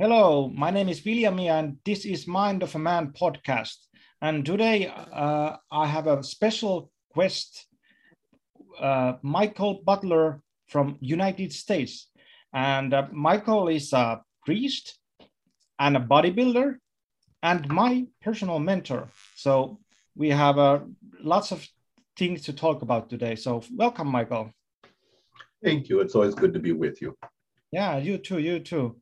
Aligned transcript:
Hello, 0.00 0.50
my 0.56 0.70
name 0.70 0.88
is 0.88 1.02
Viljami 1.02 1.50
and 1.50 1.76
this 1.84 2.06
is 2.06 2.26
Mind 2.26 2.62
of 2.62 2.74
a 2.74 2.78
Man 2.78 3.12
podcast. 3.12 3.76
And 4.22 4.46
today 4.46 4.86
uh, 4.86 5.56
I 5.70 5.86
have 5.86 6.06
a 6.06 6.22
special 6.22 6.90
guest, 7.14 7.66
uh, 8.80 9.16
Michael 9.20 9.82
Butler 9.84 10.40
from 10.68 10.96
United 11.02 11.52
States. 11.52 12.08
And 12.54 12.94
uh, 12.94 13.08
Michael 13.12 13.68
is 13.68 13.92
a 13.92 14.22
priest 14.46 14.98
and 15.78 15.98
a 15.98 16.00
bodybuilder 16.00 16.76
and 17.42 17.68
my 17.68 18.06
personal 18.22 18.58
mentor. 18.58 19.06
So 19.36 19.80
we 20.16 20.30
have 20.30 20.56
uh, 20.56 20.78
lots 21.22 21.52
of 21.52 21.68
things 22.16 22.40
to 22.44 22.54
talk 22.54 22.80
about 22.80 23.10
today. 23.10 23.34
So 23.34 23.62
welcome, 23.76 24.08
Michael. 24.08 24.50
Thank 25.62 25.90
you. 25.90 26.00
It's 26.00 26.14
always 26.14 26.34
good 26.34 26.54
to 26.54 26.58
be 26.58 26.72
with 26.72 27.02
you. 27.02 27.14
Yeah, 27.70 27.98
you 27.98 28.16
too, 28.16 28.38
you 28.38 28.60
too. 28.60 28.96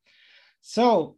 So 0.60 1.16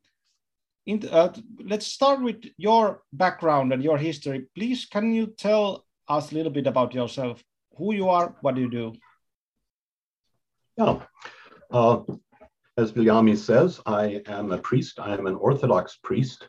in, 0.87 1.07
uh, 1.11 1.33
let's 1.65 1.87
start 1.87 2.23
with 2.23 2.45
your 2.57 3.03
background 3.12 3.73
and 3.73 3.83
your 3.83 3.98
history. 3.98 4.47
Please, 4.55 4.87
can 4.87 5.12
you 5.12 5.27
tell 5.27 5.85
us 6.09 6.33
a 6.33 6.35
little 6.35 6.53
bit 6.53 6.67
about 6.67 6.95
yourself? 6.95 7.43
Who 7.77 7.95
you 7.95 8.09
are, 8.09 8.34
what 8.41 8.55
do 8.55 8.61
you 8.61 8.71
do? 8.71 8.93
Yeah. 10.77 11.01
Uh, 11.71 12.01
as 12.77 12.93
Viljami 12.93 13.37
says, 13.37 13.81
I 13.87 14.23
am 14.27 14.53
a 14.53 14.59
priest. 14.59 14.98
I 14.98 15.12
am 15.12 15.27
an 15.27 15.34
Orthodox 15.34 15.98
priest, 16.03 16.48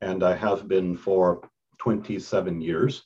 and 0.00 0.22
I 0.22 0.36
have 0.36 0.68
been 0.68 0.96
for 0.96 1.48
27 1.78 2.60
years. 2.60 3.02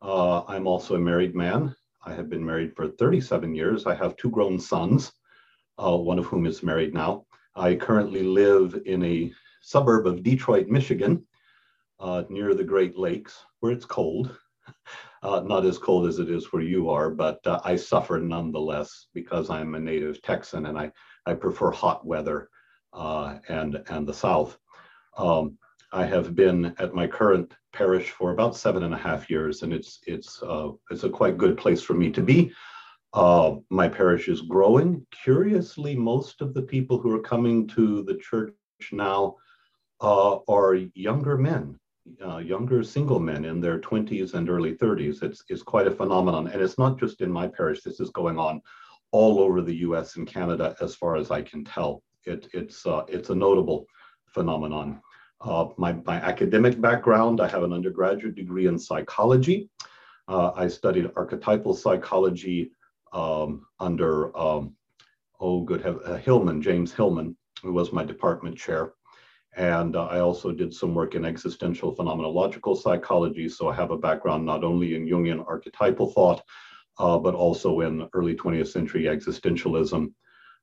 Uh, 0.00 0.42
I'm 0.46 0.66
also 0.66 0.94
a 0.94 0.98
married 0.98 1.34
man. 1.34 1.74
I 2.04 2.14
have 2.14 2.30
been 2.30 2.44
married 2.44 2.74
for 2.74 2.88
37 2.88 3.54
years. 3.54 3.86
I 3.86 3.94
have 3.94 4.16
two 4.16 4.30
grown 4.30 4.58
sons, 4.58 5.12
uh, 5.78 5.96
one 5.96 6.18
of 6.18 6.26
whom 6.26 6.46
is 6.46 6.62
married 6.62 6.94
now. 6.94 7.26
I 7.54 7.74
currently 7.74 8.22
live 8.22 8.80
in 8.86 9.04
a 9.04 9.32
suburb 9.60 10.06
of 10.06 10.22
Detroit, 10.22 10.68
Michigan, 10.68 11.26
uh, 11.98 12.24
near 12.28 12.54
the 12.54 12.64
Great 12.64 12.96
Lakes, 12.96 13.44
where 13.60 13.72
it's 13.72 13.84
cold. 13.84 14.36
Uh, 15.22 15.40
not 15.40 15.66
as 15.66 15.76
cold 15.76 16.08
as 16.08 16.18
it 16.18 16.30
is 16.30 16.50
where 16.50 16.62
you 16.62 16.88
are, 16.88 17.10
but 17.10 17.46
uh, 17.46 17.60
I 17.62 17.76
suffer 17.76 18.18
nonetheless 18.18 19.08
because 19.12 19.50
I'm 19.50 19.74
a 19.74 19.78
native 19.78 20.22
Texan 20.22 20.64
and 20.64 20.78
I, 20.78 20.90
I 21.26 21.34
prefer 21.34 21.70
hot 21.70 22.06
weather 22.06 22.48
uh, 22.94 23.36
and, 23.50 23.82
and 23.90 24.06
the 24.06 24.14
South. 24.14 24.56
Um, 25.18 25.58
I 25.92 26.06
have 26.06 26.34
been 26.34 26.74
at 26.78 26.94
my 26.94 27.06
current 27.06 27.52
parish 27.74 28.08
for 28.08 28.30
about 28.30 28.56
seven 28.56 28.82
and 28.82 28.94
a 28.94 28.96
half 28.96 29.28
years, 29.28 29.62
and 29.62 29.74
it's, 29.74 29.98
it's, 30.06 30.42
uh, 30.42 30.70
it's 30.90 31.04
a 31.04 31.10
quite 31.10 31.36
good 31.36 31.58
place 31.58 31.82
for 31.82 31.92
me 31.92 32.10
to 32.12 32.22
be. 32.22 32.50
Uh, 33.12 33.56
my 33.70 33.88
parish 33.88 34.28
is 34.28 34.42
growing. 34.42 35.04
Curiously, 35.24 35.96
most 35.96 36.40
of 36.40 36.54
the 36.54 36.62
people 36.62 36.98
who 36.98 37.12
are 37.14 37.22
coming 37.22 37.66
to 37.68 38.02
the 38.02 38.16
church 38.16 38.52
now 38.92 39.36
uh, 40.00 40.38
are 40.48 40.74
younger 40.94 41.36
men, 41.36 41.78
uh, 42.24 42.38
younger 42.38 42.84
single 42.84 43.18
men 43.18 43.44
in 43.44 43.60
their 43.60 43.80
20s 43.80 44.34
and 44.34 44.48
early 44.48 44.74
30s. 44.74 45.22
It's, 45.22 45.42
it's 45.48 45.62
quite 45.62 45.88
a 45.88 45.90
phenomenon. 45.90 46.46
And 46.48 46.62
it's 46.62 46.78
not 46.78 47.00
just 47.00 47.20
in 47.20 47.32
my 47.32 47.48
parish, 47.48 47.82
this 47.82 47.98
is 47.98 48.10
going 48.10 48.38
on 48.38 48.60
all 49.10 49.40
over 49.40 49.60
the 49.60 49.76
US 49.78 50.16
and 50.16 50.26
Canada, 50.26 50.76
as 50.80 50.94
far 50.94 51.16
as 51.16 51.32
I 51.32 51.42
can 51.42 51.64
tell. 51.64 52.02
It, 52.24 52.48
it's, 52.52 52.86
uh, 52.86 53.02
it's 53.08 53.30
a 53.30 53.34
notable 53.34 53.86
phenomenon. 54.26 55.00
Uh, 55.40 55.68
my, 55.78 55.94
my 56.04 56.16
academic 56.16 56.80
background, 56.80 57.40
I 57.40 57.48
have 57.48 57.64
an 57.64 57.72
undergraduate 57.72 58.36
degree 58.36 58.66
in 58.66 58.78
psychology. 58.78 59.68
Uh, 60.28 60.52
I 60.54 60.68
studied 60.68 61.10
archetypal 61.16 61.74
psychology 61.74 62.70
um, 63.12 63.66
under, 63.78 64.36
um, 64.36 64.74
oh, 65.40 65.62
good, 65.62 65.84
uh, 65.84 66.16
Hillman, 66.16 66.62
James 66.62 66.92
Hillman, 66.92 67.36
who 67.62 67.72
was 67.72 67.92
my 67.92 68.04
department 68.04 68.56
chair. 68.56 68.92
And 69.56 69.96
uh, 69.96 70.06
I 70.06 70.20
also 70.20 70.52
did 70.52 70.72
some 70.72 70.94
work 70.94 71.14
in 71.14 71.24
existential 71.24 71.94
phenomenological 71.94 72.80
psychology. 72.80 73.48
So 73.48 73.68
I 73.68 73.74
have 73.74 73.90
a 73.90 73.98
background 73.98 74.46
not 74.46 74.62
only 74.62 74.94
in 74.94 75.06
Jungian 75.06 75.44
archetypal 75.46 76.12
thought, 76.12 76.42
uh, 76.98 77.18
but 77.18 77.34
also 77.34 77.80
in 77.80 78.08
early 78.12 78.36
20th 78.36 78.68
century 78.68 79.04
existentialism. 79.04 80.12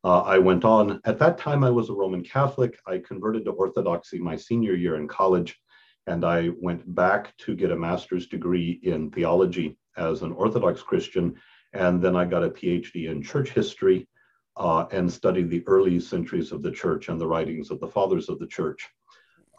Uh, 0.03 0.21
I 0.21 0.37
went 0.37 0.63
on, 0.63 1.01
at 1.05 1.19
that 1.19 1.37
time, 1.37 1.63
I 1.63 1.69
was 1.69 1.89
a 1.89 1.93
Roman 1.93 2.23
Catholic. 2.23 2.79
I 2.85 2.99
converted 2.99 3.45
to 3.45 3.51
Orthodoxy 3.51 4.19
my 4.19 4.35
senior 4.35 4.73
year 4.75 4.95
in 4.95 5.07
college, 5.07 5.59
and 6.05 6.23
I 6.23 6.51
went 6.61 6.95
back 6.95 7.35
to 7.39 7.55
get 7.55 7.71
a 7.71 7.75
master's 7.75 8.27
degree 8.27 8.79
in 8.83 9.11
theology 9.11 9.77
as 9.97 10.21
an 10.21 10.31
Orthodox 10.31 10.81
Christian 10.81 11.35
and 11.73 12.01
then 12.01 12.15
I 12.15 12.25
got 12.25 12.43
a 12.43 12.49
PhD 12.49 13.09
in 13.09 13.21
church 13.21 13.49
history 13.49 14.07
uh, 14.55 14.85
and 14.91 15.11
studied 15.11 15.49
the 15.49 15.63
early 15.67 15.99
centuries 15.99 16.51
of 16.51 16.61
the 16.63 16.71
church 16.71 17.09
and 17.09 17.19
the 17.19 17.27
writings 17.27 17.71
of 17.71 17.79
the 17.79 17.87
fathers 17.87 18.29
of 18.29 18.39
the 18.39 18.47
church. 18.47 18.87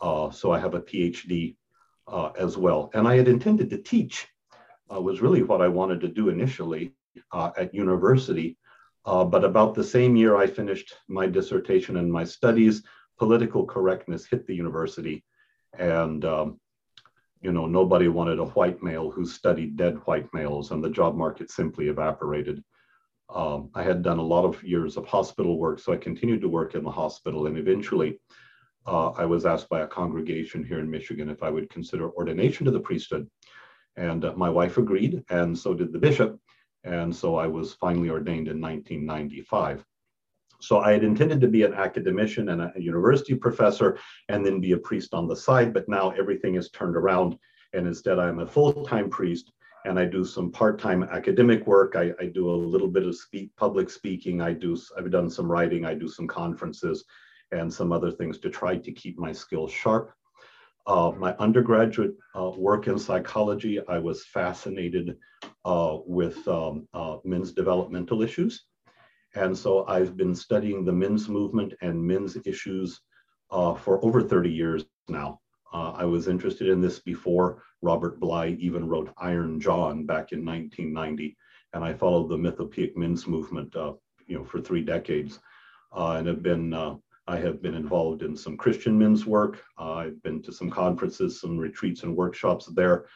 Uh, 0.00 0.30
so 0.30 0.52
I 0.52 0.58
have 0.58 0.74
a 0.74 0.80
PhD 0.80 1.56
uh, 2.06 2.30
as 2.38 2.56
well. 2.56 2.90
And 2.94 3.06
I 3.06 3.16
had 3.16 3.28
intended 3.28 3.70
to 3.70 3.78
teach, 3.78 4.26
uh, 4.92 5.00
was 5.00 5.20
really 5.20 5.42
what 5.42 5.60
I 5.60 5.68
wanted 5.68 6.00
to 6.00 6.08
do 6.08 6.28
initially 6.28 6.94
uh, 7.32 7.50
at 7.56 7.74
university. 7.74 8.56
Uh, 9.04 9.24
but 9.24 9.44
about 9.44 9.74
the 9.74 9.84
same 9.84 10.16
year 10.16 10.36
I 10.36 10.46
finished 10.46 10.94
my 11.08 11.26
dissertation 11.26 11.96
and 11.96 12.10
my 12.10 12.24
studies, 12.24 12.82
political 13.18 13.64
correctness 13.64 14.26
hit 14.26 14.46
the 14.46 14.54
university. 14.54 15.24
And 15.78 16.24
um, 16.24 16.60
you 17.40 17.52
know, 17.52 17.66
nobody 17.66 18.08
wanted 18.08 18.38
a 18.38 18.46
white 18.46 18.82
male 18.82 19.10
who 19.10 19.24
studied 19.24 19.76
dead 19.76 19.96
white 20.04 20.32
males, 20.34 20.70
and 20.70 20.82
the 20.82 20.90
job 20.90 21.16
market 21.16 21.50
simply 21.50 21.88
evaporated. 21.88 22.62
Um, 23.30 23.70
I 23.74 23.82
had 23.82 24.02
done 24.02 24.18
a 24.18 24.22
lot 24.22 24.44
of 24.44 24.62
years 24.64 24.96
of 24.96 25.06
hospital 25.06 25.58
work, 25.58 25.78
so 25.78 25.92
I 25.92 25.96
continued 25.96 26.40
to 26.40 26.48
work 26.48 26.74
in 26.74 26.82
the 26.82 26.90
hospital. 26.90 27.46
And 27.46 27.58
eventually, 27.58 28.18
uh, 28.86 29.10
I 29.10 29.26
was 29.26 29.44
asked 29.44 29.68
by 29.68 29.80
a 29.80 29.86
congregation 29.86 30.64
here 30.64 30.80
in 30.80 30.90
Michigan 30.90 31.28
if 31.28 31.42
I 31.42 31.50
would 31.50 31.70
consider 31.70 32.10
ordination 32.10 32.64
to 32.64 32.70
the 32.70 32.80
priesthood. 32.80 33.28
And 33.96 34.24
uh, 34.24 34.32
my 34.34 34.48
wife 34.48 34.78
agreed, 34.78 35.24
and 35.28 35.56
so 35.56 35.74
did 35.74 35.92
the 35.92 35.98
bishop. 35.98 36.40
And 36.84 37.14
so 37.14 37.36
I 37.36 37.46
was 37.46 37.74
finally 37.74 38.08
ordained 38.08 38.48
in 38.48 38.60
1995. 38.60 39.84
So 40.60 40.78
I 40.78 40.92
had 40.92 41.04
intended 41.04 41.40
to 41.40 41.48
be 41.48 41.62
an 41.62 41.74
academician 41.74 42.48
and 42.48 42.62
a, 42.62 42.72
university 42.76 43.34
professor 43.34 43.98
and 44.28 44.44
then 44.44 44.60
be 44.60 44.72
a 44.72 44.78
priest 44.78 45.14
on 45.14 45.28
the 45.28 45.36
side, 45.36 45.72
but 45.72 45.88
now 45.88 46.10
everything 46.10 46.56
is 46.56 46.70
turned 46.70 46.96
around. 46.96 47.38
And 47.74 47.86
instead, 47.86 48.18
I'm 48.18 48.40
a 48.40 48.46
full 48.46 48.84
time 48.84 49.08
priest 49.08 49.52
and 49.84 49.98
I 49.98 50.04
do 50.04 50.24
some 50.24 50.50
part 50.50 50.78
time 50.78 51.02
academic 51.04 51.66
work. 51.66 51.94
I, 51.96 52.12
I, 52.20 52.26
do 52.26 52.50
a 52.50 52.52
little 52.52 52.88
bit 52.88 53.06
of 53.06 53.16
speak, 53.16 53.54
public 53.56 53.88
speaking. 53.88 54.40
I 54.40 54.52
do, 54.52 54.76
I've 54.96 55.10
done 55.10 55.30
some 55.30 55.50
writing. 55.50 55.84
I 55.84 55.94
do 55.94 56.08
some 56.08 56.26
conferences 56.26 57.04
and 57.52 57.72
some 57.72 57.92
other 57.92 58.10
things 58.10 58.38
to 58.40 58.50
try 58.50 58.76
to 58.76 58.92
keep 58.92 59.18
my 59.18 59.32
skills 59.32 59.72
sharp. 59.72 60.12
Uh, 60.86 61.12
my 61.16 61.34
undergraduate 61.38 62.14
uh, 62.34 62.50
work 62.56 62.86
in 62.86 62.98
psychology, 62.98 63.78
I 63.88 63.98
was 63.98 64.24
fascinated 64.24 65.16
uh, 65.64 65.98
with 66.06 66.46
um, 66.48 66.88
uh, 66.94 67.16
men's 67.24 67.52
developmental 67.52 68.22
issues. 68.22 68.64
And 69.38 69.56
so 69.56 69.86
I've 69.86 70.16
been 70.16 70.34
studying 70.34 70.84
the 70.84 70.92
men's 70.92 71.28
movement 71.28 71.72
and 71.80 72.04
men's 72.04 72.36
issues 72.44 73.00
uh, 73.52 73.74
for 73.74 74.04
over 74.04 74.20
30 74.20 74.50
years 74.50 74.84
now. 75.08 75.40
Uh, 75.72 75.92
I 75.92 76.04
was 76.04 76.26
interested 76.26 76.68
in 76.68 76.80
this 76.80 76.98
before 76.98 77.62
Robert 77.80 78.18
Bly 78.18 78.56
even 78.58 78.88
wrote 78.88 79.14
Iron 79.18 79.60
John 79.60 80.04
back 80.06 80.32
in 80.32 80.44
1990. 80.44 81.36
And 81.72 81.84
I 81.84 81.94
followed 81.94 82.28
the 82.28 82.36
Mythopoeic 82.36 82.96
men's 82.96 83.28
movement, 83.28 83.76
uh, 83.76 83.92
you 84.26 84.38
know, 84.38 84.44
for 84.44 84.60
three 84.60 84.82
decades. 84.82 85.38
Uh, 85.96 86.16
and 86.18 86.26
have 86.26 86.42
been, 86.42 86.74
uh, 86.74 86.96
I 87.28 87.36
have 87.36 87.62
been 87.62 87.74
involved 87.74 88.22
in 88.22 88.36
some 88.36 88.56
Christian 88.56 88.98
men's 88.98 89.24
work. 89.24 89.62
Uh, 89.78 89.92
I've 89.92 90.22
been 90.24 90.42
to 90.42 90.52
some 90.52 90.68
conferences, 90.68 91.40
some 91.40 91.56
retreats 91.56 92.02
and 92.02 92.16
workshops 92.16 92.66
there. 92.74 93.06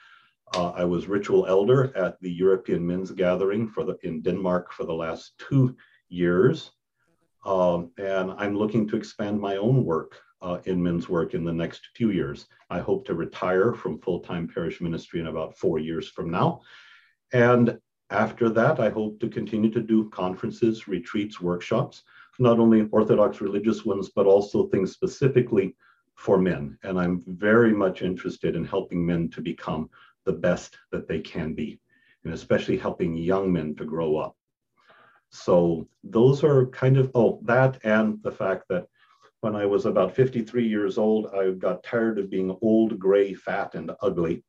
I 0.55 0.85
was 0.85 1.09
ritual 1.09 1.47
elder 1.47 1.97
at 1.97 2.21
the 2.21 2.31
European 2.31 2.87
Men's 2.87 3.11
Gathering 3.11 3.67
for 3.67 3.85
the, 3.85 3.97
in 4.03 4.21
Denmark 4.21 4.71
for 4.75 4.85
the 4.85 4.93
last 4.93 5.33
two 5.39 5.75
years. 6.13 6.71
Um, 7.45 7.91
and 7.99 8.33
I'm 8.33 8.57
looking 8.57 8.87
to 8.89 8.97
expand 8.97 9.41
my 9.41 9.57
own 9.57 9.85
work 9.85 10.21
uh, 10.43 10.59
in 10.65 10.83
men's 10.83 11.09
work 11.09 11.35
in 11.35 11.45
the 11.45 11.53
next 11.53 11.89
few 11.95 12.11
years. 12.11 12.47
I 12.71 12.81
hope 12.81 13.05
to 13.07 13.15
retire 13.15 13.73
from 13.73 14.01
full 14.01 14.21
time 14.21 14.49
parish 14.53 14.81
ministry 14.81 15.21
in 15.21 15.29
about 15.29 15.57
four 15.57 15.79
years 15.79 16.09
from 16.09 16.31
now. 16.31 16.61
And 17.33 17.79
after 18.11 18.51
that, 18.51 18.79
I 18.79 18.91
hope 18.91 19.21
to 19.21 19.29
continue 19.29 19.71
to 19.71 19.81
do 19.81 20.11
conferences, 20.11 20.87
retreats, 20.87 21.41
workshops, 21.41 22.03
not 22.39 22.59
only 22.59 22.89
Orthodox 22.91 23.41
religious 23.41 23.85
ones, 23.85 24.11
but 24.15 24.27
also 24.27 24.67
things 24.67 24.93
specifically 24.93 25.75
for 26.15 26.39
men. 26.39 26.79
And 26.83 26.99
I'm 26.99 27.23
very 27.27 27.73
much 27.73 28.03
interested 28.03 28.55
in 28.55 28.65
helping 28.65 29.05
men 29.05 29.31
to 29.31 29.41
become 29.41 29.89
the 30.25 30.33
best 30.33 30.77
that 30.91 31.09
they 31.09 31.21
can 31.21 31.55
be, 31.55 31.81
and 32.25 32.35
especially 32.35 32.77
helping 32.77 33.17
young 33.17 33.53
men 33.53 33.75
to 33.77 33.85
grow 33.85 34.17
up. 34.17 34.37
So 35.33 35.89
those 36.05 36.45
are 36.45 36.67
kind 36.67 36.99
of, 36.99 37.11
oh, 37.15 37.41
that 37.45 37.79
and 37.85 38.23
the 38.23 38.31
fact 38.31 38.65
that 38.69 38.87
when 39.41 39.57
I 39.57 39.67
was 39.67 39.87
about 39.87 40.15
53 40.15 40.67
years 40.67 40.99
old, 40.99 41.27
I 41.35 41.51
got 41.53 41.83
tired 41.83 42.19
of 42.19 42.31
being 42.31 42.57
old, 42.61 42.99
gray, 42.99 43.35
fat, 43.35 43.75
and 43.75 43.91
ugly. 44.03 44.45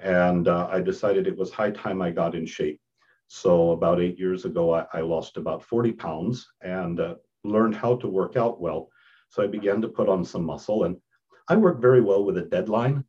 And 0.00 0.48
uh, 0.48 0.68
I 0.70 0.80
decided 0.80 1.26
it 1.26 1.36
was 1.36 1.52
high 1.52 1.72
time 1.72 2.00
I 2.00 2.10
got 2.10 2.34
in 2.34 2.46
shape. 2.46 2.80
So 3.26 3.72
about 3.72 4.00
eight 4.00 4.18
years 4.18 4.44
ago, 4.44 4.72
I, 4.72 4.86
I 4.94 5.00
lost 5.00 5.36
about 5.36 5.64
40 5.64 5.92
pounds 5.92 6.46
and 6.62 7.00
uh, 7.00 7.16
learned 7.42 7.74
how 7.74 7.96
to 7.96 8.08
work 8.08 8.36
out 8.36 8.60
well. 8.60 8.88
So 9.28 9.42
I 9.42 9.46
began 9.48 9.82
to 9.82 9.88
put 9.88 10.08
on 10.08 10.24
some 10.24 10.44
muscle 10.44 10.84
and 10.84 10.96
I 11.48 11.56
work 11.56 11.80
very 11.80 12.00
well 12.00 12.24
with 12.24 12.38
a 12.38 12.42
deadline. 12.42 13.04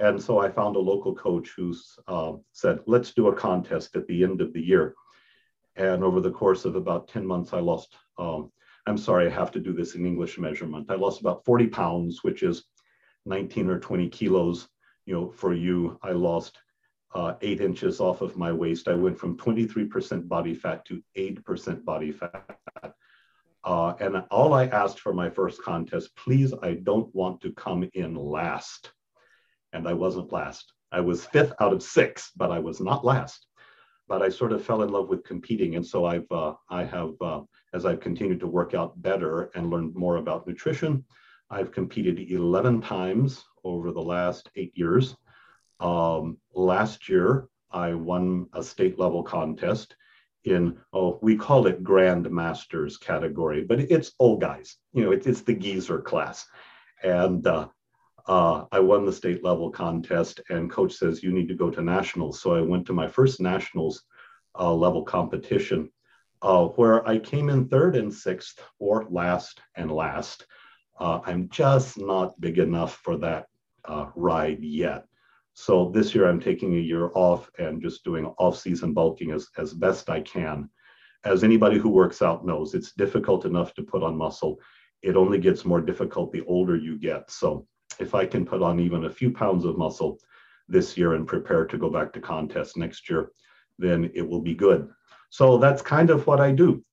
And 0.00 0.20
so 0.20 0.38
I 0.38 0.50
found 0.50 0.76
a 0.76 0.80
local 0.80 1.14
coach 1.14 1.52
who 1.56 1.74
uh, 2.08 2.32
said, 2.52 2.80
let's 2.86 3.12
do 3.12 3.28
a 3.28 3.34
contest 3.34 3.96
at 3.96 4.06
the 4.06 4.22
end 4.24 4.40
of 4.40 4.52
the 4.52 4.60
year. 4.60 4.94
And 5.78 6.02
over 6.02 6.20
the 6.20 6.32
course 6.32 6.64
of 6.64 6.74
about 6.74 7.06
10 7.06 7.24
months, 7.24 7.52
I 7.52 7.60
lost, 7.60 7.94
um, 8.18 8.50
I'm 8.86 8.98
sorry, 8.98 9.26
I 9.26 9.30
have 9.30 9.52
to 9.52 9.60
do 9.60 9.72
this 9.72 9.94
in 9.94 10.04
English 10.04 10.36
measurement. 10.36 10.90
I 10.90 10.96
lost 10.96 11.20
about 11.20 11.44
40 11.44 11.68
pounds, 11.68 12.24
which 12.24 12.42
is 12.42 12.64
19 13.26 13.70
or 13.70 13.78
20 13.78 14.08
kilos. 14.08 14.68
You 15.06 15.14
know, 15.14 15.30
for 15.30 15.54
you, 15.54 15.96
I 16.02 16.10
lost 16.10 16.58
uh, 17.14 17.34
eight 17.42 17.60
inches 17.60 18.00
off 18.00 18.22
of 18.22 18.36
my 18.36 18.52
waist. 18.52 18.88
I 18.88 18.94
went 18.94 19.18
from 19.18 19.36
23% 19.38 20.26
body 20.26 20.52
fat 20.52 20.84
to 20.86 21.00
8% 21.16 21.84
body 21.84 22.10
fat. 22.10 22.44
Uh, 23.62 23.94
and 24.00 24.16
all 24.32 24.54
I 24.54 24.66
asked 24.66 24.98
for 24.98 25.14
my 25.14 25.30
first 25.30 25.62
contest, 25.62 26.14
please, 26.16 26.52
I 26.60 26.74
don't 26.74 27.14
want 27.14 27.40
to 27.42 27.52
come 27.52 27.88
in 27.94 28.14
last. 28.14 28.92
And 29.72 29.86
I 29.86 29.92
wasn't 29.92 30.32
last. 30.32 30.72
I 30.90 31.00
was 31.00 31.24
fifth 31.24 31.52
out 31.60 31.72
of 31.72 31.82
six, 31.84 32.32
but 32.34 32.50
I 32.50 32.58
was 32.58 32.80
not 32.80 33.04
last. 33.04 33.47
But 34.08 34.22
I 34.22 34.30
sort 34.30 34.52
of 34.52 34.64
fell 34.64 34.82
in 34.82 34.90
love 34.90 35.08
with 35.08 35.24
competing, 35.24 35.76
and 35.76 35.86
so 35.86 36.06
I've 36.06 36.30
uh, 36.32 36.54
I 36.70 36.84
have 36.84 37.12
uh, 37.20 37.42
as 37.74 37.84
I've 37.84 38.00
continued 38.00 38.40
to 38.40 38.46
work 38.46 38.74
out 38.74 39.00
better 39.02 39.50
and 39.54 39.70
learn 39.70 39.92
more 39.94 40.16
about 40.16 40.46
nutrition, 40.46 41.04
I've 41.50 41.72
competed 41.72 42.30
11 42.30 42.80
times 42.82 43.44
over 43.64 43.92
the 43.92 44.02
last 44.02 44.50
eight 44.56 44.72
years. 44.74 45.16
Um, 45.80 46.38
last 46.54 47.08
year, 47.08 47.48
I 47.70 47.94
won 47.94 48.46
a 48.54 48.62
state 48.62 48.98
level 48.98 49.22
contest 49.22 49.94
in, 50.44 50.78
oh, 50.92 51.18
we 51.22 51.36
call 51.36 51.66
it 51.66 51.82
Grand 51.82 52.30
Masters 52.30 52.96
category, 52.96 53.64
but 53.64 53.80
it's 53.80 54.12
old 54.18 54.40
guys. 54.40 54.76
You 54.92 55.04
know, 55.04 55.12
it's, 55.12 55.26
it's 55.26 55.42
the 55.42 55.54
geezer 55.54 56.00
class. 56.00 56.46
And 57.02 57.46
uh, 57.46 57.68
uh, 58.28 58.66
I 58.70 58.78
won 58.78 59.06
the 59.06 59.12
state 59.12 59.42
level 59.42 59.70
contest, 59.70 60.42
and 60.50 60.70
coach 60.70 60.92
says, 60.92 61.22
You 61.22 61.32
need 61.32 61.48
to 61.48 61.54
go 61.54 61.70
to 61.70 61.82
nationals. 61.82 62.40
So 62.40 62.54
I 62.54 62.60
went 62.60 62.86
to 62.86 62.92
my 62.92 63.08
first 63.08 63.40
nationals 63.40 64.04
uh, 64.58 64.72
level 64.72 65.02
competition. 65.02 65.90
Uh, 66.40 66.66
where 66.66 67.06
I 67.08 67.18
came 67.18 67.48
in 67.48 67.66
third 67.66 67.96
and 67.96 68.14
sixth, 68.14 68.62
or 68.78 69.06
last 69.10 69.60
and 69.74 69.90
last. 69.90 70.46
Uh, 71.00 71.20
I'm 71.24 71.48
just 71.48 71.98
not 71.98 72.40
big 72.40 72.58
enough 72.58 72.96
for 73.02 73.16
that 73.16 73.46
uh, 73.86 74.06
ride 74.14 74.62
yet. 74.62 75.06
So 75.54 75.90
this 75.90 76.14
year 76.14 76.28
I'm 76.28 76.38
taking 76.38 76.74
a 76.74 76.80
year 76.80 77.10
off 77.14 77.50
and 77.58 77.82
just 77.82 78.04
doing 78.04 78.26
off-season 78.38 78.94
bulking 78.94 79.32
as, 79.32 79.48
as 79.56 79.72
best 79.74 80.10
I 80.10 80.20
can. 80.20 80.70
As 81.24 81.42
anybody 81.42 81.78
who 81.78 81.88
works 81.88 82.22
out 82.22 82.46
knows, 82.46 82.74
it's 82.74 82.92
difficult 82.92 83.44
enough 83.44 83.74
to 83.74 83.82
put 83.82 84.04
on 84.04 84.16
muscle. 84.16 84.60
It 85.02 85.16
only 85.16 85.38
gets 85.38 85.64
more 85.64 85.80
difficult 85.80 86.30
the 86.30 86.44
older 86.46 86.76
you 86.76 86.96
get. 86.98 87.28
So 87.32 87.66
if 87.98 88.14
I 88.14 88.26
can 88.26 88.44
put 88.44 88.62
on 88.62 88.80
even 88.80 89.04
a 89.04 89.10
few 89.10 89.30
pounds 89.30 89.64
of 89.64 89.78
muscle 89.78 90.18
this 90.68 90.96
year 90.96 91.14
and 91.14 91.26
prepare 91.26 91.64
to 91.66 91.78
go 91.78 91.90
back 91.90 92.12
to 92.12 92.20
contest 92.20 92.76
next 92.76 93.08
year, 93.08 93.32
then 93.78 94.10
it 94.14 94.26
will 94.26 94.40
be 94.40 94.54
good. 94.54 94.88
So 95.30 95.58
that's 95.58 95.82
kind 95.82 96.10
of 96.10 96.26
what 96.26 96.40
I 96.40 96.52
do. 96.52 96.84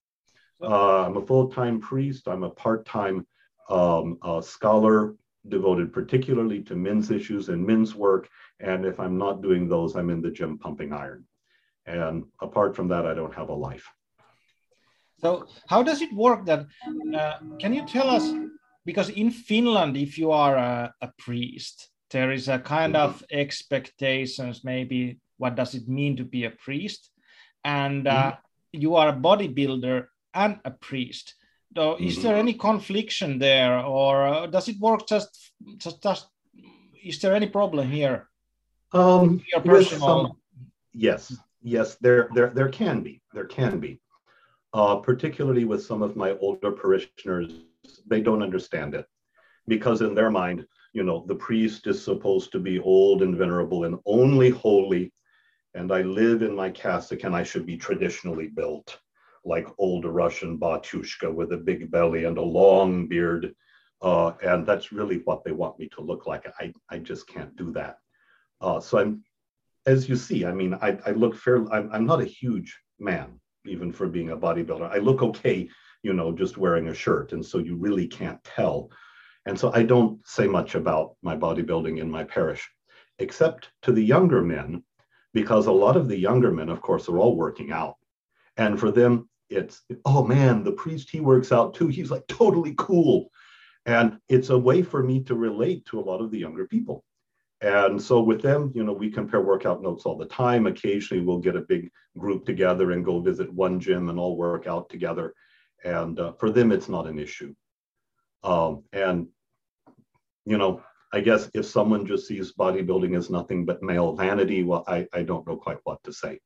Uh, 0.62 1.06
I'm 1.06 1.18
a 1.18 1.26
full-time 1.26 1.80
priest. 1.80 2.28
I'm 2.28 2.44
a 2.44 2.50
part-time 2.50 3.26
um, 3.70 4.18
uh, 4.22 4.42
scholar 4.42 5.16
devoted 5.50 5.94
particularly 5.94 6.62
to 6.64 6.76
men's 6.76 7.12
issues 7.12 7.50
and 7.50 7.66
men's 7.66 7.94
work. 7.96 8.28
And 8.60 8.86
if 8.86 9.00
I'm 9.00 9.18
not 9.18 9.42
doing 9.42 9.68
those, 9.68 9.96
I'm 9.96 10.10
in 10.10 10.22
the 10.22 10.32
gym 10.32 10.58
pumping 10.58 10.92
iron. 10.94 11.26
And 11.86 12.24
apart 12.42 12.76
from 12.76 12.88
that, 12.88 13.06
I 13.06 13.14
don't 13.14 13.34
have 13.36 13.50
a 13.50 13.54
life. 13.54 13.88
So, 15.20 15.48
how 15.68 15.84
does 15.84 16.02
it 16.02 16.12
work 16.14 16.46
that? 16.46 16.66
Uh, 17.14 17.38
can 17.60 17.74
you 17.74 17.86
tell 17.86 18.10
us? 18.10 18.32
Because 18.86 19.10
in 19.10 19.32
Finland, 19.32 19.98
if 19.98 20.18
you 20.18 20.32
are 20.32 20.56
a, 20.56 20.94
a 21.02 21.10
priest, 21.18 21.90
there 22.12 22.32
is 22.32 22.48
a 22.48 22.60
kind 22.60 22.94
mm 22.94 23.02
-hmm. 23.02 23.10
of 23.10 23.24
expectations, 23.32 24.64
maybe 24.64 25.20
what 25.38 25.56
does 25.56 25.74
it 25.74 25.88
mean 25.88 26.16
to 26.16 26.24
be 26.24 26.46
a 26.46 26.56
priest? 26.66 27.12
And 27.64 28.08
uh, 28.08 28.14
mm 28.14 28.32
-hmm. 28.32 28.82
you 28.84 28.96
are 28.96 29.10
a 29.10 29.20
bodybuilder 29.28 30.08
and 30.32 30.60
a 30.64 30.72
priest. 30.72 31.36
So, 31.76 31.96
is 31.96 32.00
mm 32.00 32.08
-hmm. 32.08 32.22
there 32.24 32.40
any 32.40 32.54
confliction 32.54 33.40
there, 33.40 33.84
or 33.84 34.14
uh, 34.28 34.50
does 34.50 34.68
it 34.68 34.78
work 34.80 35.02
just, 35.10 35.54
just, 35.84 36.04
just? 36.04 36.30
Is 37.04 37.20
there 37.20 37.36
any 37.36 37.50
problem 37.50 37.92
here? 37.92 38.30
Um, 38.94 39.42
some, 39.84 40.38
yes, 40.94 41.34
yes, 41.62 41.98
there, 41.98 42.30
there, 42.34 42.52
there 42.54 42.70
can 42.70 43.04
be, 43.04 43.22
there 43.34 43.48
can 43.48 43.80
be, 43.80 44.00
uh, 44.74 44.96
particularly 44.96 45.66
with 45.66 45.84
some 45.84 46.02
of 46.02 46.16
my 46.16 46.38
older 46.40 46.72
parishioners. 46.72 47.52
They 48.08 48.22
don't 48.22 48.44
understand 48.44 48.96
it 48.96 49.06
because 49.68 50.02
in 50.02 50.16
their 50.16 50.32
mind, 50.32 50.66
you 50.94 51.04
know, 51.04 51.26
the 51.28 51.36
priest 51.36 51.88
is 51.88 52.04
supposed 52.04 52.52
to 52.52 52.60
be 52.60 52.80
old 52.80 53.22
and 53.22 53.38
venerable 53.38 53.84
and 53.84 54.00
only 54.06 54.50
holy, 54.50 55.12
and 55.74 55.92
I 55.92 56.02
live 56.02 56.42
in 56.42 56.56
my 56.56 56.70
cassock 56.70 57.24
and 57.24 57.36
I 57.36 57.44
should 57.44 57.66
be 57.66 57.78
traditionally 57.78 58.48
built 58.48 58.98
like 59.44 59.68
old 59.78 60.06
Russian 60.06 60.58
Batushka 60.58 61.32
with 61.34 61.54
a 61.54 61.58
big 61.58 61.92
belly 61.92 62.26
and 62.26 62.38
a 62.38 62.42
long 62.42 63.08
beard. 63.08 63.54
Uh, 64.02 64.34
and 64.44 64.66
that's 64.66 64.92
really 64.92 65.18
what 65.26 65.44
they 65.44 65.52
want 65.52 65.80
me 65.80 65.88
to 65.90 66.02
look 66.02 66.28
like. 66.28 66.46
I, 66.60 66.74
I 66.90 66.98
just 66.98 67.28
can't 67.28 67.56
do 67.56 67.72
that. 67.74 67.98
Uh, 68.60 68.80
so 68.80 69.00
I'm, 69.00 69.24
as 69.86 70.10
you 70.10 70.16
see, 70.16 70.46
I 70.46 70.52
mean, 70.52 70.74
I, 70.74 70.98
I 71.06 71.12
look 71.12 71.36
fairly, 71.36 71.68
I'm, 71.72 71.90
I'm 71.92 72.06
not 72.06 72.22
a 72.22 72.26
huge 72.26 72.78
man, 73.00 73.40
even 73.66 73.92
for 73.92 74.08
being 74.08 74.32
a 74.32 74.38
bodybuilder. 74.38 74.90
I 74.90 74.98
look 74.98 75.22
okay, 75.22 75.70
you 76.06 76.14
know, 76.14 76.32
just 76.32 76.58
wearing 76.58 76.90
a 76.90 76.94
shirt. 76.94 77.34
And 77.34 77.44
so 77.44 77.58
you 77.58 77.76
really 77.76 78.08
can't 78.08 78.42
tell. 78.44 78.92
And 79.48 79.60
so 79.60 79.72
I 79.74 79.82
don't 79.82 80.26
say 80.28 80.48
much 80.48 80.76
about 80.76 81.16
my 81.24 81.36
bodybuilding 81.36 81.98
in 82.00 82.10
my 82.10 82.24
parish, 82.24 82.70
except 83.18 83.70
to 83.82 83.92
the 83.92 84.04
younger 84.04 84.42
men, 84.42 84.84
because 85.34 85.66
a 85.66 85.72
lot 85.72 85.98
of 85.98 86.08
the 86.08 86.18
younger 86.18 86.52
men, 86.52 86.70
of 86.70 86.80
course, 86.82 87.10
are 87.10 87.18
all 87.18 87.36
working 87.36 87.72
out. 87.72 87.96
And 88.58 88.80
for 88.80 88.92
them, 88.92 89.28
it's, 89.50 89.82
oh 90.06 90.24
man, 90.24 90.64
the 90.64 90.72
priest, 90.72 91.10
he 91.10 91.22
works 91.22 91.52
out 91.52 91.74
too. 91.74 91.88
He's 91.88 92.12
like 92.12 92.28
totally 92.28 92.76
cool. 92.78 93.30
And 93.88 94.20
it's 94.30 94.50
a 94.50 94.58
way 94.58 94.84
for 94.84 95.02
me 95.04 95.24
to 95.24 95.36
relate 95.36 95.86
to 95.88 96.00
a 96.00 96.08
lot 96.10 96.22
of 96.22 96.30
the 96.30 96.40
younger 96.40 96.68
people. 96.68 97.04
And 97.62 98.00
so 98.00 98.22
with 98.22 98.42
them, 98.44 98.72
you 98.76 98.84
know, 98.84 98.94
we 98.94 99.10
compare 99.10 99.42
workout 99.42 99.82
notes 99.82 100.06
all 100.06 100.18
the 100.18 100.26
time. 100.26 100.68
Occasionally 100.68 101.24
we'll 101.24 101.40
get 101.40 101.56
a 101.56 101.62
big 101.62 101.90
group 102.18 102.46
together 102.46 102.92
and 102.92 103.04
go 103.04 103.22
visit 103.22 103.52
one 103.52 103.80
gym 103.80 104.10
and 104.10 104.20
all 104.20 104.38
work 104.38 104.68
out 104.68 104.90
together. 104.90 105.34
And 105.86 106.20
uh, 106.20 106.34
for 106.34 106.50
them, 106.50 106.72
it's 106.72 106.90
not 106.90 107.08
an 107.08 107.20
issue. 107.20 107.54
Um, 108.44 108.84
and, 108.92 109.28
you 110.46 110.58
know, 110.58 110.84
I 111.14 111.22
guess 111.22 111.50
if 111.54 111.66
someone 111.66 112.06
just 112.06 112.28
sees 112.28 112.54
bodybuilding 112.54 113.16
as 113.16 113.30
nothing 113.30 113.66
but 113.66 113.84
male 113.84 114.16
vanity, 114.16 114.64
well, 114.64 114.84
I, 114.88 115.08
I 115.14 115.22
don't 115.22 115.48
know 115.48 115.56
quite 115.56 115.78
what 115.84 116.04
to 116.04 116.12
say. 116.12 116.40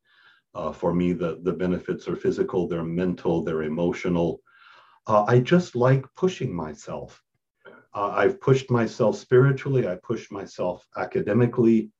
Uh, 0.53 0.71
for 0.71 0.93
me, 0.93 1.13
the, 1.13 1.39
the 1.43 1.53
benefits 1.53 2.07
are 2.07 2.15
physical, 2.15 2.67
they're 2.67 2.83
mental, 2.83 3.43
they're 3.43 3.63
emotional. 3.63 4.41
Uh, 5.07 5.23
I 5.27 5.39
just 5.39 5.75
like 5.75 6.05
pushing 6.15 6.53
myself. 6.53 7.23
Uh, 7.93 8.09
I've 8.09 8.41
pushed 8.41 8.69
myself 8.69 9.15
spiritually, 9.15 9.87
I 9.87 9.95
push 10.03 10.29
myself 10.29 10.85
academically, 10.97 11.91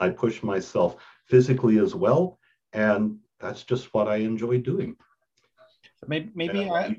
I 0.00 0.10
push 0.10 0.42
myself 0.42 0.96
physically 1.26 1.78
as 1.78 1.94
well. 1.94 2.38
And 2.72 3.18
that's 3.40 3.62
just 3.62 3.94
what 3.94 4.08
I 4.08 4.16
enjoy 4.16 4.58
doing. 4.58 4.96
Maybe, 6.06 6.30
maybe 6.34 6.70
I, 6.70 6.96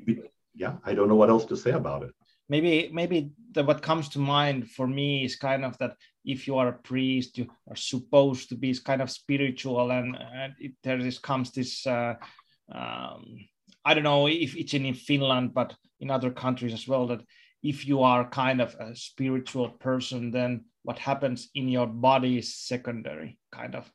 yeah, 0.55 0.73
I 0.83 0.93
don't 0.93 1.07
know 1.07 1.15
what 1.15 1.29
else 1.29 1.45
to 1.45 1.57
say 1.57 1.71
about 1.71 2.03
it. 2.03 2.11
Maybe, 2.49 2.89
maybe 2.91 3.31
the, 3.51 3.63
what 3.63 3.81
comes 3.81 4.09
to 4.09 4.19
mind 4.19 4.71
for 4.71 4.87
me 4.87 5.23
is 5.23 5.35
kind 5.35 5.63
of 5.63 5.77
that 5.77 5.95
if 6.25 6.47
you 6.47 6.57
are 6.57 6.69
a 6.69 6.73
priest, 6.73 7.37
you 7.37 7.47
are 7.69 7.75
supposed 7.75 8.49
to 8.49 8.55
be 8.55 8.75
kind 8.83 9.01
of 9.01 9.11
spiritual, 9.11 9.91
and, 9.91 10.15
and 10.15 10.53
it, 10.59 10.73
there 10.83 10.99
comes 11.21 11.51
this. 11.51 11.85
Uh, 11.85 12.15
um, 12.71 13.47
I 13.85 13.93
don't 13.93 14.03
know 14.03 14.27
if 14.27 14.55
it's 14.55 14.73
in, 14.73 14.85
in 14.85 14.95
Finland, 14.95 15.53
but 15.53 15.75
in 15.99 16.11
other 16.11 16.31
countries 16.31 16.73
as 16.73 16.87
well, 16.87 17.07
that 17.07 17.21
if 17.63 17.87
you 17.87 18.01
are 18.01 18.29
kind 18.29 18.61
of 18.61 18.75
a 18.79 18.95
spiritual 18.95 19.69
person, 19.69 20.31
then 20.31 20.65
what 20.83 20.97
happens 20.97 21.49
in 21.55 21.67
your 21.67 21.87
body 21.87 22.37
is 22.37 22.55
secondary, 22.55 23.37
kind 23.51 23.75
of 23.75 23.89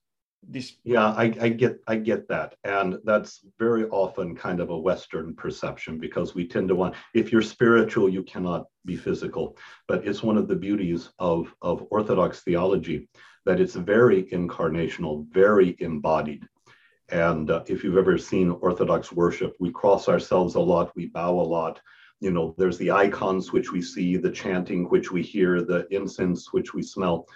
this. 0.49 0.77
Yeah, 0.85 1.07
I, 1.07 1.33
I 1.41 1.49
get 1.49 1.81
I 1.87 1.97
get 1.97 2.29
that, 2.29 2.57
and 2.65 2.99
that's 3.05 3.41
very 3.59 3.85
often 3.87 4.35
kind 4.37 4.61
of 4.61 4.71
a 4.71 4.79
Western 4.79 5.35
perception 5.35 5.99
because 5.99 6.35
we 6.35 6.47
tend 6.47 6.69
to 6.69 6.75
want 6.75 6.95
if 7.15 7.33
you're 7.33 7.43
spiritual, 7.43 8.09
you 8.09 8.23
cannot 8.23 8.67
be 8.85 8.97
physical. 8.97 9.57
But 9.89 10.07
it's 10.07 10.23
one 10.23 10.37
of 10.37 10.49
the 10.49 10.57
beauties 10.57 11.11
of 11.19 11.55
of 11.63 11.87
Orthodox 11.91 12.41
theology 12.41 13.09
that 13.45 13.61
it's 13.61 13.75
very 13.75 14.25
incarnational, 14.25 15.27
very 15.33 15.77
embodied. 15.81 16.49
And 17.11 17.51
uh, 17.51 17.63
if 17.67 17.85
you've 17.85 17.99
ever 17.99 18.17
seen 18.17 18.51
Orthodox 18.51 19.13
worship, 19.13 19.55
we 19.61 19.71
cross 19.71 20.09
ourselves 20.09 20.55
a 20.55 20.61
lot, 20.61 20.97
we 20.97 21.07
bow 21.07 21.39
a 21.39 21.49
lot 21.59 21.81
you 22.25 22.31
know, 22.31 22.55
there's 22.57 22.79
the 22.79 22.91
icons 22.91 23.53
which 23.53 23.71
we 23.71 23.83
see, 23.83 24.17
the 24.17 24.31
chanting 24.31 24.89
which 24.89 25.13
we 25.13 25.23
hear, 25.23 25.63
the 25.63 25.87
incense 25.95 26.55
which 26.55 26.73
we 26.73 26.83
smell. 26.83 27.29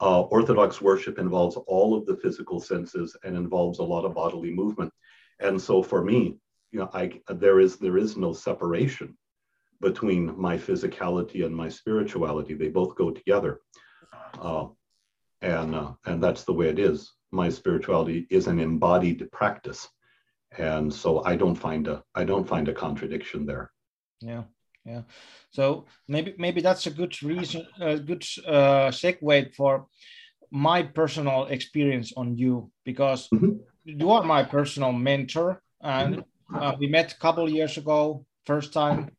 Uh, 0.00 0.22
Orthodox 0.22 0.80
worship 0.80 1.18
involves 1.18 1.56
all 1.56 1.96
of 1.96 2.04
the 2.06 2.16
physical 2.16 2.60
senses 2.60 3.16
and 3.24 3.36
involves 3.36 3.78
a 3.78 3.84
lot 3.84 4.04
of 4.04 4.14
bodily 4.14 4.52
movement. 4.52 4.92
And 5.40 5.60
so 5.60 5.82
for 5.82 6.04
me, 6.04 6.38
you 6.70 6.80
know, 6.80 6.90
I 6.92 7.20
there 7.28 7.60
is 7.60 7.76
there 7.76 7.96
is 7.96 8.16
no 8.16 8.32
separation 8.32 9.16
between 9.80 10.38
my 10.38 10.56
physicality 10.56 11.44
and 11.44 11.54
my 11.54 11.68
spirituality. 11.68 12.54
They 12.54 12.68
both 12.68 12.94
go 12.96 13.10
together. 13.10 13.60
Uh, 14.38 14.68
and, 15.42 15.74
uh, 15.74 15.92
and 16.06 16.22
that's 16.22 16.44
the 16.44 16.52
way 16.52 16.68
it 16.68 16.78
is. 16.78 17.12
My 17.30 17.48
spirituality 17.48 18.26
is 18.30 18.46
an 18.46 18.58
embodied 18.58 19.30
practice. 19.32 19.88
And 20.56 20.92
so 20.92 21.22
I 21.24 21.36
don't 21.36 21.54
find 21.54 21.88
a 21.88 22.02
I 22.14 22.24
don't 22.24 22.48
find 22.48 22.68
a 22.68 22.74
contradiction 22.74 23.44
there. 23.44 23.70
Yeah, 24.20 24.44
yeah. 24.86 25.02
So 25.50 25.86
maybe 26.08 26.34
maybe 26.38 26.60
that's 26.60 26.86
a 26.86 26.90
good 26.90 27.22
reason, 27.22 27.66
a 27.80 27.98
good 27.98 28.24
uh, 28.46 28.90
segue 28.90 29.54
for 29.54 29.86
my 30.50 30.82
personal 30.82 31.46
experience 31.46 32.12
on 32.16 32.36
you 32.36 32.70
because 32.84 33.28
mm-hmm. 33.28 33.52
you 33.84 34.10
are 34.10 34.22
my 34.22 34.42
personal 34.42 34.92
mentor 34.92 35.62
and 35.82 36.16
mm-hmm. 36.16 36.56
uh, 36.56 36.74
we 36.78 36.86
met 36.86 37.12
a 37.12 37.18
couple 37.18 37.48
years 37.48 37.76
ago 37.76 38.24
first 38.44 38.72
time 38.72 39.10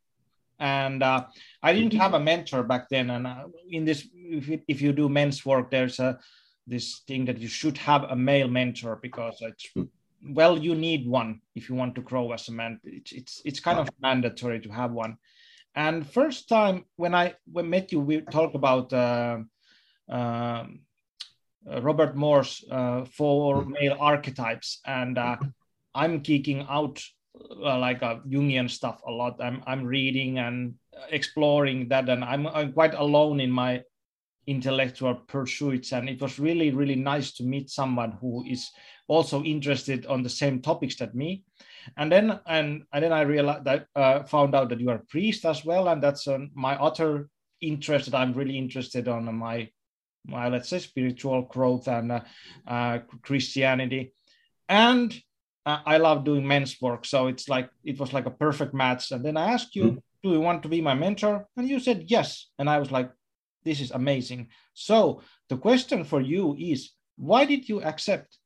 and 0.60 1.04
uh, 1.04 1.26
i 1.62 1.74
didn't 1.74 1.94
have 1.94 2.14
a 2.14 2.20
mentor 2.20 2.64
back 2.64 2.90
then 2.90 3.10
and 3.10 3.28
uh, 3.28 3.46
in 3.70 3.86
this 3.86 4.08
if 4.14 4.48
you, 4.48 4.62
if 4.68 4.82
you 4.82 4.92
do 4.94 5.10
men's 5.10 5.46
work 5.46 5.70
there's 5.70 6.00
a 6.00 6.18
this 6.66 7.02
thing 7.08 7.26
that 7.26 7.38
you 7.38 7.48
should 7.48 7.78
have 7.78 8.04
a 8.04 8.16
male 8.16 8.48
mentor 8.48 9.00
because 9.02 9.38
it's 9.42 9.68
mm. 9.78 9.88
well 10.30 10.58
you 10.58 10.76
need 10.76 11.08
one 11.08 11.40
if 11.56 11.70
you 11.70 11.76
want 11.76 11.94
to 11.96 12.02
grow 12.02 12.32
as 12.32 12.48
a 12.48 12.52
man 12.52 12.80
it's 12.84 13.12
it's, 13.12 13.42
it's 13.46 13.60
kind 13.60 13.80
of 13.80 13.90
mandatory 14.02 14.60
to 14.60 14.70
have 14.70 14.92
one 14.92 15.18
and 15.78 16.10
first 16.10 16.50
time 16.50 16.84
when 16.98 17.14
i 17.16 17.34
when 17.54 17.70
met 17.70 17.92
you 17.92 18.02
we 18.02 18.20
talked 18.22 18.56
about 18.56 18.92
uh, 18.92 19.38
um, 20.10 20.80
uh, 21.70 21.82
Robert 21.82 22.16
Moore's 22.16 22.64
uh, 22.72 23.04
four 23.06 23.62
mm-hmm. 23.62 23.72
male 23.72 23.98
archetypes, 24.00 24.80
and 24.86 25.18
uh, 25.18 25.36
I'm 25.94 26.24
geeking 26.24 26.66
out 26.70 27.04
like 27.60 28.00
Jungian 28.00 28.70
stuff 28.70 29.02
a 29.06 29.12
lot. 29.12 29.36
I'm 29.42 29.62
I'm 29.68 29.84
reading 29.84 30.40
and 30.40 30.76
exploring 31.10 31.90
that, 31.90 32.08
and 32.08 32.24
I'm, 32.24 32.48
I'm 32.48 32.72
quite 32.72 32.94
alone 32.94 33.40
in 33.40 33.52
my 33.52 33.84
intellectual 34.48 35.14
pursuits 35.14 35.92
and 35.92 36.08
it 36.08 36.22
was 36.22 36.40
really 36.40 36.72
really 36.72 36.96
nice 36.96 37.34
to 37.34 37.44
meet 37.44 37.70
someone 37.70 38.14
who 38.22 38.46
is 38.48 38.72
also 39.10 39.44
interested 39.44 40.06
on 40.06 40.24
the 40.24 40.30
same 40.30 40.62
topics 40.62 40.96
that 40.96 41.14
me 41.14 41.44
and 41.96 42.12
then 42.12 42.40
and, 42.48 42.84
and 42.94 43.04
then 43.04 43.14
i 43.14 43.22
realized 43.22 43.64
that 43.64 43.88
uh, 43.96 44.24
found 44.24 44.56
out 44.56 44.70
that 44.70 44.80
you 44.80 44.90
are 44.90 44.96
a 44.96 45.06
priest 45.06 45.46
as 45.46 45.64
well 45.64 45.88
and 45.88 46.02
that's 46.02 46.28
my 46.54 46.76
other 46.76 47.30
interest 47.62 48.12
that 48.12 48.18
i'm 48.18 48.34
really 48.34 48.58
interested 48.58 49.08
on 49.08 49.34
my 49.36 49.70
well, 50.30 50.50
let's 50.50 50.70
say 50.70 50.80
spiritual 50.80 51.44
growth 51.44 51.88
and 51.88 52.12
uh, 52.12 52.22
uh, 52.68 53.00
Christianity. 53.22 54.14
And 54.68 55.14
uh, 55.66 55.80
I 55.86 55.98
love 55.98 56.26
doing 56.26 56.46
men's 56.46 56.82
work. 56.82 57.06
So 57.06 57.28
it's 57.28 57.48
like, 57.48 57.70
it 57.84 58.00
was 58.00 58.14
like 58.14 58.26
a 58.26 58.32
perfect 58.32 58.74
match. 58.74 59.12
And 59.12 59.24
then 59.24 59.38
I 59.38 59.54
asked 59.54 59.76
you, 59.76 59.84
mm-hmm. 59.84 59.98
do 60.24 60.32
you 60.32 60.42
want 60.42 60.64
to 60.64 60.70
be 60.70 60.82
my 60.82 60.94
mentor? 60.94 61.48
And 61.56 61.68
you 61.68 61.80
said 61.80 62.06
yes. 62.08 62.48
And 62.60 62.70
I 62.70 62.80
was 62.80 62.92
like, 62.92 63.12
this 63.64 63.80
is 63.80 63.92
amazing. 63.92 64.50
So 64.74 65.22
the 65.50 65.58
question 65.58 66.04
for 66.04 66.22
you 66.22 66.56
is, 66.60 66.92
why 67.18 67.46
did 67.46 67.68
you 67.68 67.82
accept? 67.82 68.38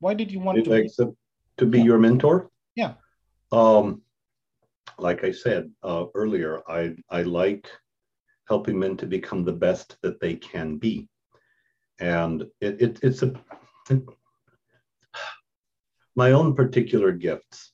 Why 0.00 0.14
did 0.14 0.30
you 0.30 0.40
want 0.40 0.56
did 0.56 0.64
to 0.66 0.72
accept 0.72 1.12
to 1.58 1.66
be 1.66 1.78
yeah. 1.78 1.84
your 1.84 1.98
mentor? 1.98 2.50
Yeah. 2.74 2.94
Um, 3.52 4.02
like 4.98 5.24
I 5.24 5.32
said 5.32 5.70
uh, 5.82 6.06
earlier, 6.14 6.62
I 6.68 6.94
I 7.10 7.22
like 7.22 7.68
helping 8.48 8.78
men 8.78 8.96
to 8.98 9.06
become 9.06 9.44
the 9.44 9.52
best 9.52 9.96
that 10.02 10.20
they 10.20 10.34
can 10.36 10.76
be. 10.76 11.08
And 11.98 12.42
it, 12.60 12.80
it, 12.80 12.98
it's 13.02 13.22
a, 13.22 13.32
it, 13.88 14.02
my 16.16 16.32
own 16.32 16.54
particular 16.54 17.12
gifts 17.12 17.72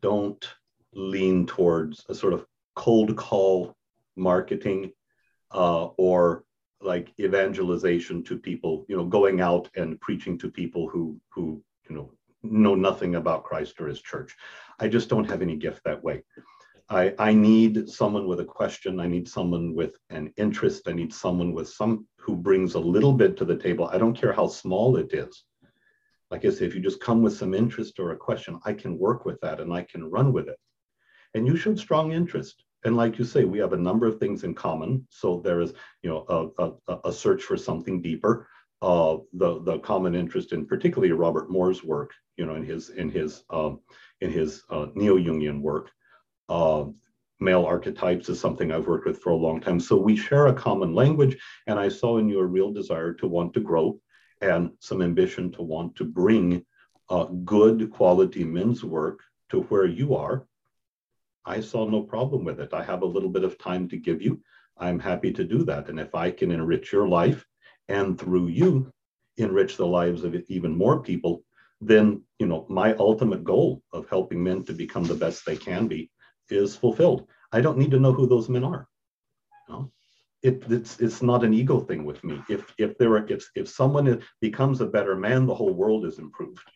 don't 0.00 0.48
lean 0.94 1.46
towards 1.46 2.04
a 2.08 2.14
sort 2.14 2.32
of 2.32 2.46
cold 2.74 3.16
call 3.16 3.74
marketing 4.16 4.92
uh, 5.52 5.86
or 5.96 6.44
like 6.80 7.12
evangelization 7.20 8.24
to 8.24 8.38
people, 8.38 8.84
you 8.88 8.96
know, 8.96 9.04
going 9.04 9.40
out 9.40 9.68
and 9.76 10.00
preaching 10.00 10.36
to 10.38 10.50
people 10.50 10.88
who, 10.88 11.20
who, 11.28 11.62
you 11.88 11.94
know, 11.94 12.12
know 12.42 12.74
nothing 12.74 13.14
about 13.14 13.44
Christ 13.44 13.80
or 13.80 13.86
his 13.88 14.00
church. 14.00 14.36
I 14.78 14.88
just 14.88 15.08
don't 15.08 15.28
have 15.28 15.42
any 15.42 15.56
gift 15.56 15.82
that 15.84 16.02
way. 16.02 16.22
I, 16.88 17.14
I 17.18 17.32
need 17.32 17.88
someone 17.88 18.26
with 18.26 18.40
a 18.40 18.44
question. 18.44 19.00
I 19.00 19.06
need 19.06 19.28
someone 19.28 19.74
with 19.74 19.96
an 20.10 20.32
interest. 20.36 20.88
I 20.88 20.92
need 20.92 21.14
someone 21.14 21.52
with 21.52 21.68
some 21.68 22.06
who 22.18 22.36
brings 22.36 22.74
a 22.74 22.80
little 22.80 23.12
bit 23.12 23.36
to 23.38 23.44
the 23.44 23.56
table. 23.56 23.88
I 23.90 23.98
don't 23.98 24.18
care 24.20 24.32
how 24.32 24.46
small 24.48 24.96
it 24.96 25.14
is. 25.14 25.44
Like 26.30 26.44
I 26.44 26.50
say, 26.50 26.66
if 26.66 26.74
you 26.74 26.80
just 26.80 27.00
come 27.00 27.22
with 27.22 27.36
some 27.36 27.54
interest 27.54 27.98
or 27.98 28.10
a 28.10 28.16
question, 28.16 28.58
I 28.64 28.72
can 28.72 28.98
work 28.98 29.24
with 29.24 29.40
that 29.40 29.60
and 29.60 29.72
I 29.72 29.82
can 29.82 30.10
run 30.10 30.32
with 30.32 30.48
it. 30.48 30.58
And 31.34 31.46
you 31.46 31.56
showed 31.56 31.78
strong 31.78 32.12
interest. 32.12 32.64
And 32.84 32.96
like 32.96 33.18
you 33.18 33.24
say, 33.24 33.44
we 33.44 33.58
have 33.58 33.72
a 33.72 33.78
number 33.88 34.06
of 34.06 34.18
things 34.18 34.44
in 34.44 34.54
common. 34.54 35.06
So 35.08 35.40
there 35.44 35.60
is, 35.60 35.72
you 36.02 36.10
know, 36.10 36.52
a, 36.58 36.92
a, 36.92 37.08
a 37.08 37.12
search 37.12 37.42
for 37.42 37.56
something 37.56 38.02
deeper. 38.02 38.48
Uh, 38.82 39.18
the 39.34 39.62
the 39.62 39.78
common 39.78 40.16
interest 40.16 40.52
in 40.52 40.66
particularly 40.66 41.12
Robert 41.12 41.48
Moore's 41.48 41.84
work, 41.84 42.10
you 42.36 42.46
know, 42.46 42.54
in 42.54 42.64
his 42.64 42.90
in 42.90 43.10
his 43.10 43.44
um, 43.50 43.80
in 44.20 44.30
his 44.30 44.64
uh, 44.70 44.86
neo 44.94 45.16
Jungian 45.16 45.60
work, 45.60 45.90
uh, 46.48 46.84
male 47.40 47.64
archetypes 47.64 48.28
is 48.28 48.40
something 48.40 48.70
I've 48.70 48.86
worked 48.86 49.06
with 49.06 49.20
for 49.20 49.30
a 49.30 49.36
long 49.36 49.60
time. 49.60 49.80
So 49.80 49.96
we 49.96 50.16
share 50.16 50.46
a 50.46 50.54
common 50.54 50.94
language, 50.94 51.36
and 51.66 51.78
I 51.78 51.88
saw 51.88 52.18
in 52.18 52.28
you 52.28 52.40
a 52.40 52.46
real 52.46 52.72
desire 52.72 53.12
to 53.14 53.26
want 53.26 53.52
to 53.54 53.60
grow 53.60 54.00
and 54.40 54.70
some 54.80 55.02
ambition 55.02 55.52
to 55.52 55.62
want 55.62 55.94
to 55.96 56.04
bring 56.04 56.64
uh, 57.08 57.24
good 57.44 57.90
quality 57.92 58.44
men's 58.44 58.84
work 58.84 59.20
to 59.50 59.62
where 59.62 59.86
you 59.86 60.16
are. 60.16 60.46
I 61.44 61.60
saw 61.60 61.88
no 61.88 62.02
problem 62.02 62.44
with 62.44 62.60
it. 62.60 62.72
I 62.72 62.82
have 62.84 63.02
a 63.02 63.06
little 63.06 63.28
bit 63.28 63.44
of 63.44 63.58
time 63.58 63.88
to 63.88 63.96
give 63.96 64.22
you. 64.22 64.40
I'm 64.78 64.98
happy 64.98 65.32
to 65.32 65.44
do 65.44 65.64
that. 65.64 65.88
And 65.88 66.00
if 66.00 66.14
I 66.14 66.30
can 66.30 66.50
enrich 66.50 66.92
your 66.92 67.08
life 67.08 67.44
and 67.88 68.18
through 68.18 68.48
you 68.48 68.92
enrich 69.36 69.76
the 69.76 69.86
lives 69.86 70.24
of 70.24 70.34
even 70.48 70.76
more 70.76 71.02
people, 71.02 71.44
then 71.82 72.22
you 72.38 72.46
know 72.46 72.64
my 72.68 72.94
ultimate 72.94 73.42
goal 73.42 73.82
of 73.92 74.08
helping 74.08 74.42
men 74.42 74.64
to 74.64 74.72
become 74.72 75.04
the 75.04 75.14
best 75.14 75.44
they 75.44 75.56
can 75.56 75.88
be 75.88 76.10
is 76.48 76.76
fulfilled. 76.76 77.26
I 77.50 77.60
don't 77.60 77.78
need 77.78 77.90
to 77.90 78.00
know 78.00 78.12
who 78.12 78.26
those 78.26 78.48
men 78.48 78.64
are. 78.64 78.88
No, 79.68 79.90
it, 80.42 80.62
it's 80.70 81.00
it's 81.00 81.22
not 81.22 81.44
an 81.44 81.52
ego 81.52 81.80
thing 81.80 82.04
with 82.04 82.22
me. 82.22 82.40
If 82.48 82.72
if 82.78 82.96
there 82.98 83.12
are 83.12 83.26
if 83.28 83.50
if 83.56 83.68
someone 83.68 84.22
becomes 84.40 84.80
a 84.80 84.86
better 84.86 85.16
man, 85.16 85.46
the 85.46 85.54
whole 85.54 85.74
world 85.74 86.06
is 86.06 86.18
improved. 86.18 86.68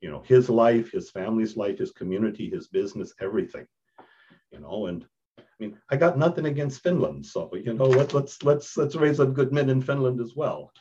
You 0.00 0.10
know, 0.10 0.22
his 0.26 0.50
life, 0.50 0.92
his 0.92 1.10
family's 1.10 1.56
life, 1.56 1.78
his 1.78 1.92
community, 1.92 2.50
his 2.50 2.68
business, 2.68 3.14
everything. 3.20 3.66
You 4.50 4.60
know, 4.60 4.86
and 4.86 5.06
I 5.38 5.42
mean, 5.60 5.78
I 5.90 5.96
got 5.96 6.18
nothing 6.18 6.46
against 6.46 6.82
Finland, 6.82 7.24
so 7.24 7.50
you 7.54 7.72
know, 7.72 7.86
let, 7.86 8.12
let's 8.12 8.42
let's 8.42 8.76
let's 8.76 8.96
raise 8.96 9.20
up 9.20 9.32
good 9.32 9.52
men 9.52 9.70
in 9.70 9.80
Finland 9.80 10.20
as 10.20 10.34
well. 10.36 10.72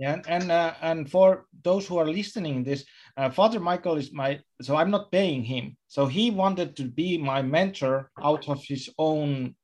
Yeah, 0.00 0.14
and 0.14 0.26
and, 0.28 0.50
uh, 0.50 0.72
and 0.80 1.10
for 1.10 1.44
those 1.62 1.86
who 1.86 1.98
are 1.98 2.08
listening 2.08 2.64
this, 2.64 2.86
uh, 3.18 3.28
Father 3.28 3.60
Michael 3.60 3.98
is 3.98 4.14
my 4.14 4.40
so 4.62 4.74
I'm 4.74 4.90
not 4.90 5.12
paying 5.12 5.44
him. 5.44 5.76
So 5.88 6.06
he 6.06 6.30
wanted 6.30 6.74
to 6.76 6.84
be 6.84 7.18
my 7.18 7.42
mentor 7.42 8.10
out 8.24 8.48
of 8.48 8.64
his 8.64 8.88
own. 8.96 9.54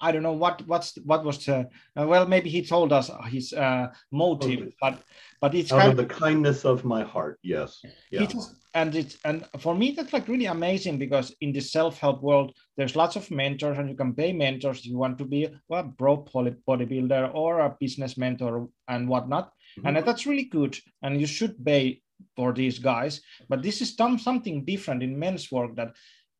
I 0.00 0.12
don't 0.12 0.22
know 0.22 0.32
what 0.32 0.66
what's 0.66 0.96
what 1.04 1.24
was 1.24 1.44
the 1.44 1.68
uh, 1.96 2.06
well 2.06 2.26
maybe 2.26 2.50
he 2.50 2.62
told 2.62 2.92
us 2.92 3.10
his 3.26 3.52
uh, 3.52 3.88
motive, 4.12 4.72
but 4.80 5.02
but 5.40 5.54
it's 5.54 5.72
out 5.72 5.80
kind 5.80 5.90
of 5.90 5.96
the 5.96 6.14
kindness 6.14 6.64
of 6.64 6.84
my 6.84 7.02
heart. 7.02 7.38
Yes, 7.42 7.82
yeah. 8.10 8.24
Just, 8.26 8.54
and 8.74 8.94
it's 8.94 9.16
and 9.24 9.44
for 9.58 9.74
me 9.74 9.92
that's 9.92 10.12
like 10.12 10.28
really 10.28 10.46
amazing 10.46 10.98
because 10.98 11.34
in 11.40 11.52
the 11.52 11.60
self-help 11.60 12.22
world 12.22 12.54
there's 12.76 12.96
lots 12.96 13.16
of 13.16 13.30
mentors 13.30 13.78
and 13.78 13.88
you 13.88 13.96
can 13.96 14.14
pay 14.14 14.32
mentors 14.32 14.80
if 14.80 14.86
you 14.86 14.98
want 14.98 15.16
to 15.18 15.24
be 15.24 15.48
well, 15.68 15.84
a 15.84 15.92
pro 15.98 16.18
bodybuilder 16.18 17.34
or 17.34 17.60
a 17.60 17.76
business 17.80 18.16
mentor 18.18 18.68
and 18.88 19.08
whatnot 19.08 19.46
mm-hmm. 19.78 19.86
and 19.86 20.06
that's 20.06 20.26
really 20.26 20.44
good 20.44 20.76
and 21.02 21.20
you 21.20 21.26
should 21.26 21.54
pay 21.64 22.00
for 22.36 22.52
these 22.52 22.78
guys 22.78 23.20
but 23.48 23.62
this 23.62 23.80
is 23.80 23.96
some, 23.96 24.18
something 24.18 24.64
different 24.64 25.02
in 25.02 25.18
men's 25.18 25.50
work 25.50 25.74
that 25.74 25.94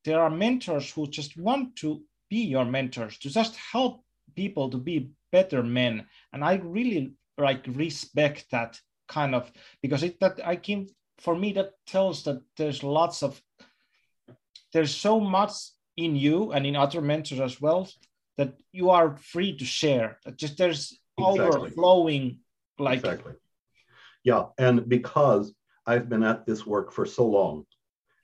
there 0.04 0.20
are 0.20 0.30
mentors 0.30 0.90
who 0.92 1.06
just 1.08 1.36
want 1.36 1.74
to 1.76 2.02
be 2.30 2.38
your 2.38 2.64
mentors 2.64 3.18
to 3.18 3.30
just 3.30 3.56
help 3.56 4.04
people 4.36 4.70
to 4.70 4.78
be 4.78 5.10
better 5.32 5.62
men. 5.62 6.06
And 6.32 6.44
i 6.44 6.54
really 6.56 7.14
like 7.36 7.64
respect 7.68 8.46
that 8.50 8.80
kind 9.08 9.34
of 9.34 9.50
because 9.80 10.02
it 10.02 10.20
that 10.20 10.40
i 10.44 10.56
can 10.56 10.86
for 11.18 11.34
me 11.34 11.52
that 11.52 11.72
tells 11.86 12.24
that 12.24 12.42
there's 12.56 12.82
lots 12.82 13.22
of 13.22 13.40
there's 14.72 14.94
so 14.94 15.18
much 15.18 15.52
in 15.96 16.14
you 16.14 16.52
and 16.52 16.66
in 16.66 16.76
other 16.76 17.00
mentors 17.00 17.40
as 17.40 17.60
well 17.60 17.88
that 18.36 18.54
you 18.72 18.90
are 18.90 19.16
free 19.16 19.56
to 19.56 19.64
share. 19.64 20.18
That 20.24 20.36
just 20.36 20.56
there's 20.56 20.98
exactly. 21.18 21.46
overflowing 21.46 22.38
like 22.78 23.00
exactly. 23.00 23.34
Yeah 24.24 24.44
and 24.58 24.88
because 24.88 25.52
i've 25.86 26.08
been 26.08 26.22
at 26.22 26.46
this 26.46 26.66
work 26.66 26.92
for 26.92 27.06
so 27.06 27.26
long 27.26 27.64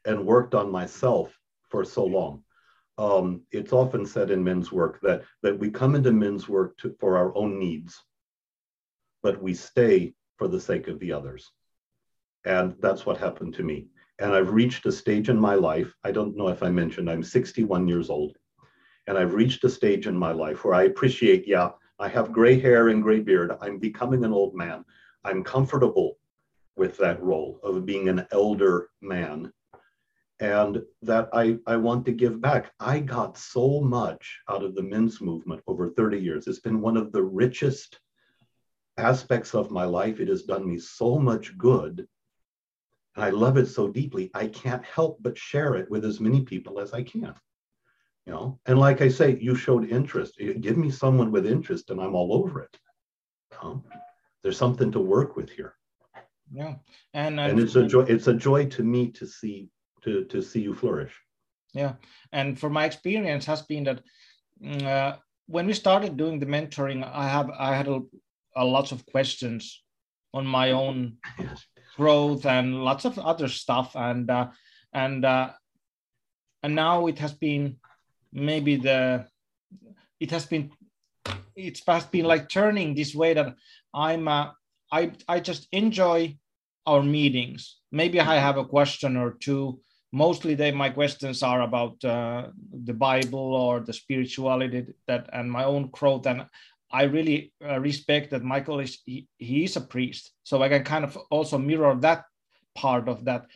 and 0.06 0.26
worked 0.26 0.54
on 0.54 0.70
myself 0.70 1.37
for 1.70 1.84
so 1.84 2.04
long 2.04 2.44
um, 2.96 3.42
it's 3.50 3.72
often 3.72 4.06
said 4.06 4.30
in 4.30 4.42
men's 4.42 4.70
work 4.70 5.00
that 5.02 5.22
that 5.42 5.58
we 5.58 5.70
come 5.70 5.94
into 5.94 6.12
men's 6.12 6.48
work 6.48 6.76
to, 6.78 6.94
for 7.00 7.16
our 7.16 7.36
own 7.36 7.58
needs 7.58 8.00
but 9.22 9.42
we 9.42 9.54
stay 9.54 10.14
for 10.36 10.48
the 10.48 10.60
sake 10.60 10.88
of 10.88 10.98
the 11.00 11.12
others 11.12 11.52
and 12.44 12.74
that's 12.80 13.06
what 13.06 13.16
happened 13.16 13.54
to 13.54 13.62
me. 13.62 13.88
And 14.18 14.32
I've 14.32 14.52
reached 14.52 14.86
a 14.86 14.92
stage 14.92 15.28
in 15.28 15.38
my 15.38 15.54
life. 15.54 15.92
I 16.04 16.12
don't 16.12 16.36
know 16.36 16.48
if 16.48 16.62
I 16.62 16.68
mentioned 16.70 17.10
I'm 17.10 17.22
61 17.22 17.88
years 17.88 18.10
old. 18.10 18.36
And 19.06 19.18
I've 19.18 19.34
reached 19.34 19.64
a 19.64 19.68
stage 19.68 20.06
in 20.06 20.16
my 20.16 20.32
life 20.32 20.64
where 20.64 20.74
I 20.74 20.84
appreciate, 20.84 21.46
yeah, 21.46 21.70
I 21.98 22.08
have 22.08 22.32
gray 22.32 22.58
hair 22.58 22.88
and 22.88 23.02
gray 23.02 23.20
beard. 23.20 23.52
I'm 23.60 23.78
becoming 23.78 24.24
an 24.24 24.32
old 24.32 24.54
man. 24.54 24.84
I'm 25.24 25.42
comfortable 25.42 26.18
with 26.76 26.96
that 26.98 27.22
role 27.22 27.60
of 27.62 27.86
being 27.86 28.08
an 28.08 28.26
elder 28.30 28.88
man 29.00 29.52
and 30.41 30.83
that 31.03 31.29
I, 31.33 31.59
I 31.67 31.76
want 31.76 32.05
to 32.07 32.12
give 32.12 32.41
back. 32.41 32.73
I 32.81 32.99
got 32.99 33.38
so 33.38 33.81
much 33.81 34.41
out 34.49 34.64
of 34.64 34.75
the 34.75 34.83
men's 34.83 35.21
movement 35.21 35.62
over 35.67 35.91
30 35.91 36.19
years. 36.19 36.47
It's 36.47 36.61
been 36.61 36.81
one 36.81 36.97
of 36.97 37.12
the 37.12 37.23
richest 37.23 38.00
aspects 38.97 39.55
of 39.55 39.71
my 39.71 39.85
life. 39.85 40.21
It 40.21 40.29
has 40.29 40.43
done 40.43 40.69
me 40.69 40.79
so 40.79 41.19
much 41.19 41.57
good. 41.57 42.07
And 43.17 43.25
I 43.25 43.31
love 43.31 43.57
it 43.57 43.67
so 43.67 43.88
deeply. 43.88 44.31
I 44.35 44.49
can't 44.49 44.85
help 44.85 45.19
but 45.23 45.38
share 45.38 45.75
it 45.76 45.91
with 45.91 46.05
as 46.05 46.21
many 46.21 46.43
people 46.43 46.81
as 46.81 46.93
I 46.93 47.03
can. 47.03 47.35
You 48.26 48.33
know, 48.33 48.61
and 48.67 48.79
like 48.79 49.03
I 49.03 49.09
say, 49.09 49.38
you 49.38 49.55
showed 49.55 49.91
interest. 49.91 50.38
Give 50.38 50.79
me 50.79 50.91
someone 50.91 51.31
with 51.31 51.47
interest, 51.47 51.91
and 51.91 52.00
I'm 52.00 52.14
all 52.14 52.33
over 52.33 52.62
it. 52.62 52.79
You 53.53 53.59
know? 53.62 53.85
There's 54.43 54.57
something 54.57 54.91
to 54.93 55.00
work 55.00 55.37
with 55.37 55.50
here. 55.50 55.75
Yeah, 56.50 56.76
and 57.12 57.38
uh, 57.38 57.43
and 57.43 57.61
it's 57.61 57.76
a 57.76 57.87
joy. 57.87 58.03
It's 58.03 58.26
a 58.26 58.35
joy 58.35 58.67
to 58.67 58.83
me 58.83 59.11
to 59.12 59.26
see 59.26 59.69
to 60.04 60.25
to 60.25 60.42
see 60.42 60.61
you 60.61 60.75
flourish. 60.75 61.14
Yeah, 61.75 61.94
and 62.32 62.58
for 62.58 62.70
my 62.70 62.84
experience 62.84 63.44
has 63.46 63.62
been 63.62 63.84
that 63.84 64.00
mm, 64.62 64.82
uh, 64.82 65.16
when 65.46 65.66
we 65.66 65.75
started 65.75 66.16
doing 66.16 66.38
the 66.38 66.46
mentoring, 66.46 67.02
I 67.04 67.28
have 67.28 67.50
I 67.50 67.75
had 67.75 67.88
a, 67.88 68.00
a 68.56 68.64
lots 68.64 68.92
of 68.92 69.04
questions 69.06 69.82
on 70.32 70.46
my 70.46 70.73
own 70.73 71.16
yes. 71.38 71.64
growth 71.96 72.46
and 72.46 72.84
lots 72.84 73.04
of 73.04 73.18
other 73.18 73.49
stuff, 73.49 73.96
and 73.96 74.30
uh, 74.30 74.49
and 74.92 75.25
uh, 75.25 75.50
and 76.62 76.75
now 76.75 77.06
it 77.06 77.18
has 77.18 77.32
been 77.32 77.76
maybe 78.32 78.76
the 78.76 79.26
it 80.20 80.30
has 80.30 80.46
been 80.46 80.70
it's 81.56 81.82
has 81.87 82.06
been 82.06 82.25
like 82.25 82.49
turning 82.49 82.94
this 82.94 83.14
way 83.14 83.34
that 83.34 83.54
I'm 83.94 84.28
uh, 84.28 84.50
I 84.92 85.12
I 85.28 85.40
just 85.40 85.68
enjoy 85.73 86.38
our 86.87 87.02
meetings. 87.02 87.78
Maybe 87.92 88.20
I 88.20 88.37
have 88.37 88.58
a 88.58 88.64
question 88.64 89.16
or 89.16 89.32
two. 89.32 89.80
Mostly, 90.14 90.54
they 90.54 90.71
my 90.71 90.90
questions 90.90 91.42
are 91.42 91.62
about 91.62 92.04
uh, 92.04 92.47
the 92.73 92.94
Bible 92.94 93.54
or 93.54 93.80
the 93.80 93.92
spirituality 93.92 94.87
that 95.09 95.28
and 95.33 95.50
my 95.50 95.64
own 95.64 95.90
growth. 95.90 96.26
And 96.26 96.47
I 96.92 97.02
really 97.02 97.52
uh, 97.68 97.80
respect 97.80 98.30
that 98.30 98.44
Michael 98.44 98.78
is 98.78 99.02
he, 99.04 99.26
he, 99.38 99.64
is 99.64 99.76
a 99.76 99.80
priest, 99.80 100.33
so 100.44 100.62
I 100.62 100.68
can 100.68 100.85
kind 100.85 101.04
of 101.04 101.18
also 101.30 101.59
mirror 101.59 101.97
that 102.00 102.25
part 102.76 103.09
of 103.09 103.25
that 103.25 103.47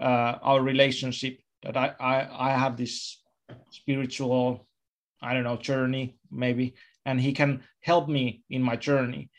uh, 0.00 0.38
our 0.42 0.62
relationship. 0.62 1.38
That 1.62 1.76
I, 1.76 1.94
I 2.00 2.48
I 2.48 2.50
have 2.56 2.76
this 2.76 3.22
spiritual 3.70 4.66
i 5.22 5.32
don't 5.34 5.44
know 5.44 5.56
journey 5.56 6.16
maybe 6.30 6.74
and 7.04 7.20
he 7.20 7.32
can 7.32 7.62
help 7.80 8.08
me 8.08 8.42
in 8.50 8.62
my 8.62 8.76
journey 8.76 9.30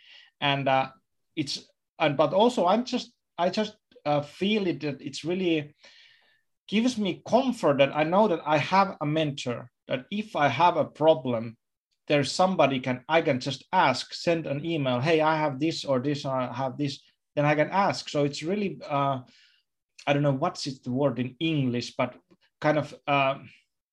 and 0.41 0.67
uh, 0.67 0.87
it's 1.35 1.67
and 1.99 2.17
but 2.17 2.33
also 2.33 2.65
i'm 2.65 2.83
just 2.83 3.11
i 3.37 3.49
just 3.49 3.75
uh, 4.05 4.21
feel 4.21 4.67
it 4.67 4.79
that 4.81 5.01
it's 5.01 5.23
really 5.23 5.75
gives 6.67 6.97
me 6.97 7.21
comfort 7.27 7.77
that 7.77 7.95
i 7.95 8.03
know 8.03 8.27
that 8.27 8.41
i 8.45 8.57
have 8.57 8.95
a 9.01 9.05
mentor 9.05 9.69
that 9.87 10.05
if 10.11 10.35
i 10.35 10.47
have 10.47 10.77
a 10.77 10.85
problem 10.85 11.55
there's 12.07 12.31
somebody 12.31 12.79
can 12.79 13.03
i 13.09 13.21
can 13.21 13.39
just 13.39 13.65
ask 13.71 14.13
send 14.13 14.47
an 14.47 14.65
email 14.65 14.99
hey 14.99 15.21
i 15.21 15.35
have 15.35 15.59
this 15.59 15.85
or 15.85 15.99
this 15.99 16.25
or 16.25 16.35
i 16.35 16.53
have 16.53 16.77
this 16.77 16.99
then 17.35 17.45
i 17.45 17.55
can 17.55 17.69
ask 17.69 18.09
so 18.09 18.23
it's 18.23 18.43
really 18.43 18.79
uh, 18.89 19.19
i 20.05 20.13
don't 20.13 20.23
know 20.23 20.33
what's 20.33 20.67
it, 20.67 20.83
the 20.83 20.91
word 20.91 21.19
in 21.19 21.35
english 21.39 21.93
but 21.97 22.15
kind 22.59 22.77
of 22.77 22.93
uh, 23.07 23.35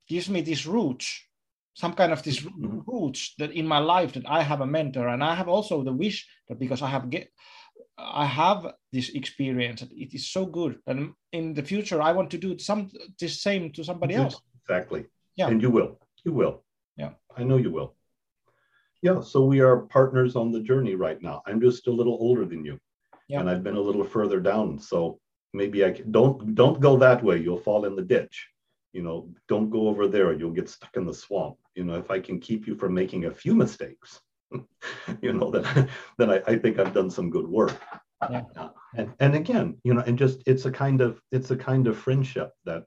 gives 0.09 0.29
me 0.29 0.41
this 0.41 0.67
roots 0.67 1.21
some 1.75 1.93
kind 1.93 2.13
of 2.13 2.23
this 2.23 2.41
mm-hmm. 2.41 2.81
roots 2.87 3.35
that 3.39 3.53
in 3.53 3.67
my 3.67 3.79
life 3.79 4.13
that 4.13 4.27
I 4.29 4.43
have 4.43 4.61
a 4.61 4.67
mentor 4.67 5.09
and 5.09 5.23
I 5.23 5.35
have 5.35 5.49
also 5.49 5.83
the 5.83 5.93
wish 5.93 6.27
that 6.49 6.59
because 6.59 6.83
I 6.83 6.89
have 6.89 7.11
get 7.11 7.29
I 7.97 8.27
have 8.27 8.75
this 8.93 9.11
experience 9.11 9.83
it 9.83 10.15
is 10.15 10.29
so 10.29 10.47
good. 10.47 10.79
And 10.87 11.13
in 11.33 11.55
the 11.55 11.63
future 11.63 12.03
I 12.03 12.13
want 12.13 12.31
to 12.31 12.39
do 12.39 12.59
some 12.59 12.91
the 13.19 13.29
same 13.29 13.73
to 13.73 13.85
somebody 13.85 14.15
else. 14.15 14.41
exactly. 14.63 15.07
Yeah. 15.37 15.49
And 15.49 15.61
you 15.63 15.71
will. 15.71 15.99
You 16.25 16.33
will. 16.33 16.65
Yeah. 16.97 17.11
I 17.37 17.45
know 17.45 17.57
you 17.57 17.71
will. 17.71 17.95
Yeah 19.03 19.21
so 19.21 19.45
we 19.45 19.61
are 19.61 19.79
partners 19.99 20.37
on 20.37 20.53
the 20.53 20.61
journey 20.61 20.95
right 20.95 21.21
now. 21.23 21.43
I'm 21.47 21.61
just 21.61 21.87
a 21.87 21.93
little 21.93 22.19
older 22.21 22.45
than 22.45 22.65
you. 22.65 22.79
Yeah. 23.29 23.41
and 23.41 23.49
I've 23.49 23.65
been 23.65 23.77
a 23.77 23.81
little 23.89 24.05
further 24.05 24.41
down. 24.41 24.79
So 24.79 25.19
maybe 25.55 25.85
I 25.85 25.93
can, 25.93 26.11
don't 26.11 26.55
don't 26.55 26.81
go 26.81 26.97
that 26.99 27.23
way. 27.23 27.39
You'll 27.39 27.67
fall 27.69 27.87
in 27.87 27.97
the 27.97 28.03
ditch. 28.03 28.49
You 28.93 29.03
know, 29.03 29.29
don't 29.49 29.71
go 29.71 29.89
over 29.89 30.07
there, 30.07 30.33
you'll 30.33 30.53
get 30.53 30.69
stuck 30.69 30.97
in 30.97 31.05
the 31.05 31.15
swamp. 31.15 31.57
You 31.75 31.85
know, 31.85 31.95
if 31.95 32.11
I 32.11 32.21
can 32.21 32.39
keep 32.39 32.67
you 32.67 32.77
from 32.77 32.95
making 32.95 33.25
a 33.25 33.31
few 33.31 33.55
mistakes, 33.55 34.21
you 35.23 35.33
know, 35.33 35.51
then, 35.51 35.89
then 36.19 36.31
I, 36.31 36.43
I 36.47 36.59
think 36.59 36.79
I've 36.79 36.95
done 36.95 37.11
some 37.11 37.31
good 37.31 37.47
work. 37.47 37.81
Yeah. 38.31 38.45
Uh, 38.57 38.69
and, 38.97 39.13
and 39.21 39.35
again, 39.35 39.77
you 39.85 39.95
know, 39.95 40.03
and 40.07 40.19
just 40.19 40.43
it's 40.47 40.65
a 40.65 40.71
kind 40.71 41.01
of 41.01 41.21
it's 41.31 41.51
a 41.51 41.57
kind 41.57 41.87
of 41.87 41.99
friendship 41.99 42.53
that 42.65 42.85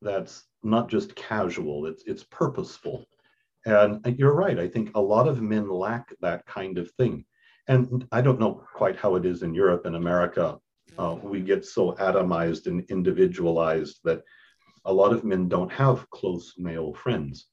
that's 0.00 0.44
not 0.62 0.88
just 0.88 1.14
casual, 1.14 1.86
it's 1.86 2.02
it's 2.06 2.24
purposeful. 2.24 3.06
And 3.64 4.04
you're 4.18 4.34
right. 4.34 4.58
I 4.58 4.66
think 4.66 4.90
a 4.94 5.00
lot 5.00 5.28
of 5.28 5.40
men 5.40 5.68
lack 5.68 6.12
that 6.20 6.44
kind 6.46 6.78
of 6.78 6.90
thing. 6.92 7.24
And 7.68 8.08
I 8.10 8.20
don't 8.20 8.40
know 8.40 8.64
quite 8.74 8.96
how 8.96 9.14
it 9.14 9.24
is 9.24 9.44
in 9.44 9.54
Europe 9.54 9.86
and 9.86 9.94
America. 9.94 10.58
Uh, 10.98 11.16
we 11.22 11.40
get 11.40 11.64
so 11.64 11.92
atomized 11.92 12.66
and 12.66 12.84
individualized 12.90 14.00
that 14.02 14.22
a 14.84 14.92
lot 14.92 15.12
of 15.12 15.22
men 15.22 15.48
don't 15.48 15.70
have 15.70 16.10
close 16.10 16.54
male 16.58 16.92
friends 16.92 17.46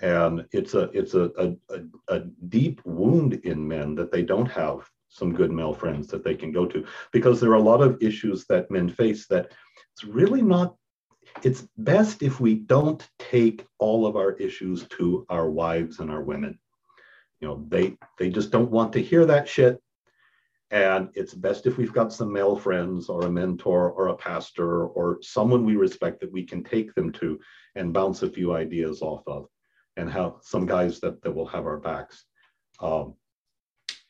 and 0.00 0.44
it's 0.52 0.74
a 0.74 0.90
it's 0.92 1.14
a, 1.14 1.30
a, 1.38 1.80
a, 2.08 2.20
deep 2.48 2.80
wound 2.84 3.34
in 3.44 3.66
men 3.66 3.94
that 3.94 4.10
they 4.10 4.22
don't 4.22 4.50
have 4.50 4.88
some 5.08 5.32
good 5.32 5.52
male 5.52 5.72
friends 5.72 6.08
that 6.08 6.24
they 6.24 6.34
can 6.34 6.50
go 6.50 6.66
to. 6.66 6.84
Because 7.12 7.40
there 7.40 7.50
are 7.50 7.54
a 7.54 7.62
lot 7.62 7.80
of 7.80 8.02
issues 8.02 8.44
that 8.46 8.70
men 8.70 8.88
face 8.88 9.26
that 9.28 9.52
it's 9.92 10.04
really 10.04 10.42
not 10.42 10.74
it's 11.42 11.66
best 11.78 12.22
if 12.22 12.40
we 12.40 12.54
don't 12.54 13.08
take 13.18 13.66
all 13.78 14.06
of 14.06 14.16
our 14.16 14.32
issues 14.32 14.86
to 14.88 15.24
our 15.28 15.50
wives 15.50 16.00
and 16.00 16.10
our 16.10 16.22
women. 16.22 16.58
You 17.40 17.48
know 17.48 17.64
they 17.68 17.96
they 18.18 18.30
just 18.30 18.50
don't 18.50 18.70
want 18.70 18.92
to 18.94 19.02
hear 19.02 19.24
that 19.26 19.48
shit. 19.48 19.80
And 20.70 21.10
it's 21.14 21.34
best 21.34 21.66
if 21.66 21.78
we've 21.78 21.92
got 21.92 22.12
some 22.12 22.32
male 22.32 22.56
friends 22.56 23.08
or 23.08 23.26
a 23.26 23.30
mentor 23.30 23.92
or 23.92 24.08
a 24.08 24.16
pastor 24.16 24.86
or 24.86 25.18
someone 25.22 25.64
we 25.64 25.76
respect 25.76 26.18
that 26.20 26.32
we 26.32 26.42
can 26.42 26.64
take 26.64 26.92
them 26.94 27.12
to 27.12 27.38
and 27.76 27.92
bounce 27.92 28.22
a 28.22 28.30
few 28.30 28.54
ideas 28.56 29.00
off 29.00 29.22
of 29.28 29.46
and 29.96 30.10
have 30.10 30.34
some 30.42 30.66
guys 30.66 31.00
that, 31.00 31.22
that 31.22 31.34
will 31.34 31.46
have 31.46 31.66
our 31.66 31.78
backs. 31.78 32.24
Um, 32.80 33.14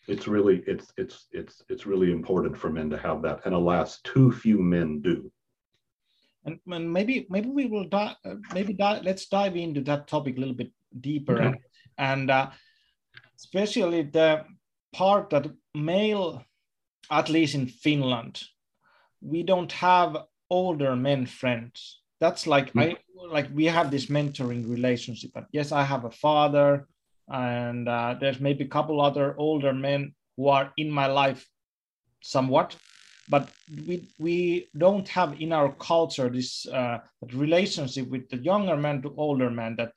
it's 0.07 0.29
really 0.29 0.63
it's 0.67 0.93
it's 0.99 1.27
it's 1.33 1.63
it's 1.69 1.87
really 1.87 2.13
important 2.13 2.57
for 2.57 2.71
men 2.71 2.91
to 2.91 2.99
have 2.99 3.23
that 3.23 3.41
and 3.47 3.55
alas 3.55 4.01
too 4.05 4.31
few 4.31 4.59
men 4.59 5.01
do 5.01 5.33
and, 6.45 6.59
and 6.67 6.93
maybe 6.93 7.27
maybe 7.31 7.49
we 7.49 7.65
will 7.65 7.89
dive 7.89 8.17
maybe 8.53 8.75
dive, 8.75 9.03
let's 9.03 9.27
dive 9.29 9.57
into 9.57 9.81
that 9.81 10.07
topic 10.07 10.37
a 10.37 10.41
little 10.41 10.55
bit 10.55 10.71
deeper 11.01 11.37
okay. 11.37 11.47
and, 11.47 11.57
and 11.97 12.31
uh, 12.31 12.51
especially 13.39 14.03
the 14.03 14.45
part 14.93 15.31
that 15.31 15.51
male 15.75 16.45
at 17.11 17.29
least 17.29 17.55
in 17.55 17.67
Finland, 17.67 18.43
we 19.21 19.43
don't 19.43 19.73
have 19.73 20.17
older 20.51 20.97
men 20.97 21.27
friends. 21.27 22.01
That's 22.25 22.47
like 22.47 22.73
mm. 22.73 22.83
I 22.83 22.97
like 23.37 23.49
we 23.53 23.67
have 23.67 23.91
this 23.91 24.07
mentoring 24.07 24.63
relationship. 24.77 25.31
But 25.35 25.47
yes, 25.53 25.73
I 25.73 25.83
have 25.93 26.05
a 26.07 26.11
father, 26.27 26.89
and 27.29 27.87
uh, 27.87 28.17
there's 28.19 28.41
maybe 28.41 28.65
a 28.65 28.75
couple 28.77 28.99
other 29.01 29.35
older 29.37 29.75
men 29.75 30.15
who 30.37 30.49
are 30.49 30.73
in 30.79 30.91
my 30.91 31.07
life, 31.07 31.47
somewhat. 32.23 32.77
But 33.29 33.51
we 33.87 34.09
we 34.19 34.69
don't 34.85 35.09
have 35.09 35.31
in 35.39 35.53
our 35.53 35.71
culture 35.91 36.31
this 36.31 36.67
uh, 36.67 36.99
relationship 37.45 38.09
with 38.09 38.25
the 38.31 38.39
younger 38.39 38.79
man 38.79 39.03
to 39.03 39.15
older 39.19 39.51
man 39.51 39.77
that 39.77 39.93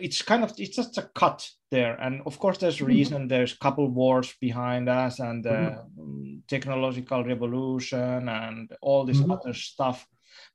it's 0.00 0.20
kind 0.22 0.42
of 0.42 0.52
it's 0.58 0.76
just 0.76 0.98
a 0.98 1.08
cut 1.14 1.48
there 1.70 1.94
and 2.04 2.20
of 2.26 2.38
course 2.38 2.58
there's 2.58 2.76
mm-hmm. 2.76 2.96
reason 2.96 3.18
mm-hmm. 3.18 3.28
there's 3.28 3.54
couple 3.54 3.88
wars 3.88 4.34
behind 4.40 4.88
us 4.88 5.20
and 5.20 5.44
the 5.44 5.58
mm-hmm. 5.58 6.36
technological 6.46 7.24
revolution 7.24 8.28
and 8.28 8.72
all 8.82 9.04
this 9.04 9.18
mm-hmm. 9.18 9.32
other 9.32 9.54
stuff 9.54 10.06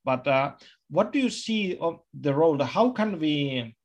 but 0.04 0.28
uh, 0.28 0.52
what 0.92 1.12
do 1.12 1.20
you 1.20 1.30
see 1.30 1.78
of 1.78 2.00
the 2.14 2.34
role? 2.34 2.62
How 2.62 2.92
can 2.92 3.20
we 3.20 3.76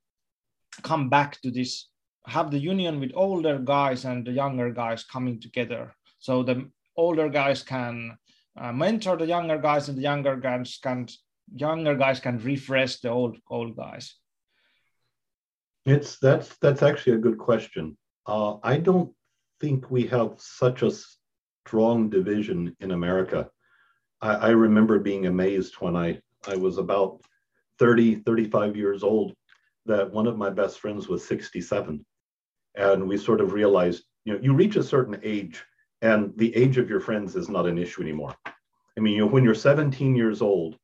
come 0.82 1.08
back 1.08 1.40
to 1.42 1.50
this? 1.50 1.88
Have 2.26 2.50
the 2.50 2.58
union 2.58 2.98
with 2.98 3.12
older 3.14 3.58
guys 3.58 4.04
and 4.04 4.26
the 4.26 4.32
younger 4.32 4.72
guys 4.72 5.04
coming 5.04 5.40
together 5.40 5.94
so 6.18 6.42
the 6.42 6.68
older 6.96 7.28
guys 7.28 7.62
can 7.62 8.18
uh, 8.60 8.72
mentor 8.72 9.16
the 9.16 9.26
younger 9.26 9.58
guys 9.58 9.88
and 9.88 9.96
the 9.96 10.02
younger 10.02 10.34
guys 10.34 10.78
can 10.82 11.06
younger 11.54 11.94
guys 11.94 12.18
can 12.18 12.38
refresh 12.38 12.96
the 12.96 13.10
old 13.10 13.36
old 13.48 13.76
guys? 13.76 14.16
It's 15.84 16.18
that's 16.18 16.56
that's 16.56 16.82
actually 16.82 17.14
a 17.14 17.24
good 17.26 17.38
question. 17.38 17.96
Uh, 18.26 18.56
I 18.64 18.78
don't 18.78 19.12
think 19.60 19.90
we 19.90 20.06
have 20.08 20.34
such 20.38 20.82
a 20.82 20.90
strong 21.64 22.10
division 22.10 22.76
in 22.80 22.90
America. 22.90 23.48
I, 24.20 24.34
I 24.34 24.50
remember 24.50 24.98
being 24.98 25.26
amazed 25.26 25.74
when 25.74 25.94
I, 25.96 26.20
I 26.48 26.56
was 26.56 26.78
about 26.78 27.20
30, 27.78 28.16
35 28.16 28.76
years 28.76 29.02
old 29.02 29.34
that 29.86 30.10
one 30.10 30.26
of 30.26 30.36
my 30.36 30.50
best 30.50 30.80
friends 30.80 31.08
was 31.08 31.26
67. 31.26 32.04
And 32.76 33.08
we 33.08 33.16
sort 33.16 33.40
of 33.40 33.52
realized, 33.52 34.04
you 34.24 34.34
know, 34.34 34.40
you 34.42 34.54
reach 34.54 34.76
a 34.76 34.82
certain 34.82 35.18
age 35.22 35.64
and 36.02 36.32
the 36.36 36.54
age 36.54 36.78
of 36.78 36.90
your 36.90 37.00
friends 37.00 37.36
is 37.36 37.48
not 37.48 37.66
an 37.66 37.78
issue 37.78 38.02
anymore. 38.02 38.34
I 38.46 39.00
mean, 39.00 39.14
you 39.14 39.20
know, 39.20 39.26
when 39.26 39.44
you're 39.44 39.54
17 39.54 40.14
years 40.14 40.42
old, 40.42 40.76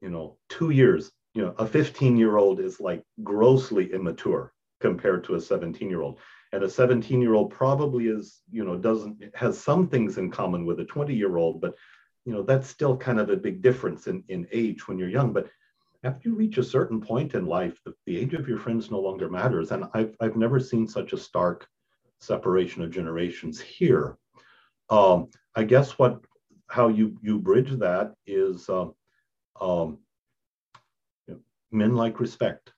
you 0.00 0.10
know, 0.10 0.36
two 0.48 0.70
years, 0.70 1.12
you 1.34 1.42
know, 1.42 1.54
a 1.58 1.66
15 1.66 2.16
year 2.16 2.36
old 2.36 2.60
is 2.60 2.80
like 2.80 3.02
grossly 3.22 3.92
immature 3.92 4.52
compared 4.80 5.24
to 5.24 5.36
a 5.36 5.40
17 5.40 5.88
year 5.88 6.02
old. 6.02 6.18
And 6.52 6.62
a 6.64 6.68
17 6.68 7.22
year 7.22 7.34
old 7.34 7.50
probably 7.50 8.06
is, 8.06 8.42
you 8.50 8.64
know, 8.64 8.76
doesn't, 8.76 9.22
has 9.34 9.58
some 9.58 9.88
things 9.88 10.18
in 10.18 10.30
common 10.30 10.66
with 10.66 10.80
a 10.80 10.84
20 10.84 11.14
year 11.14 11.36
old, 11.36 11.60
but, 11.60 11.74
you 12.24 12.32
know, 12.32 12.42
that's 12.42 12.68
still 12.68 12.96
kind 12.96 13.18
of 13.18 13.30
a 13.30 13.36
big 13.36 13.62
difference 13.62 14.06
in, 14.06 14.22
in 14.28 14.46
age 14.52 14.86
when 14.86 14.98
you're 14.98 15.08
young. 15.08 15.32
But 15.32 15.48
after 16.04 16.28
you 16.28 16.34
reach 16.34 16.58
a 16.58 16.64
certain 16.64 17.00
point 17.00 17.34
in 17.34 17.46
life, 17.46 17.80
the, 17.84 17.94
the 18.06 18.16
age 18.16 18.34
of 18.34 18.48
your 18.48 18.58
friends 18.58 18.90
no 18.90 19.00
longer 19.00 19.28
matters. 19.28 19.70
And 19.72 19.84
I've, 19.94 20.14
I've 20.20 20.36
never 20.36 20.60
seen 20.60 20.86
such 20.86 21.12
a 21.12 21.18
stark 21.18 21.68
separation 22.20 22.82
of 22.82 22.90
generations 22.90 23.60
here. 23.60 24.16
Um, 24.90 25.28
I 25.54 25.64
guess 25.64 25.98
what 25.98 26.20
how 26.68 26.88
you 26.88 27.18
you 27.22 27.38
bridge 27.38 27.72
that 27.78 28.14
is 28.26 28.68
um, 28.70 28.94
um, 29.60 29.98
you 31.26 31.34
know, 31.34 31.40
men 31.70 31.94
like 31.94 32.20
respect, 32.20 32.72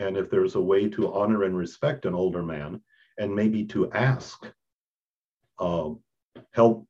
and 0.00 0.16
if 0.16 0.30
there's 0.30 0.56
a 0.56 0.60
way 0.60 0.88
to 0.88 1.12
honor 1.12 1.44
and 1.44 1.56
respect 1.56 2.06
an 2.06 2.14
older 2.14 2.42
man, 2.42 2.80
and 3.18 3.34
maybe 3.34 3.64
to 3.66 3.90
ask 3.92 4.50
uh, 5.60 5.90
help, 6.52 6.87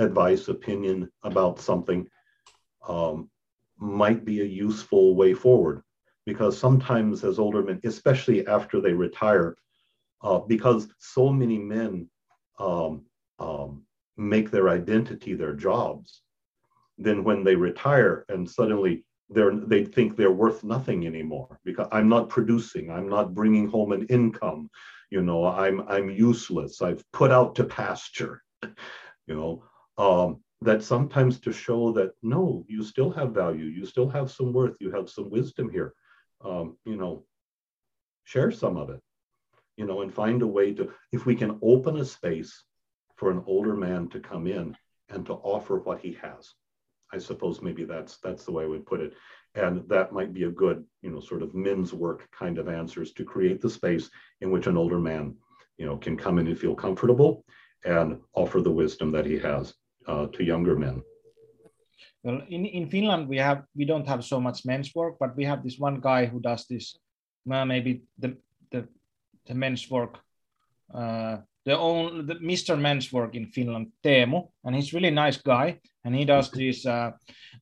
advice, 0.00 0.48
opinion 0.48 1.10
about 1.22 1.60
something, 1.60 2.08
um, 2.86 3.30
might 3.78 4.24
be 4.24 4.40
a 4.40 4.44
useful 4.44 5.14
way 5.14 5.34
forward. 5.34 5.82
Because 6.26 6.56
sometimes, 6.56 7.24
as 7.24 7.38
older 7.38 7.62
men, 7.62 7.80
especially 7.84 8.46
after 8.46 8.80
they 8.80 8.92
retire, 8.92 9.56
uh, 10.22 10.38
because 10.38 10.88
so 10.98 11.30
many 11.30 11.58
men 11.58 12.08
um, 12.58 13.02
um, 13.38 13.82
make 14.16 14.50
their 14.50 14.68
identity 14.68 15.34
their 15.34 15.54
jobs, 15.54 16.22
then 16.98 17.24
when 17.24 17.42
they 17.42 17.56
retire 17.56 18.26
and 18.28 18.48
suddenly 18.48 19.04
they're, 19.30 19.56
they 19.56 19.84
think 19.84 20.16
they're 20.16 20.30
worth 20.30 20.62
nothing 20.62 21.06
anymore 21.06 21.58
because 21.64 21.88
I'm 21.90 22.08
not 22.08 22.28
producing, 22.28 22.90
I'm 22.90 23.08
not 23.08 23.34
bringing 23.34 23.68
home 23.68 23.92
an 23.92 24.06
income, 24.06 24.68
you 25.10 25.22
know, 25.22 25.46
I'm 25.46 25.80
I'm 25.88 26.10
useless, 26.10 26.82
I've 26.82 27.02
put 27.12 27.30
out 27.30 27.54
to 27.56 27.64
pasture, 27.64 28.42
you 28.62 29.34
know. 29.34 29.64
Um, 30.00 30.40
that 30.62 30.82
sometimes 30.82 31.38
to 31.40 31.52
show 31.52 31.92
that 31.92 32.12
no, 32.22 32.64
you 32.68 32.82
still 32.82 33.10
have 33.10 33.32
value, 33.34 33.66
you 33.66 33.84
still 33.84 34.08
have 34.08 34.30
some 34.30 34.50
worth, 34.50 34.76
you 34.80 34.90
have 34.90 35.10
some 35.10 35.28
wisdom 35.28 35.68
here. 35.70 35.92
Um, 36.42 36.78
you 36.86 36.96
know, 36.96 37.24
share 38.24 38.50
some 38.50 38.78
of 38.78 38.88
it, 38.88 39.00
you 39.76 39.86
know, 39.86 40.00
and 40.00 40.12
find 40.12 40.40
a 40.40 40.46
way 40.46 40.72
to, 40.72 40.90
if 41.12 41.26
we 41.26 41.34
can 41.34 41.58
open 41.60 41.98
a 41.98 42.04
space 42.04 42.64
for 43.16 43.30
an 43.30 43.42
older 43.46 43.74
man 43.74 44.08
to 44.08 44.20
come 44.20 44.46
in 44.46 44.74
and 45.10 45.26
to 45.26 45.34
offer 45.34 45.80
what 45.80 46.00
he 46.00 46.16
has. 46.22 46.54
I 47.12 47.18
suppose 47.18 47.60
maybe 47.60 47.84
that's 47.84 48.16
that's 48.18 48.44
the 48.44 48.52
way 48.52 48.64
I 48.64 48.68
would 48.68 48.86
put 48.86 49.00
it. 49.00 49.12
And 49.54 49.86
that 49.90 50.12
might 50.12 50.32
be 50.32 50.44
a 50.44 50.50
good, 50.50 50.82
you 51.02 51.10
know, 51.10 51.20
sort 51.20 51.42
of 51.42 51.54
men's 51.54 51.92
work 51.92 52.26
kind 52.30 52.56
of 52.56 52.68
answers 52.68 53.12
to 53.14 53.24
create 53.24 53.60
the 53.60 53.68
space 53.68 54.08
in 54.40 54.50
which 54.50 54.66
an 54.66 54.78
older 54.78 54.98
man, 54.98 55.36
you 55.76 55.84
know, 55.84 55.98
can 55.98 56.16
come 56.16 56.38
in 56.38 56.46
and 56.46 56.58
feel 56.58 56.74
comfortable 56.74 57.44
and 57.84 58.18
offer 58.34 58.62
the 58.62 58.70
wisdom 58.70 59.10
that 59.12 59.26
he 59.26 59.38
has 59.38 59.74
uh, 60.06 60.26
to 60.26 60.44
younger 60.44 60.76
men. 60.76 61.02
Well, 62.22 62.42
in, 62.48 62.66
in 62.66 62.88
Finland, 62.88 63.28
we 63.28 63.38
have 63.38 63.64
we 63.74 63.84
don't 63.84 64.06
have 64.06 64.24
so 64.24 64.40
much 64.40 64.64
men's 64.66 64.94
work, 64.94 65.16
but 65.18 65.36
we 65.36 65.44
have 65.44 65.62
this 65.62 65.78
one 65.78 66.00
guy 66.00 66.26
who 66.26 66.40
does 66.40 66.66
this, 66.66 66.96
well, 67.46 67.64
maybe 67.64 68.02
the 68.18 68.36
the, 68.70 68.86
the 69.46 69.54
men's 69.54 69.90
work, 69.90 70.18
uh, 70.94 71.38
the 71.64 71.78
own 71.78 72.26
the 72.26 72.34
Mr. 72.34 72.78
Men's 72.78 73.12
work 73.12 73.34
in 73.34 73.46
Finland, 73.46 73.92
Teemu, 74.04 74.48
and 74.64 74.76
he's 74.76 74.92
really 74.92 75.10
nice 75.10 75.38
guy, 75.38 75.80
and 76.04 76.14
he 76.14 76.24
does 76.24 76.50
these 76.50 76.84
uh, 76.84 77.12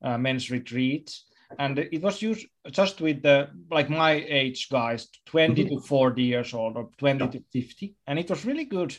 uh, 0.03 0.18
men's 0.18 0.51
retreats, 0.51 1.28
and 1.58 1.78
it 1.78 2.02
was 2.02 2.20
used 2.20 2.46
just 2.70 3.00
with 3.00 3.22
the 3.22 3.48
like 3.70 3.88
my 3.88 4.12
age 4.12 4.68
guys 4.70 5.08
20 5.26 5.64
mm-hmm. 5.64 5.76
to 5.76 5.80
40 5.80 6.22
years 6.22 6.52
old 6.52 6.76
or 6.76 6.90
20 6.98 7.24
yeah. 7.24 7.30
to 7.30 7.42
50 7.52 7.94
and 8.06 8.18
it 8.18 8.28
was 8.28 8.44
really 8.44 8.64
good 8.64 8.96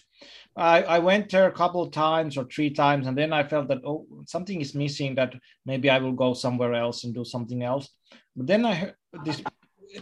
I, 0.55 0.83
I 0.83 0.99
went 0.99 1.29
there 1.29 1.47
a 1.47 1.51
couple 1.51 1.89
times 1.91 2.37
or 2.37 2.45
three 2.45 2.71
times 2.71 3.05
and 3.05 3.17
then 3.17 3.33
i 3.33 3.43
felt 3.43 3.67
that 3.67 3.81
oh 3.85 4.07
something 4.25 4.59
is 4.61 4.73
missing 4.73 5.15
that 5.15 5.35
maybe 5.65 5.89
i 5.89 5.99
will 5.99 6.13
go 6.13 6.33
somewhere 6.33 6.73
else 6.73 7.03
and 7.03 7.13
do 7.13 7.23
something 7.23 7.61
else 7.61 7.89
but 8.35 8.47
then 8.47 8.65
i 8.65 8.73
heard 8.73 8.95
this 9.25 9.41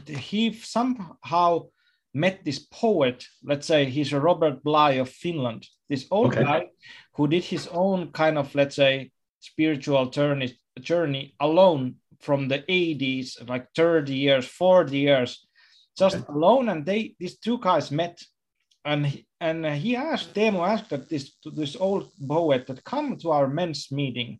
he 0.08 0.54
somehow 0.54 1.66
met 2.14 2.44
this 2.46 2.60
poet 2.60 3.26
let's 3.44 3.68
say 3.68 3.86
he's 3.86 4.14
a 4.14 4.20
robert 4.20 4.64
bly 4.64 4.92
of 4.92 5.10
finland 5.10 5.68
this 5.90 6.06
old 6.12 6.34
okay. 6.34 6.44
guy 6.44 6.66
who 7.16 7.28
did 7.28 7.44
his 7.44 7.68
own 7.68 8.12
kind 8.12 8.38
of 8.38 8.54
let's 8.56 8.76
say 8.76 9.12
spiritual 9.40 10.10
journey 10.10 10.58
journey 10.80 11.36
alone 11.40 11.96
from 12.20 12.48
the 12.48 12.60
80s, 12.60 13.48
like 13.48 13.68
30 13.76 14.16
years, 14.16 14.46
40 14.46 14.98
years, 14.98 15.48
just 15.98 16.18
okay. 16.18 16.26
alone. 16.30 16.70
And 16.70 16.86
they 16.86 17.16
these 17.20 17.38
two 17.38 17.60
guys 17.60 17.92
met, 17.92 18.22
and 18.86 19.24
and 19.40 19.66
he 19.66 19.96
asked 19.96 20.34
Teemu 20.34 20.68
asked 20.68 20.90
that 20.90 21.10
this 21.10 21.34
this 21.46 21.76
old 21.76 22.10
poet 22.28 22.68
that 22.68 22.84
come 22.84 23.18
to 23.18 23.32
our 23.32 23.48
men's 23.48 23.92
meeting, 23.92 24.40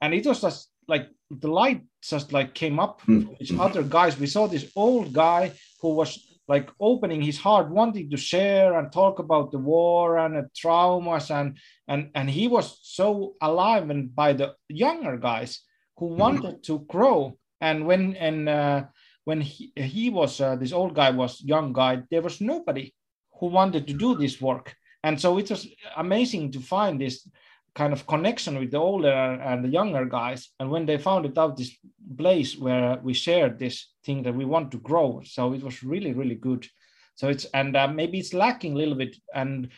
and 0.00 0.14
it 0.14 0.26
was 0.26 0.40
just 0.40 0.70
like 0.86 1.08
the 1.30 1.48
light 1.48 1.82
just 2.02 2.32
like 2.32 2.54
came 2.54 2.80
up 2.80 3.02
hmm. 3.02 3.24
these 3.38 3.58
other 3.58 3.82
guys. 3.82 4.18
We 4.18 4.26
saw 4.26 4.46
this 4.46 4.70
old 4.74 5.12
guy 5.12 5.52
who 5.80 5.94
was 5.94 6.18
like 6.48 6.70
opening 6.80 7.20
his 7.20 7.38
heart, 7.38 7.68
wanting 7.68 8.08
to 8.10 8.16
share 8.16 8.78
and 8.78 8.90
talk 8.90 9.18
about 9.18 9.52
the 9.52 9.58
war 9.58 10.16
and 10.18 10.36
the 10.36 10.48
traumas, 10.58 11.30
and 11.30 11.58
and 11.86 12.10
and 12.14 12.30
he 12.30 12.48
was 12.48 12.78
so 12.82 13.34
alive 13.40 13.90
and 13.90 14.14
by 14.14 14.32
the 14.32 14.54
younger 14.68 15.18
guys 15.18 15.60
who 15.98 16.06
mm-hmm. 16.06 16.20
wanted 16.20 16.62
to 16.64 16.80
grow. 16.80 17.36
And 17.60 17.86
when 17.86 18.16
and 18.16 18.48
uh, 18.48 18.84
when 19.24 19.40
he, 19.40 19.72
he 19.76 20.10
was 20.10 20.40
uh, 20.40 20.56
this 20.56 20.72
old 20.72 20.94
guy 20.94 21.10
was 21.10 21.42
young 21.42 21.72
guy, 21.72 22.02
there 22.10 22.22
was 22.22 22.40
nobody 22.40 22.94
who 23.38 23.46
wanted 23.46 23.86
to 23.86 23.94
do 23.94 24.16
this 24.16 24.40
work. 24.40 24.74
And 25.02 25.20
so 25.20 25.38
it 25.38 25.50
was 25.50 25.66
amazing 25.96 26.52
to 26.52 26.60
find 26.60 27.00
this 27.00 27.28
kind 27.74 27.92
of 27.92 28.06
connection 28.06 28.58
with 28.58 28.70
the 28.72 28.78
older 28.78 29.08
and 29.12 29.64
the 29.64 29.68
younger 29.68 30.04
guys. 30.04 30.50
And 30.58 30.70
when 30.70 30.86
they 30.86 30.98
found 30.98 31.26
it 31.26 31.38
out, 31.38 31.56
this 31.56 31.76
place 32.16 32.56
where 32.58 32.98
we 33.02 33.14
shared 33.14 33.58
this 33.58 33.92
thing 34.04 34.24
that 34.24 34.34
we 34.34 34.44
want 34.44 34.72
to 34.72 34.78
grow. 34.78 35.22
So 35.24 35.52
it 35.52 35.62
was 35.62 35.84
really, 35.84 36.12
really 36.12 36.34
good. 36.34 36.66
So 37.14 37.28
it's, 37.28 37.44
and 37.54 37.76
uh, 37.76 37.86
maybe 37.86 38.18
it's 38.18 38.34
lacking 38.34 38.72
a 38.72 38.76
little 38.76 38.96
bit. 38.96 39.16
And 39.32 39.68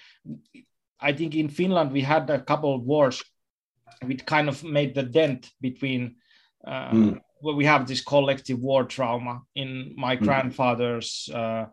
I 1.00 1.12
think 1.12 1.34
in 1.34 1.48
Finland, 1.48 1.92
we 1.92 2.00
had 2.00 2.30
a 2.30 2.40
couple 2.40 2.74
of 2.74 2.82
wars 2.82 3.22
which 4.04 4.24
kind 4.26 4.48
of 4.48 4.62
made 4.64 4.94
the 4.94 5.02
dent 5.02 5.50
between 5.60 6.16
uh, 6.66 6.90
mm. 6.90 7.20
well, 7.42 7.54
we 7.54 7.64
have 7.64 7.86
this 7.86 8.02
collective 8.02 8.58
war 8.58 8.84
trauma 8.84 9.42
in 9.54 9.94
my 9.96 10.16
mm. 10.16 10.22
grandfather's 10.22 11.28
uh, 11.34 11.66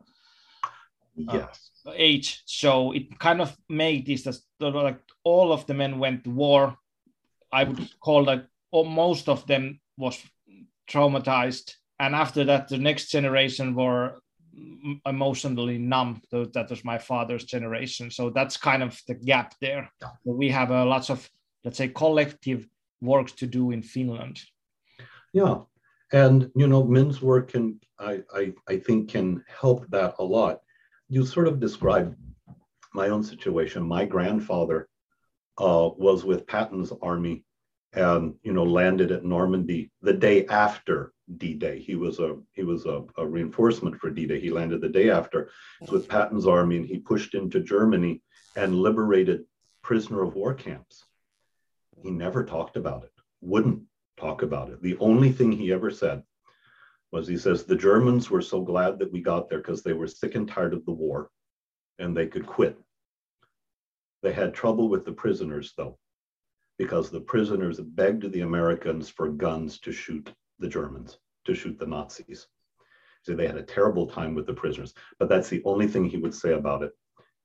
yes. 1.16 1.72
uh, 1.86 1.92
age. 1.96 2.42
So 2.46 2.92
it 2.94 3.20
kind 3.20 3.42
of 3.42 3.56
made 3.70 4.06
this 4.06 4.24
that 4.24 4.42
like 4.60 5.00
all 5.24 5.52
of 5.52 5.66
the 5.66 5.74
men 5.74 6.00
went 6.00 6.24
to 6.24 6.30
war. 6.30 6.78
I 7.52 7.64
would 7.64 7.90
call 8.00 8.26
that 8.26 8.48
or 8.72 8.86
most 8.86 9.30
of 9.30 9.48
them 9.48 9.80
was 9.98 10.22
traumatized, 10.90 11.76
and 12.00 12.14
after 12.14 12.44
that, 12.46 12.68
the 12.68 12.78
next 12.78 13.10
generation 13.10 13.76
were 13.76 14.20
emotionally 15.06 15.78
numb. 15.78 16.22
So 16.30 16.46
that 16.46 16.70
was 16.70 16.84
my 16.84 16.98
father's 16.98 17.44
generation. 17.44 18.10
So 18.12 18.30
that's 18.30 18.58
kind 18.58 18.84
of 18.84 19.00
the 19.08 19.14
gap 19.14 19.56
there. 19.62 19.90
We 20.24 20.50
have 20.50 20.72
uh, 20.72 20.86
lots 20.86 21.10
of 21.10 21.30
let's 21.68 21.80
say 21.80 21.90
collective 21.90 22.66
work 23.02 23.28
to 23.36 23.46
do 23.46 23.72
in 23.72 23.82
Finland. 23.82 24.40
Yeah, 25.34 25.58
and 26.14 26.50
you 26.56 26.66
know, 26.66 26.86
men's 26.86 27.22
work 27.22 27.52
can 27.52 27.78
I, 28.00 28.22
I 28.34 28.54
I 28.70 28.78
think 28.78 29.10
can 29.10 29.44
help 29.64 29.86
that 29.90 30.16
a 30.20 30.24
lot. 30.24 30.62
You 31.10 31.26
sort 31.26 31.50
of 31.50 31.60
described 31.60 32.16
my 32.94 33.10
own 33.10 33.22
situation. 33.22 33.84
My 33.84 34.06
grandfather 34.06 34.88
uh, 35.58 35.90
was 35.98 36.24
with 36.24 36.48
Patton's 36.48 36.94
army 37.02 37.44
and 37.92 38.36
you 38.44 38.54
know 38.54 38.64
landed 38.64 39.12
at 39.12 39.26
Normandy 39.26 39.92
the 40.02 40.14
day 40.14 40.46
after 40.46 41.12
D-Day. 41.36 41.80
He 41.80 41.96
was 41.96 42.20
a 42.20 42.38
he 42.54 42.64
was 42.64 42.86
a, 42.86 43.04
a 43.18 43.28
reinforcement 43.28 44.00
for 44.00 44.10
D-Day. 44.10 44.40
He 44.40 44.52
landed 44.52 44.80
the 44.80 44.98
day 45.00 45.10
after 45.10 45.50
with 45.92 46.08
Patton's 46.08 46.48
army 46.48 46.78
and 46.78 46.86
he 46.86 47.00
pushed 47.12 47.34
into 47.34 47.60
Germany 47.60 48.22
and 48.56 48.84
liberated 48.88 49.44
prisoner 49.82 50.24
of 50.24 50.36
war 50.36 50.54
camps. 50.54 51.07
He 52.02 52.12
never 52.12 52.46
talked 52.46 52.78
about 52.78 53.04
it, 53.04 53.14
wouldn't 53.42 53.84
talk 54.18 54.42
about 54.44 54.70
it. 54.70 54.82
The 54.82 54.98
only 55.00 55.32
thing 55.32 55.52
he 55.52 55.74
ever 55.74 55.92
said 55.92 56.24
was 57.12 57.28
he 57.28 57.38
says, 57.38 57.64
The 57.66 57.76
Germans 57.76 58.30
were 58.30 58.42
so 58.42 58.62
glad 58.62 59.00
that 59.00 59.12
we 59.12 59.22
got 59.22 59.50
there 59.50 59.60
because 59.60 59.84
they 59.84 59.94
were 59.94 60.08
sick 60.08 60.36
and 60.36 60.48
tired 60.48 60.74
of 60.74 60.86
the 60.86 60.92
war 60.94 61.30
and 62.00 62.16
they 62.16 62.28
could 62.28 62.46
quit. 62.46 62.78
They 64.24 64.34
had 64.34 64.54
trouble 64.54 64.90
with 64.90 65.06
the 65.06 65.14
prisoners, 65.14 65.74
though. 65.78 65.98
because 66.78 67.10
the 67.10 67.22
prisoners 67.22 67.80
begged 67.80 68.32
the 68.32 68.42
Americans 68.42 69.10
for 69.10 69.30
guns 69.30 69.80
to 69.80 69.92
shoot 69.92 70.32
the 70.60 70.68
Germans, 70.68 71.20
to 71.46 71.54
shoot 71.54 71.78
the 71.80 71.88
Nazis. 71.88 72.48
So 73.24 73.36
they 73.36 73.48
had 73.48 73.58
a 73.58 73.64
terrible 73.64 74.08
time 74.08 74.36
with 74.36 74.46
the 74.46 74.54
prisoners, 74.54 74.94
but 75.20 75.30
that's 75.30 75.50
the 75.50 75.62
only 75.66 75.88
thing 75.88 76.06
he 76.06 76.18
would 76.18 76.34
say 76.36 76.54
about 76.54 76.84
it. 76.84 76.92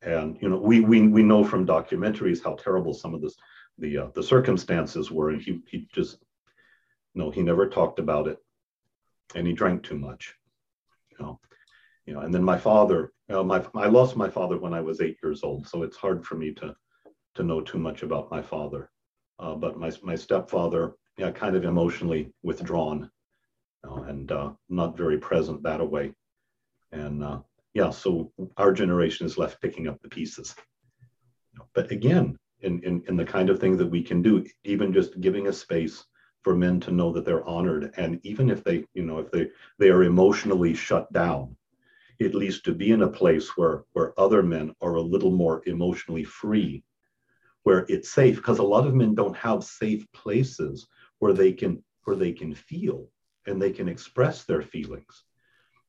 And 0.02 0.36
you 0.40 0.48
know, 0.48 0.58
we 0.58 0.80
we 0.80 1.08
we 1.08 1.22
know 1.22 1.44
from 1.44 1.66
documentaries 1.66 2.42
how 2.42 2.54
terrible 2.54 2.94
some 2.94 3.14
of 3.14 3.22
this 3.22 3.36
the 3.78 3.98
uh, 3.98 4.06
the 4.14 4.22
circumstances 4.22 5.10
were, 5.10 5.30
and 5.30 5.42
he 5.42 5.62
he 5.66 5.88
just 5.92 6.18
no, 7.14 7.30
he 7.30 7.42
never 7.42 7.68
talked 7.68 7.98
about 7.98 8.28
it, 8.28 8.38
and 9.34 9.46
he 9.46 9.52
drank 9.52 9.82
too 9.82 9.98
much, 9.98 10.34
you 11.10 11.24
know, 11.24 11.40
you 12.06 12.14
know. 12.14 12.20
And 12.20 12.32
then 12.32 12.44
my 12.44 12.58
father, 12.58 13.12
uh, 13.30 13.42
my 13.42 13.64
I 13.74 13.86
lost 13.86 14.16
my 14.16 14.28
father 14.28 14.58
when 14.58 14.74
I 14.74 14.80
was 14.80 15.00
eight 15.00 15.18
years 15.22 15.42
old, 15.42 15.66
so 15.66 15.82
it's 15.82 15.96
hard 15.96 16.24
for 16.24 16.36
me 16.36 16.52
to 16.54 16.74
to 17.34 17.42
know 17.42 17.60
too 17.60 17.78
much 17.78 18.02
about 18.02 18.30
my 18.30 18.42
father. 18.42 18.90
Uh, 19.38 19.54
but 19.54 19.78
my 19.78 19.92
my 20.02 20.14
stepfather, 20.14 20.94
yeah, 21.18 21.30
kind 21.30 21.56
of 21.56 21.64
emotionally 21.64 22.32
withdrawn, 22.42 23.10
you 23.84 23.90
know, 23.90 24.02
and 24.04 24.32
uh, 24.32 24.52
not 24.68 24.96
very 24.96 25.18
present 25.18 25.62
that 25.62 25.86
way, 25.90 26.14
and 26.92 27.22
uh, 27.22 27.40
yeah, 27.74 27.90
so 27.90 28.32
our 28.56 28.72
generation 28.72 29.26
is 29.26 29.38
left 29.38 29.60
picking 29.60 29.88
up 29.88 30.00
the 30.02 30.08
pieces. 30.08 30.54
But 31.74 31.90
again, 31.90 32.38
in, 32.62 32.82
in, 32.82 33.02
in 33.08 33.16
the 33.16 33.24
kind 33.24 33.50
of 33.50 33.58
thing 33.58 33.76
that 33.76 33.86
we 33.90 34.02
can 34.02 34.22
do, 34.22 34.44
even 34.64 34.92
just 34.92 35.20
giving 35.20 35.48
a 35.48 35.52
space 35.52 36.04
for 36.42 36.54
men 36.54 36.80
to 36.80 36.90
know 36.90 37.12
that 37.12 37.24
they're 37.24 37.46
honored. 37.46 37.92
And 37.96 38.20
even 38.24 38.50
if 38.50 38.64
they, 38.64 38.84
you 38.94 39.04
know, 39.04 39.18
if 39.18 39.30
they, 39.30 39.48
they 39.78 39.90
are 39.90 40.04
emotionally 40.04 40.74
shut 40.74 41.12
down, 41.12 41.56
at 42.20 42.34
least 42.34 42.64
to 42.64 42.74
be 42.74 42.92
in 42.92 43.02
a 43.02 43.08
place 43.08 43.56
where, 43.56 43.84
where 43.92 44.18
other 44.18 44.42
men 44.42 44.74
are 44.80 44.94
a 44.94 45.00
little 45.00 45.30
more 45.30 45.62
emotionally 45.66 46.24
free, 46.24 46.84
where 47.64 47.84
it's 47.88 48.10
safe, 48.10 48.36
because 48.36 48.58
a 48.58 48.62
lot 48.62 48.86
of 48.86 48.94
men 48.94 49.14
don't 49.14 49.36
have 49.36 49.64
safe 49.64 50.06
places 50.12 50.86
where 51.18 51.32
they 51.32 51.52
can, 51.52 51.82
where 52.04 52.16
they 52.16 52.32
can 52.32 52.54
feel 52.54 53.08
and 53.46 53.60
they 53.60 53.70
can 53.70 53.88
express 53.88 54.44
their 54.44 54.62
feelings 54.62 55.24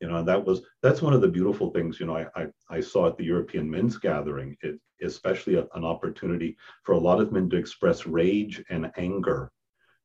you 0.03 0.09
know 0.09 0.21
that 0.21 0.45
was 0.45 0.63
that's 0.81 1.01
one 1.01 1.13
of 1.13 1.21
the 1.21 1.35
beautiful 1.37 1.71
things 1.71 1.97
you 1.97 2.05
know 2.05 2.17
i 2.17 2.25
i, 2.35 2.45
I 2.69 2.81
saw 2.81 3.07
at 3.07 3.15
the 3.17 3.23
european 3.23 3.71
men's 3.71 3.97
gathering 3.97 4.57
it, 4.61 4.77
especially 5.01 5.55
a, 5.55 5.65
an 5.75 5.85
opportunity 5.85 6.57
for 6.83 6.91
a 6.91 6.99
lot 7.07 7.21
of 7.21 7.31
men 7.31 7.49
to 7.49 7.55
express 7.55 8.05
rage 8.05 8.61
and 8.69 8.91
anger 8.97 9.49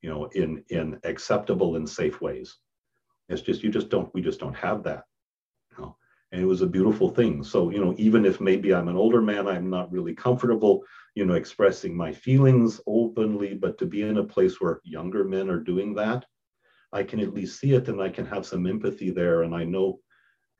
you 0.00 0.08
know 0.08 0.26
in 0.26 0.62
in 0.68 1.00
acceptable 1.02 1.74
and 1.74 1.88
safe 1.88 2.20
ways. 2.20 2.56
It's 3.28 3.42
just 3.42 3.64
you 3.64 3.70
just 3.70 3.88
don't 3.88 4.12
we 4.14 4.22
just 4.22 4.40
don't 4.40 4.56
have 4.56 4.84
that 4.84 5.02
you 5.72 5.82
know 5.82 5.96
and 6.30 6.40
it 6.40 6.46
was 6.46 6.62
a 6.62 6.74
beautiful 6.76 7.10
thing. 7.10 7.42
So 7.42 7.70
you 7.70 7.84
know 7.84 7.94
even 7.98 8.24
if 8.24 8.40
maybe 8.40 8.72
i'm 8.72 8.88
an 8.88 8.96
older 8.96 9.20
man 9.20 9.48
i'm 9.48 9.68
not 9.68 9.92
really 9.92 10.14
comfortable 10.14 10.84
you 11.16 11.26
know 11.26 11.34
expressing 11.34 11.96
my 11.96 12.12
feelings 12.12 12.80
openly 12.86 13.54
but 13.54 13.78
to 13.78 13.86
be 13.86 14.02
in 14.02 14.18
a 14.18 14.30
place 14.34 14.60
where 14.60 14.80
younger 14.84 15.24
men 15.24 15.50
are 15.50 15.60
doing 15.72 15.94
that 15.94 16.24
I 16.92 17.02
can 17.02 17.20
at 17.20 17.34
least 17.34 17.60
see 17.60 17.74
it 17.74 17.88
and 17.88 18.00
I 18.00 18.08
can 18.08 18.26
have 18.26 18.46
some 18.46 18.66
empathy 18.66 19.10
there. 19.10 19.42
And 19.42 19.54
I 19.54 19.64
know 19.64 20.00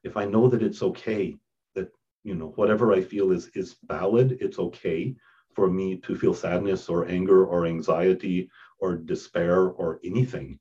if 0.04 0.16
I 0.16 0.24
know 0.24 0.48
that 0.48 0.62
it's 0.62 0.82
okay, 0.82 1.36
that 1.74 1.90
you 2.24 2.34
know, 2.34 2.52
whatever 2.56 2.92
I 2.92 3.00
feel 3.00 3.32
is 3.32 3.48
is 3.54 3.76
valid, 3.86 4.38
it's 4.40 4.58
okay 4.58 5.16
for 5.54 5.70
me 5.70 5.96
to 5.96 6.16
feel 6.16 6.34
sadness 6.34 6.88
or 6.88 7.08
anger 7.08 7.44
or 7.44 7.66
anxiety 7.66 8.50
or 8.78 8.96
despair 8.96 9.68
or 9.68 9.98
anything. 10.04 10.58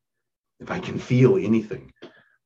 If 0.60 0.71
I 0.71 0.80
can 0.80 0.97
feel 0.97 1.38
anything, 1.38 1.93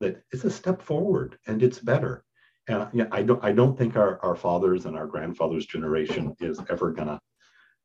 that 0.02 0.24
it's 0.32 0.44
a 0.44 0.50
step 0.50 0.82
forward 0.82 1.38
and 1.48 1.64
it's 1.64 1.80
better. 1.80 2.26
And 2.68 2.88
yeah, 2.94 3.08
I 3.12 3.22
don't 3.24 3.44
I 3.44 3.52
don't 3.52 3.78
think 3.78 3.96
our, 3.96 4.20
our 4.24 4.36
fathers 4.36 4.86
and 4.86 4.98
our 4.98 5.08
grandfathers 5.08 5.66
generation 5.66 6.36
is 6.40 6.60
ever 6.70 6.92
gonna, 6.92 7.20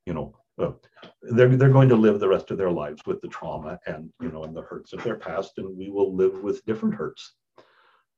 you 0.05 0.14
know, 0.14 0.35
well, 0.57 0.81
they're 1.23 1.55
they're 1.57 1.69
going 1.69 1.88
to 1.88 1.97
live 1.97 2.19
the 2.19 2.29
rest 2.29 2.51
of 2.51 2.59
their 2.59 2.71
lives 2.71 3.03
with 3.07 3.21
the 3.21 3.29
trauma 3.29 3.79
and 3.87 4.11
you 4.21 4.31
know 4.31 4.45
and 4.45 4.57
the 4.57 4.62
hurts 4.62 4.92
of 4.92 5.03
their 5.03 5.16
past, 5.16 5.59
and 5.59 5.77
we 5.77 5.90
will 5.90 6.14
live 6.14 6.42
with 6.42 6.64
different 6.64 6.95
hurts. 6.95 7.35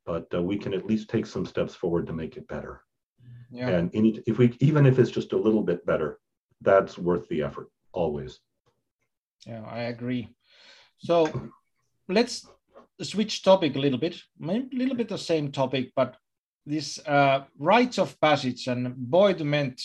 But 0.07 0.27
uh, 0.33 0.43
we 0.43 0.57
can 0.57 0.73
at 0.73 0.87
least 0.87 1.11
take 1.11 1.27
some 1.27 1.45
steps 1.45 1.75
forward 1.75 2.07
to 2.07 2.13
make 2.13 2.37
it 2.37 2.49
better. 2.49 2.83
Yeah. 3.51 3.69
And 3.69 3.91
any, 3.95 4.23
if 4.27 4.39
we 4.39 4.57
even 4.61 4.87
if 4.87 4.99
it's 4.99 5.11
just 5.11 5.33
a 5.33 5.37
little 5.39 5.63
bit 5.63 5.85
better, 5.85 6.21
that's 6.61 6.97
worth 6.97 7.29
the 7.29 7.43
effort 7.43 7.69
always. 7.93 8.39
Yeah, 9.47 9.65
I 9.65 9.83
agree. 9.85 10.35
So 10.99 11.51
let's 12.09 12.47
switch 13.03 13.43
topic 13.43 13.77
a 13.77 13.79
little 13.79 13.99
bit, 13.99 14.21
maybe 14.39 14.77
a 14.77 14.79
little 14.79 14.97
bit 14.97 15.09
the 15.09 15.19
same 15.19 15.53
topic, 15.53 15.93
but 15.95 16.17
this 16.67 16.99
uh, 17.07 17.45
rites 17.59 17.99
of 17.99 18.21
passage 18.21 18.67
and 18.67 18.95
boy 18.97 19.33
to 19.35 19.45
men 19.45 19.77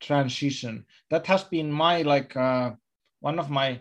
transition. 0.00 0.84
That 1.10 1.26
has 1.26 1.44
been 1.44 1.70
my 1.70 2.02
like 2.02 2.36
uh, 2.36 2.72
one 3.20 3.38
of 3.38 3.50
my 3.50 3.80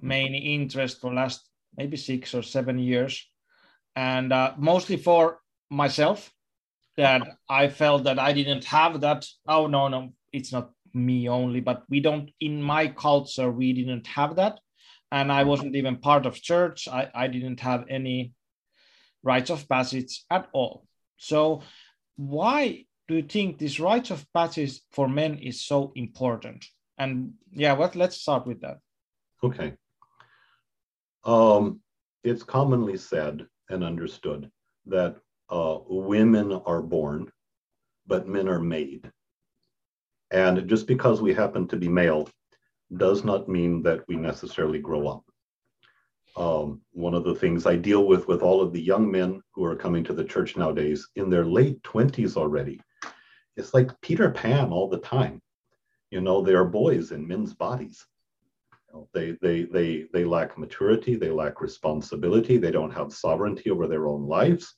main 0.00 0.34
interests 0.34 1.00
for 1.00 1.12
last 1.12 1.48
maybe 1.76 1.96
six 1.96 2.34
or 2.34 2.42
seven 2.42 2.78
years. 2.78 3.26
And 3.96 4.32
uh, 4.32 4.54
mostly 4.56 4.96
for 4.96 5.40
myself 5.70 6.32
that 6.96 7.22
i 7.48 7.68
felt 7.68 8.04
that 8.04 8.18
i 8.18 8.32
didn't 8.32 8.64
have 8.64 9.00
that 9.00 9.26
oh 9.48 9.66
no 9.66 9.88
no 9.88 10.12
it's 10.32 10.52
not 10.52 10.70
me 10.94 11.28
only 11.28 11.60
but 11.60 11.84
we 11.88 12.00
don't 12.00 12.30
in 12.40 12.62
my 12.62 12.86
culture 12.86 13.50
we 13.50 13.72
didn't 13.72 14.06
have 14.06 14.36
that. 14.36 14.60
And 15.10 15.32
i 15.32 15.42
wasn't 15.44 15.76
even 15.76 15.96
part 15.96 16.26
of 16.26 16.40
church. 16.40 16.88
I, 16.88 17.10
I 17.14 17.26
didn't 17.28 17.60
have 17.60 17.84
any 17.88 18.32
rites 19.22 19.50
of 19.50 19.68
passage 19.68 20.24
at 20.30 20.48
all. 20.52 20.86
So 21.16 21.62
why 22.16 22.86
do 23.12 23.16
you 23.16 23.24
think 23.24 23.58
this 23.58 23.78
rites 23.78 24.10
of 24.10 24.24
passage 24.32 24.80
for 24.90 25.06
men 25.06 25.36
is 25.36 25.60
so 25.60 25.92
important? 25.96 26.64
And 26.96 27.34
yeah, 27.52 27.74
what 27.74 27.94
let's 27.94 28.16
start 28.16 28.46
with 28.46 28.62
that. 28.62 28.78
Okay. 29.44 29.74
Um, 31.22 31.80
it's 32.24 32.42
commonly 32.42 32.96
said 32.96 33.46
and 33.68 33.84
understood 33.84 34.50
that 34.86 35.16
uh, 35.50 35.76
women 35.86 36.52
are 36.64 36.80
born, 36.80 37.30
but 38.06 38.26
men 38.26 38.48
are 38.48 38.60
made. 38.60 39.12
And 40.30 40.66
just 40.66 40.86
because 40.86 41.20
we 41.20 41.34
happen 41.34 41.68
to 41.68 41.76
be 41.76 41.88
male 41.88 42.30
does 42.96 43.24
not 43.24 43.46
mean 43.46 43.82
that 43.82 44.08
we 44.08 44.16
necessarily 44.16 44.78
grow 44.78 45.06
up. 45.06 45.24
Um, 46.34 46.80
one 46.92 47.12
of 47.12 47.24
the 47.24 47.34
things 47.34 47.66
I 47.66 47.76
deal 47.76 48.06
with 48.06 48.26
with 48.26 48.40
all 48.40 48.62
of 48.62 48.72
the 48.72 48.80
young 48.80 49.10
men 49.10 49.42
who 49.54 49.66
are 49.66 49.76
coming 49.76 50.02
to 50.04 50.14
the 50.14 50.24
church 50.24 50.56
nowadays 50.56 51.06
in 51.16 51.28
their 51.28 51.44
late 51.44 51.82
20s 51.82 52.38
already 52.38 52.80
it's 53.56 53.74
like 53.74 54.00
Peter 54.00 54.30
Pan 54.30 54.70
all 54.70 54.88
the 54.88 54.98
time. 54.98 55.40
You 56.10 56.20
know, 56.20 56.42
they 56.42 56.54
are 56.54 56.64
boys 56.64 57.12
in 57.12 57.26
men's 57.26 57.54
bodies. 57.54 58.06
You 58.88 58.94
know, 58.94 59.08
they 59.14 59.38
they 59.40 59.64
they 59.64 60.06
they 60.12 60.24
lack 60.24 60.58
maturity. 60.58 61.16
They 61.16 61.30
lack 61.30 61.60
responsibility. 61.60 62.58
They 62.58 62.70
don't 62.70 62.90
have 62.90 63.12
sovereignty 63.12 63.70
over 63.70 63.86
their 63.86 64.06
own 64.06 64.26
lives. 64.26 64.74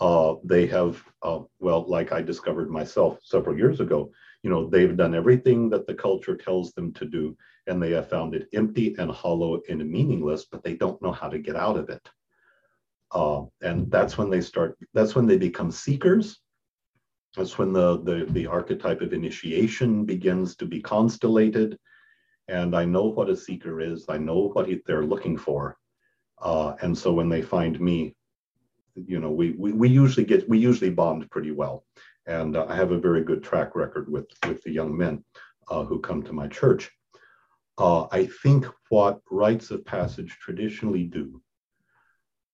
Uh, 0.00 0.34
they 0.44 0.66
have 0.66 1.02
uh, 1.22 1.40
well, 1.60 1.84
like 1.88 2.12
I 2.12 2.22
discovered 2.22 2.70
myself 2.70 3.18
several 3.22 3.56
years 3.56 3.80
ago. 3.80 4.10
You 4.42 4.50
know, 4.50 4.68
they've 4.68 4.96
done 4.96 5.14
everything 5.14 5.68
that 5.70 5.86
the 5.86 5.94
culture 5.94 6.36
tells 6.36 6.72
them 6.72 6.92
to 6.94 7.04
do, 7.04 7.36
and 7.66 7.80
they 7.80 7.90
have 7.92 8.08
found 8.08 8.34
it 8.34 8.48
empty 8.52 8.94
and 8.98 9.10
hollow 9.10 9.60
and 9.68 9.88
meaningless. 9.88 10.44
But 10.44 10.64
they 10.64 10.74
don't 10.74 11.00
know 11.02 11.12
how 11.12 11.28
to 11.28 11.38
get 11.38 11.56
out 11.56 11.76
of 11.76 11.88
it. 11.88 12.08
Uh, 13.12 13.42
and 13.60 13.90
that's 13.90 14.16
when 14.16 14.30
they 14.30 14.40
start. 14.40 14.78
That's 14.94 15.14
when 15.14 15.26
they 15.26 15.36
become 15.36 15.70
seekers 15.70 16.41
that's 17.36 17.58
when 17.58 17.72
the, 17.72 17.98
the, 18.02 18.26
the 18.30 18.46
archetype 18.46 19.00
of 19.00 19.12
initiation 19.12 20.04
begins 20.04 20.56
to 20.56 20.66
be 20.66 20.80
constellated. 20.80 21.78
And 22.48 22.76
I 22.76 22.84
know 22.84 23.04
what 23.04 23.30
a 23.30 23.36
seeker 23.36 23.80
is, 23.80 24.06
I 24.08 24.18
know 24.18 24.50
what 24.52 24.68
he, 24.68 24.80
they're 24.86 25.04
looking 25.04 25.38
for. 25.38 25.78
Uh, 26.40 26.74
and 26.82 26.96
so 26.96 27.12
when 27.12 27.28
they 27.28 27.40
find 27.40 27.80
me, 27.80 28.14
you 28.94 29.20
know, 29.20 29.30
we, 29.30 29.52
we, 29.52 29.72
we 29.72 29.88
usually 29.88 30.26
get, 30.26 30.48
we 30.48 30.58
usually 30.58 30.90
bond 30.90 31.30
pretty 31.30 31.52
well. 31.52 31.84
And 32.26 32.56
uh, 32.56 32.66
I 32.68 32.76
have 32.76 32.92
a 32.92 32.98
very 32.98 33.24
good 33.24 33.42
track 33.42 33.74
record 33.74 34.10
with, 34.10 34.26
with 34.46 34.62
the 34.62 34.70
young 34.70 34.96
men 34.96 35.24
uh, 35.70 35.84
who 35.84 36.00
come 36.00 36.22
to 36.24 36.32
my 36.32 36.48
church. 36.48 36.90
Uh, 37.78 38.06
I 38.10 38.26
think 38.42 38.66
what 38.90 39.20
rites 39.30 39.70
of 39.70 39.84
passage 39.86 40.36
traditionally 40.40 41.04
do 41.04 41.40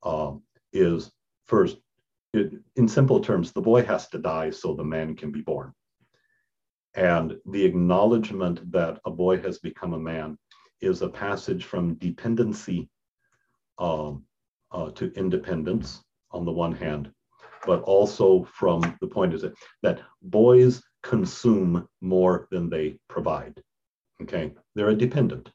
uh, 0.05 0.33
is 0.73 1.11
first 1.47 1.79
it, 2.33 2.53
in 2.77 2.89
simple 2.89 3.21
terms, 3.21 3.53
the 3.53 3.61
boy 3.61 3.85
has 3.85 4.09
to 4.09 4.19
die 4.19 4.51
so 4.51 4.75
the 4.75 4.85
man 4.85 5.17
can 5.17 5.33
be 5.33 5.41
born. 5.41 5.73
And 6.95 7.37
the 7.47 7.65
acknowledgement 7.65 8.71
that 8.73 9.01
a 9.05 9.11
boy 9.11 9.41
has 9.41 9.59
become 9.59 9.95
a 9.95 9.99
man 9.99 10.39
is 10.81 11.03
a 11.03 11.09
passage 11.09 11.65
from 11.65 11.95
dependency 11.95 12.89
um, 13.79 14.25
uh, 14.73 14.91
to 14.91 15.13
independence 15.13 16.03
on 16.31 16.45
the 16.45 16.53
one 16.53 16.73
hand, 16.73 17.11
but 17.67 17.83
also 17.83 18.45
from 18.53 18.97
the 19.01 19.07
point 19.07 19.35
is 19.35 19.43
that, 19.43 19.55
that 19.83 20.01
boys 20.23 20.83
consume 21.03 21.89
more 22.01 22.49
than 22.51 22.69
they 22.69 22.99
provide. 23.09 23.63
Okay, 24.23 24.53
they're 24.75 24.91
a 24.91 24.95
dependent. 24.97 25.51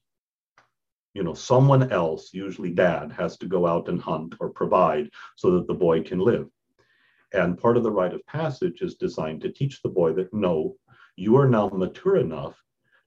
You 1.13 1.23
know, 1.23 1.33
someone 1.33 1.91
else, 1.91 2.33
usually 2.33 2.71
dad, 2.71 3.12
has 3.12 3.38
to 3.38 3.45
go 3.45 3.67
out 3.67 3.88
and 3.88 4.01
hunt 4.01 4.36
or 4.39 4.49
provide 4.49 5.09
so 5.36 5.51
that 5.51 5.67
the 5.67 5.73
boy 5.73 6.01
can 6.01 6.19
live. 6.19 6.47
And 7.33 7.57
part 7.57 7.77
of 7.77 7.83
the 7.83 7.91
rite 7.91 8.13
of 8.13 8.25
passage 8.25 8.81
is 8.81 8.95
designed 8.95 9.41
to 9.41 9.51
teach 9.51 9.81
the 9.81 9.89
boy 9.89 10.13
that 10.13 10.33
no, 10.33 10.75
you 11.15 11.35
are 11.37 11.49
now 11.49 11.69
mature 11.69 12.17
enough 12.17 12.61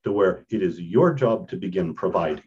to 0.05 0.13
where 0.13 0.45
it 0.51 0.63
is 0.63 0.81
your 0.81 1.15
job 1.15 1.49
to 1.51 1.57
begin 1.57 1.95
providing. 1.95 2.45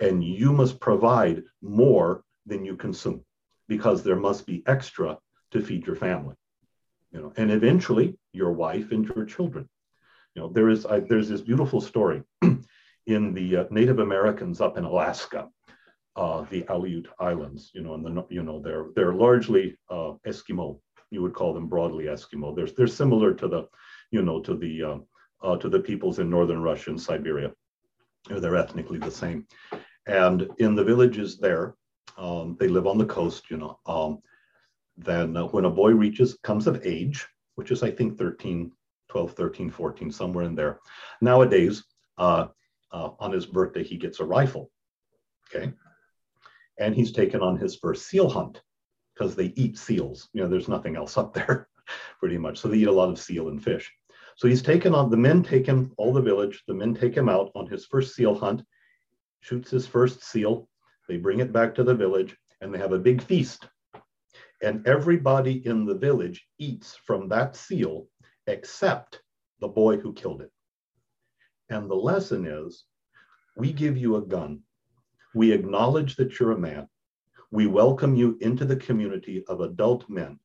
And 0.00 0.24
you 0.24 0.52
must 0.52 0.80
provide 0.80 1.42
more 1.62 2.24
than 2.46 2.64
you 2.64 2.76
consume 2.76 3.24
because 3.68 4.02
there 4.02 4.16
must 4.16 4.46
be 4.46 4.62
extra 4.66 5.18
to 5.52 5.60
feed 5.60 5.86
your 5.86 5.96
family. 5.96 6.34
You 7.12 7.20
know, 7.20 7.32
and 7.36 7.50
eventually 7.50 8.18
your 8.32 8.52
wife 8.52 8.92
and 8.92 9.04
your 9.04 9.24
children. 9.24 9.68
You 10.34 10.42
know, 10.42 10.48
there 10.48 10.68
is 10.68 10.86
I, 10.86 11.00
there's 11.00 11.28
this 11.28 11.40
beautiful 11.40 11.80
story 11.80 12.22
in 13.06 13.34
the 13.34 13.56
uh, 13.56 13.64
Native 13.70 13.98
Americans 13.98 14.60
up 14.60 14.78
in 14.78 14.84
Alaska, 14.84 15.48
uh, 16.14 16.44
the 16.50 16.62
Aleut 16.62 17.06
Islands. 17.18 17.72
You 17.74 17.82
know, 17.82 17.94
and 17.94 18.04
the 18.04 18.24
you 18.30 18.42
know 18.42 18.60
they're 18.60 18.86
they're 18.94 19.14
largely 19.14 19.76
uh, 19.90 20.12
Eskimo. 20.26 20.78
You 21.10 21.22
would 21.22 21.34
call 21.34 21.52
them 21.52 21.68
broadly 21.68 22.04
Eskimo. 22.04 22.54
They're 22.54 22.66
they're 22.66 22.86
similar 22.86 23.34
to 23.34 23.48
the, 23.48 23.68
you 24.10 24.22
know, 24.22 24.40
to 24.40 24.56
the 24.56 24.82
uh, 24.82 24.98
uh, 25.42 25.56
to 25.56 25.68
the 25.68 25.80
peoples 25.80 26.18
in 26.18 26.30
northern 26.30 26.62
Russia 26.62 26.90
and 26.90 27.00
Siberia. 27.00 27.52
They're 28.28 28.56
ethnically 28.56 28.98
the 28.98 29.10
same. 29.10 29.46
And 30.06 30.48
in 30.58 30.74
the 30.74 30.84
villages 30.84 31.38
there, 31.38 31.74
um, 32.18 32.56
they 32.58 32.68
live 32.68 32.86
on 32.86 32.98
the 32.98 33.06
coast, 33.06 33.50
you 33.50 33.56
know. 33.56 33.78
Um, 33.86 34.20
then 34.96 35.36
uh, 35.36 35.44
when 35.46 35.64
a 35.64 35.70
boy 35.70 35.92
reaches, 35.92 36.38
comes 36.42 36.66
of 36.66 36.84
age, 36.84 37.26
which 37.54 37.70
is, 37.70 37.82
I 37.82 37.90
think, 37.90 38.18
13, 38.18 38.70
12, 39.08 39.32
13, 39.32 39.70
14, 39.70 40.10
somewhere 40.10 40.44
in 40.44 40.54
there. 40.54 40.80
Nowadays, 41.20 41.84
uh, 42.18 42.48
uh, 42.92 43.10
on 43.18 43.32
his 43.32 43.46
birthday, 43.46 43.82
he 43.82 43.96
gets 43.96 44.20
a 44.20 44.24
rifle. 44.24 44.70
Okay. 45.48 45.72
And 46.78 46.94
he's 46.94 47.12
taken 47.12 47.40
on 47.40 47.56
his 47.56 47.76
first 47.76 48.06
seal 48.06 48.28
hunt 48.28 48.60
because 49.20 49.36
they 49.36 49.52
eat 49.54 49.76
seals. 49.76 50.30
You 50.32 50.42
know, 50.42 50.48
there's 50.48 50.68
nothing 50.68 50.96
else 50.96 51.18
up 51.18 51.34
there 51.34 51.68
pretty 52.18 52.38
much. 52.38 52.58
So 52.58 52.68
they 52.68 52.78
eat 52.78 52.88
a 52.88 52.92
lot 52.92 53.10
of 53.10 53.18
seal 53.18 53.48
and 53.48 53.62
fish. 53.62 53.92
So 54.36 54.48
he's 54.48 54.62
taken 54.62 54.94
on, 54.94 55.10
the 55.10 55.16
men 55.18 55.42
take 55.42 55.66
him, 55.66 55.92
all 55.98 56.14
the 56.14 56.22
village, 56.22 56.62
the 56.66 56.72
men 56.72 56.94
take 56.94 57.14
him 57.14 57.28
out 57.28 57.50
on 57.54 57.66
his 57.66 57.84
first 57.84 58.14
seal 58.14 58.34
hunt, 58.34 58.62
shoots 59.40 59.70
his 59.70 59.86
first 59.86 60.24
seal. 60.24 60.68
They 61.06 61.18
bring 61.18 61.40
it 61.40 61.52
back 61.52 61.74
to 61.74 61.84
the 61.84 61.94
village 61.94 62.34
and 62.62 62.72
they 62.72 62.78
have 62.78 62.94
a 62.94 62.98
big 62.98 63.22
feast. 63.22 63.68
And 64.62 64.86
everybody 64.86 65.66
in 65.66 65.84
the 65.84 65.94
village 65.94 66.46
eats 66.58 66.96
from 67.04 67.28
that 67.28 67.54
seal 67.56 68.06
except 68.46 69.20
the 69.60 69.68
boy 69.68 69.98
who 69.98 70.14
killed 70.14 70.40
it. 70.40 70.50
And 71.68 71.90
the 71.90 71.94
lesson 71.94 72.46
is 72.46 72.84
we 73.54 73.72
give 73.72 73.98
you 73.98 74.16
a 74.16 74.22
gun. 74.22 74.60
We 75.34 75.52
acknowledge 75.52 76.16
that 76.16 76.40
you're 76.40 76.52
a 76.52 76.58
man. 76.58 76.88
We 77.52 77.66
welcome 77.66 78.14
you 78.14 78.38
into 78.40 78.64
the 78.64 78.76
community 78.76 79.44
of 79.48 79.60
adult 79.60 80.08
men. 80.08 80.38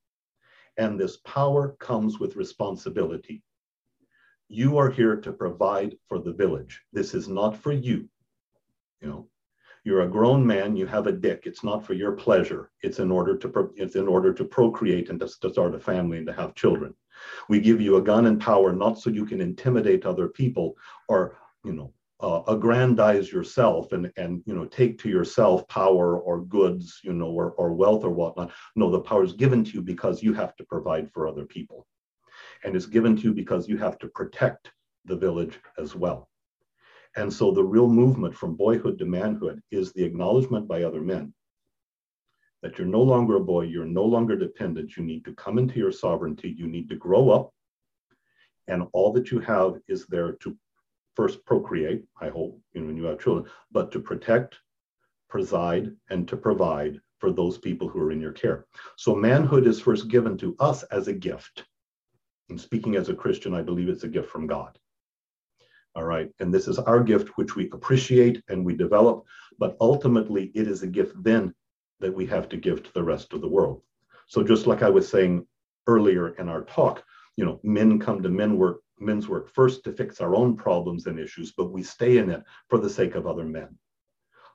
And 0.77 0.99
this 0.99 1.17
power 1.17 1.75
comes 1.79 2.19
with 2.19 2.35
responsibility. 2.35 3.43
You 4.47 4.77
are 4.77 4.89
here 4.89 5.15
to 5.15 5.31
provide 5.31 5.97
for 6.07 6.19
the 6.19 6.33
village. 6.33 6.81
This 6.93 7.13
is 7.13 7.27
not 7.27 7.55
for 7.55 7.71
you. 7.71 8.09
You 9.01 9.07
know, 9.07 9.29
you're 9.83 10.01
a 10.01 10.09
grown 10.09 10.45
man. 10.45 10.75
You 10.75 10.87
have 10.87 11.05
a 11.05 11.11
dick. 11.11 11.43
It's 11.45 11.63
not 11.63 11.85
for 11.85 11.93
your 11.93 12.13
pleasure. 12.13 12.71
It's 12.81 12.97
in 12.97 13.11
order 13.11 13.37
to 13.37 13.71
it's 13.75 13.95
in 13.95 14.07
order 14.07 14.33
to 14.33 14.43
procreate 14.43 15.09
and 15.09 15.19
to, 15.19 15.27
to 15.41 15.51
start 15.51 15.75
a 15.75 15.79
family 15.79 16.17
and 16.17 16.27
to 16.27 16.33
have 16.33 16.55
children. 16.55 16.95
We 17.49 17.59
give 17.59 17.79
you 17.79 17.97
a 17.97 18.01
gun 18.01 18.25
and 18.25 18.41
power 18.41 18.73
not 18.73 18.99
so 18.99 19.11
you 19.11 19.25
can 19.25 19.41
intimidate 19.41 20.05
other 20.07 20.27
people 20.27 20.75
or 21.07 21.37
you 21.63 21.73
know 21.73 21.93
uh, 22.21 22.41
aggrandize 22.47 23.31
yourself 23.31 23.91
and 23.91 24.11
and 24.15 24.41
you 24.45 24.55
know 24.55 24.65
take 24.65 24.97
to 24.99 25.09
yourself 25.09 25.67
power 25.67 26.17
or 26.19 26.41
goods 26.41 26.99
you 27.03 27.13
know 27.13 27.29
or, 27.29 27.51
or 27.51 27.73
wealth 27.73 28.03
or 28.03 28.09
whatnot. 28.09 28.51
No 28.75 28.89
the 28.89 28.99
power 28.99 29.23
is 29.23 29.33
given 29.33 29.63
to 29.63 29.71
you 29.71 29.81
because 29.81 30.23
you 30.23 30.33
have 30.33 30.55
to 30.57 30.63
provide 30.65 31.11
for 31.11 31.27
other 31.27 31.45
people. 31.45 31.85
And 32.63 32.75
it's 32.75 32.85
given 32.85 33.15
to 33.17 33.23
you 33.23 33.33
because 33.33 33.67
you 33.67 33.77
have 33.77 33.97
to 33.99 34.07
protect 34.07 34.71
the 35.05 35.15
village 35.15 35.59
as 35.77 35.95
well. 35.95 36.29
And 37.17 37.31
so 37.31 37.51
the 37.51 37.63
real 37.63 37.87
movement 37.87 38.35
from 38.35 38.55
boyhood 38.55 38.97
to 38.99 39.05
manhood 39.05 39.61
is 39.71 39.93
the 39.93 40.03
acknowledgement 40.03 40.67
by 40.67 40.83
other 40.83 41.01
men 41.01 41.33
that 42.61 42.79
you're 42.79 42.87
no 42.87 43.01
longer 43.01 43.35
a 43.35 43.39
boy, 43.39 43.61
you're 43.61 43.85
no 43.85 44.03
longer 44.03 44.35
dependent, 44.35 44.97
you 44.97 45.03
need 45.03 45.23
to 45.23 45.33
come 45.33 45.59
into 45.59 45.77
your 45.77 45.91
sovereignty, 45.91 46.49
you 46.57 46.67
need 46.67 46.89
to 46.89 46.95
grow 46.95 47.29
up, 47.29 47.51
and 48.67 48.87
all 48.91 49.13
that 49.13 49.29
you 49.29 49.39
have 49.39 49.75
is 49.87 50.07
there 50.07 50.31
to 50.31 50.57
first 51.15 51.45
procreate, 51.45 52.03
I 52.19 52.29
hope, 52.29 52.59
you 52.73 52.81
know, 52.81 52.87
when 52.87 52.97
you 52.97 53.05
have 53.05 53.19
children, 53.19 53.49
but 53.71 53.91
to 53.91 53.99
protect, 53.99 54.57
preside, 55.29 55.91
and 56.09 56.27
to 56.27 56.37
provide 56.37 56.99
for 57.19 57.31
those 57.31 57.57
people 57.57 57.87
who 57.87 57.99
are 57.99 58.11
in 58.11 58.21
your 58.21 58.33
care. 58.33 58.65
So 58.97 59.15
manhood 59.15 59.67
is 59.67 59.79
first 59.79 60.07
given 60.09 60.37
to 60.39 60.55
us 60.59 60.83
as 60.83 61.07
a 61.07 61.13
gift. 61.13 61.63
And 62.49 62.59
speaking 62.59 62.95
as 62.95 63.09
a 63.09 63.15
Christian, 63.15 63.53
I 63.53 63.61
believe 63.61 63.89
it's 63.89 64.03
a 64.03 64.09
gift 64.09 64.29
from 64.29 64.47
God. 64.47 64.77
All 65.95 66.03
right. 66.03 66.29
And 66.39 66.53
this 66.53 66.67
is 66.67 66.77
our 66.77 67.01
gift, 67.01 67.29
which 67.37 67.55
we 67.55 67.69
appreciate 67.71 68.43
and 68.49 68.65
we 68.65 68.75
develop. 68.75 69.25
But 69.57 69.77
ultimately, 69.79 70.51
it 70.53 70.67
is 70.67 70.83
a 70.83 70.87
gift 70.87 71.15
then 71.23 71.53
that 72.01 72.13
we 72.13 72.25
have 72.25 72.49
to 72.49 72.57
give 72.57 72.83
to 72.83 72.93
the 72.93 73.03
rest 73.03 73.33
of 73.33 73.41
the 73.41 73.47
world. 73.47 73.81
So 74.27 74.43
just 74.43 74.67
like 74.67 74.83
I 74.83 74.89
was 74.89 75.07
saying 75.07 75.47
earlier 75.87 76.35
in 76.35 76.49
our 76.49 76.63
talk, 76.63 77.03
you 77.37 77.45
know, 77.45 77.59
men 77.63 77.99
come 77.99 78.21
to 78.21 78.29
men 78.29 78.57
work, 78.57 78.81
men's 78.99 79.27
work 79.27 79.49
first 79.53 79.83
to 79.83 79.91
fix 79.91 80.21
our 80.21 80.35
own 80.35 80.55
problems 80.55 81.07
and 81.07 81.19
issues, 81.19 81.51
but 81.51 81.71
we 81.71 81.83
stay 81.83 82.17
in 82.17 82.29
it 82.29 82.43
for 82.69 82.77
the 82.77 82.89
sake 82.89 83.15
of 83.15 83.27
other 83.27 83.45
men. 83.45 83.77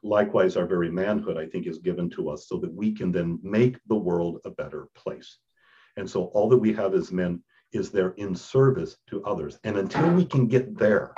Likewise, 0.02 0.56
our 0.56 0.66
very 0.66 0.90
manhood, 0.90 1.36
I 1.36 1.46
think, 1.46 1.66
is 1.66 1.78
given 1.78 2.08
to 2.10 2.30
us 2.30 2.48
so 2.48 2.56
that 2.58 2.72
we 2.72 2.92
can 2.92 3.12
then 3.12 3.38
make 3.42 3.78
the 3.86 3.96
world 3.96 4.40
a 4.44 4.50
better 4.50 4.88
place. 4.94 5.38
And 5.96 6.08
so 6.08 6.24
all 6.26 6.48
that 6.48 6.58
we 6.58 6.72
have 6.72 6.94
as 6.94 7.12
men 7.12 7.42
is 7.72 7.90
there 7.90 8.10
in 8.12 8.34
service 8.34 8.96
to 9.08 9.22
others. 9.24 9.58
And 9.64 9.76
until 9.76 10.10
we 10.12 10.24
can 10.24 10.46
get 10.46 10.76
there, 10.76 11.14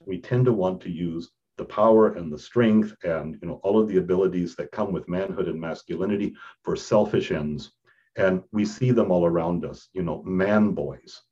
we 0.00 0.18
tend 0.18 0.46
to 0.46 0.52
want 0.52 0.80
to 0.82 0.90
use 0.90 1.30
the 1.58 1.64
power 1.64 2.14
and 2.14 2.32
the 2.32 2.38
strength 2.38 2.94
and 3.02 3.38
you 3.40 3.48
know 3.48 3.60
all 3.62 3.80
of 3.80 3.88
the 3.88 3.96
abilities 3.96 4.54
that 4.56 4.70
come 4.72 4.92
with 4.92 5.08
manhood 5.08 5.48
and 5.48 5.58
masculinity 5.58 6.34
for 6.62 6.76
selfish 6.76 7.32
ends 7.32 7.72
and 8.16 8.42
we 8.52 8.64
see 8.64 8.90
them 8.90 9.10
all 9.10 9.26
around 9.26 9.64
us 9.64 9.88
you 9.92 10.02
know 10.02 10.22
man 10.24 10.72
boys 10.72 11.22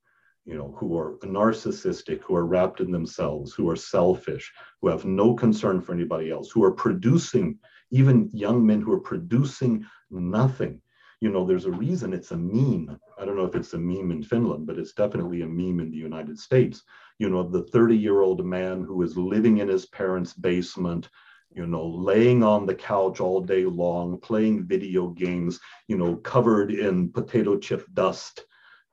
you 0.44 0.56
know 0.56 0.74
who 0.78 0.96
are 0.98 1.18
narcissistic 1.22 2.20
who 2.22 2.34
are 2.34 2.46
wrapped 2.46 2.80
in 2.80 2.90
themselves 2.90 3.52
who 3.54 3.68
are 3.68 3.76
selfish 3.76 4.52
who 4.80 4.88
have 4.88 5.04
no 5.04 5.34
concern 5.34 5.80
for 5.80 5.92
anybody 5.92 6.30
else 6.30 6.50
who 6.50 6.62
are 6.62 6.72
producing 6.72 7.58
even 7.90 8.28
young 8.32 8.64
men 8.64 8.80
who 8.80 8.92
are 8.92 9.00
producing 9.00 9.84
nothing 10.10 10.80
you 11.24 11.30
know, 11.30 11.46
there's 11.46 11.64
a 11.64 11.70
reason 11.70 12.12
it's 12.12 12.32
a 12.32 12.36
meme. 12.36 13.00
I 13.18 13.24
don't 13.24 13.36
know 13.36 13.46
if 13.46 13.54
it's 13.54 13.72
a 13.72 13.78
meme 13.78 14.10
in 14.10 14.22
Finland, 14.22 14.66
but 14.66 14.78
it's 14.78 14.92
definitely 14.92 15.40
a 15.40 15.46
meme 15.46 15.80
in 15.80 15.90
the 15.90 15.96
United 15.96 16.38
States. 16.38 16.82
You 17.18 17.30
know, 17.30 17.42
the 17.42 17.62
30 17.62 17.96
year 17.96 18.20
old 18.20 18.44
man 18.44 18.84
who 18.84 19.00
is 19.00 19.16
living 19.16 19.56
in 19.56 19.68
his 19.68 19.86
parents' 19.86 20.34
basement, 20.34 21.08
you 21.54 21.66
know, 21.66 21.86
laying 21.86 22.42
on 22.42 22.66
the 22.66 22.74
couch 22.74 23.20
all 23.20 23.40
day 23.40 23.64
long, 23.64 24.18
playing 24.18 24.66
video 24.66 25.08
games, 25.08 25.60
you 25.86 25.96
know, 25.96 26.16
covered 26.16 26.72
in 26.72 27.10
potato 27.10 27.56
chip 27.56 27.86
dust, 27.94 28.44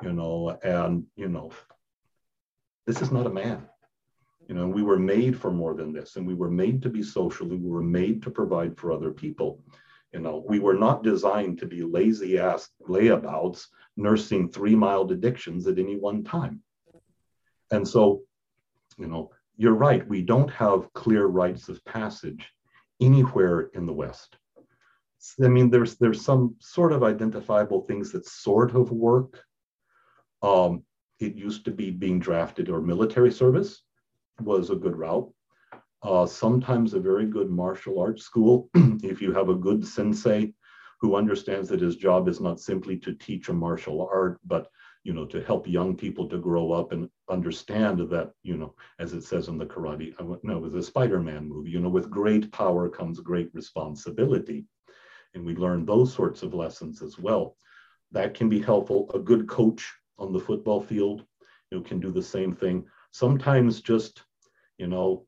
you 0.04 0.14
know, 0.14 0.58
and, 0.64 1.06
you 1.16 1.28
know, 1.28 1.52
this 2.86 3.02
is 3.02 3.12
not 3.12 3.26
a 3.26 3.32
man. 3.32 3.68
You 4.48 4.56
know, 4.56 4.68
we 4.68 4.84
were 4.84 5.00
made 5.00 5.40
for 5.40 5.50
more 5.50 5.74
than 5.74 5.92
this, 5.92 6.18
and 6.18 6.28
we 6.28 6.36
were 6.36 6.52
made 6.52 6.82
to 6.84 6.90
be 6.90 7.02
social, 7.02 7.48
we 7.48 7.58
were 7.58 7.82
made 7.82 8.22
to 8.24 8.30
provide 8.30 8.78
for 8.78 8.92
other 8.92 9.12
people. 9.12 9.64
You 10.14 10.20
know, 10.20 10.44
we 10.46 10.60
were 10.60 10.74
not 10.74 11.04
designed 11.04 11.60
to 11.60 11.66
be 11.66 11.84
lazy 11.84 12.38
ass 12.38 12.70
layabouts 12.88 13.68
nursing 13.98 14.50
three 14.50 14.76
mild 14.76 15.12
addictions 15.12 15.68
at 15.68 15.80
any 15.80 15.96
one 15.96 16.24
time. 16.24 16.62
And 17.72 17.88
so, 17.88 18.24
you 18.98 19.08
know, 19.08 19.32
you're 19.58 19.74
right. 19.74 20.08
We 20.08 20.22
don't 20.22 20.50
have 20.52 20.92
clear 20.94 21.26
rites 21.26 21.70
of 21.70 21.84
passage 21.86 22.50
anywhere 23.00 23.70
in 23.74 23.86
the 23.86 23.94
West. 23.94 24.38
I 25.44 25.48
mean, 25.48 25.70
there's 25.70 25.98
there's 25.98 26.24
some 26.26 26.56
sort 26.60 26.92
of 26.94 27.04
identifiable 27.04 27.82
things 27.82 28.12
that 28.12 28.26
sort 28.26 28.76
of 28.76 28.92
work. 28.92 29.44
Um, 30.42 30.84
it 31.20 31.36
used 31.36 31.66
to 31.66 31.72
be 31.72 31.92
being 31.92 32.20
drafted 32.20 32.70
or 32.70 32.82
military 32.82 33.32
service 33.32 33.84
was 34.40 34.72
a 34.72 34.76
good 34.76 34.96
route 34.96 35.32
uh, 36.04 36.26
sometimes 36.26 36.94
a 36.94 37.00
very 37.00 37.26
good 37.26 37.50
martial 37.50 38.00
arts 38.00 38.24
school, 38.24 38.70
if 39.04 39.22
you 39.22 39.32
have 39.34 39.50
a 39.50 39.56
good 39.56 39.86
sensei 39.86 40.54
who 41.00 41.16
understands 41.16 41.70
that 41.70 41.82
his 41.82 41.96
job 41.96 42.28
is 42.28 42.40
not 42.40 42.60
simply 42.60 42.98
to 42.98 43.14
teach 43.14 43.50
a 43.50 43.54
martial 43.54 44.08
art, 44.12 44.40
but 44.46 44.68
you 45.04 45.14
know, 45.14 45.26
to 45.26 45.44
help 45.44 45.68
young 45.68 45.96
people 45.96 46.28
to 46.30 46.38
grow 46.38 46.72
up 46.72 46.92
and 46.92 47.10
understand 47.30 48.00
that, 48.10 48.32
you 48.44 48.56
know, 48.56 48.76
as 49.00 49.14
it 49.14 49.24
says 49.24 49.48
in 49.48 49.58
the 49.58 49.66
karate, 49.66 50.14
uh, 50.20 50.34
I 50.34 50.38
no, 50.44 50.58
it 50.58 50.62
was 50.62 50.76
a 50.76 50.84
Spider-Man 50.84 51.48
movie, 51.48 51.72
you 51.72 51.80
know, 51.80 51.90
with 51.90 52.10
great 52.10 52.52
power 52.52 52.88
comes 52.88 53.20
great 53.20 53.50
responsibility. 53.54 54.66
And 55.34 55.46
we 55.46 55.56
learn 55.56 55.86
those 55.86 56.14
sorts 56.14 56.44
of 56.44 56.54
lessons 56.54 57.02
as 57.02 57.18
well. 57.18 57.56
That 58.12 58.34
can 58.34 58.50
be 58.50 58.60
helpful. 58.60 59.10
A 59.14 59.20
good 59.20 59.48
coach 59.48 59.92
on 60.20 60.34
the 60.34 60.40
football 60.40 60.82
field, 60.82 61.26
you 61.72 61.78
know, 61.78 61.84
can 61.84 62.00
do 62.00 62.12
the 62.12 62.22
same 62.22 62.54
thing. 62.54 62.86
Sometimes 63.12 63.82
just, 63.82 64.24
you 64.78 64.88
know, 64.88 65.26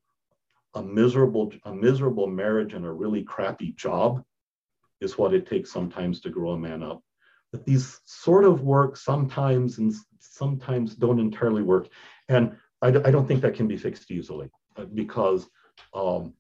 a 0.76 0.84
miserable 0.84 1.52
a 1.66 1.74
miserable 1.74 2.28
marriage 2.28 2.74
and 2.74 2.86
a 2.86 2.92
really 2.92 3.24
crappy 3.24 3.72
job 3.74 4.24
is 5.02 5.18
what 5.18 5.34
it 5.34 5.48
takes 5.48 5.72
sometimes 5.72 6.20
to 6.22 6.30
grow 6.30 6.52
a 6.52 6.58
man 6.58 6.84
up 6.84 7.02
but 7.54 7.66
these 7.66 8.02
sort 8.06 8.46
of 8.46 8.64
work 8.64 8.98
sometimes 8.98 9.78
and 9.78 9.94
sometimes 10.20 10.96
don't 10.96 11.20
entirely 11.20 11.62
work. 11.62 11.88
And 12.28 12.58
I, 12.82 12.88
I 12.88 13.12
don't 13.12 13.28
think 13.28 13.42
that 13.44 13.54
can 13.54 13.68
be 13.68 13.78
fixed 13.78 14.10
easily 14.10 14.50
uh, 14.76 14.86
because 14.86 15.48
um, 15.94 16.34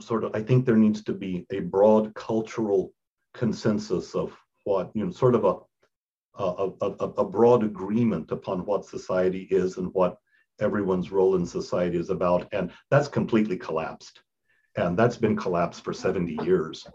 sort 0.00 0.24
of 0.24 0.34
I 0.34 0.42
think 0.42 0.66
there 0.66 0.76
needs 0.76 1.04
to 1.04 1.12
be 1.12 1.46
a 1.52 1.60
broad 1.60 2.12
cultural 2.14 2.92
consensus 3.32 4.16
of 4.16 4.36
what 4.64 4.90
you 4.92 5.06
know, 5.06 5.12
sort 5.12 5.36
of 5.36 5.44
a 5.44 5.54
a, 6.42 6.70
a, 6.80 6.86
a 6.86 7.24
broad 7.24 7.62
agreement 7.62 8.30
upon 8.32 8.64
what 8.64 8.86
society 8.86 9.46
is 9.50 9.76
and 9.76 9.92
what 9.92 10.16
everyone's 10.58 11.12
role 11.12 11.36
in 11.36 11.44
society 11.44 11.98
is 11.98 12.08
about, 12.08 12.48
and 12.52 12.70
that's 12.90 13.08
completely 13.08 13.56
collapsed, 13.56 14.20
and 14.76 14.96
that's 14.98 15.16
been 15.16 15.36
collapsed 15.36 15.84
for 15.84 15.92
70 15.92 16.38
years. 16.44 16.86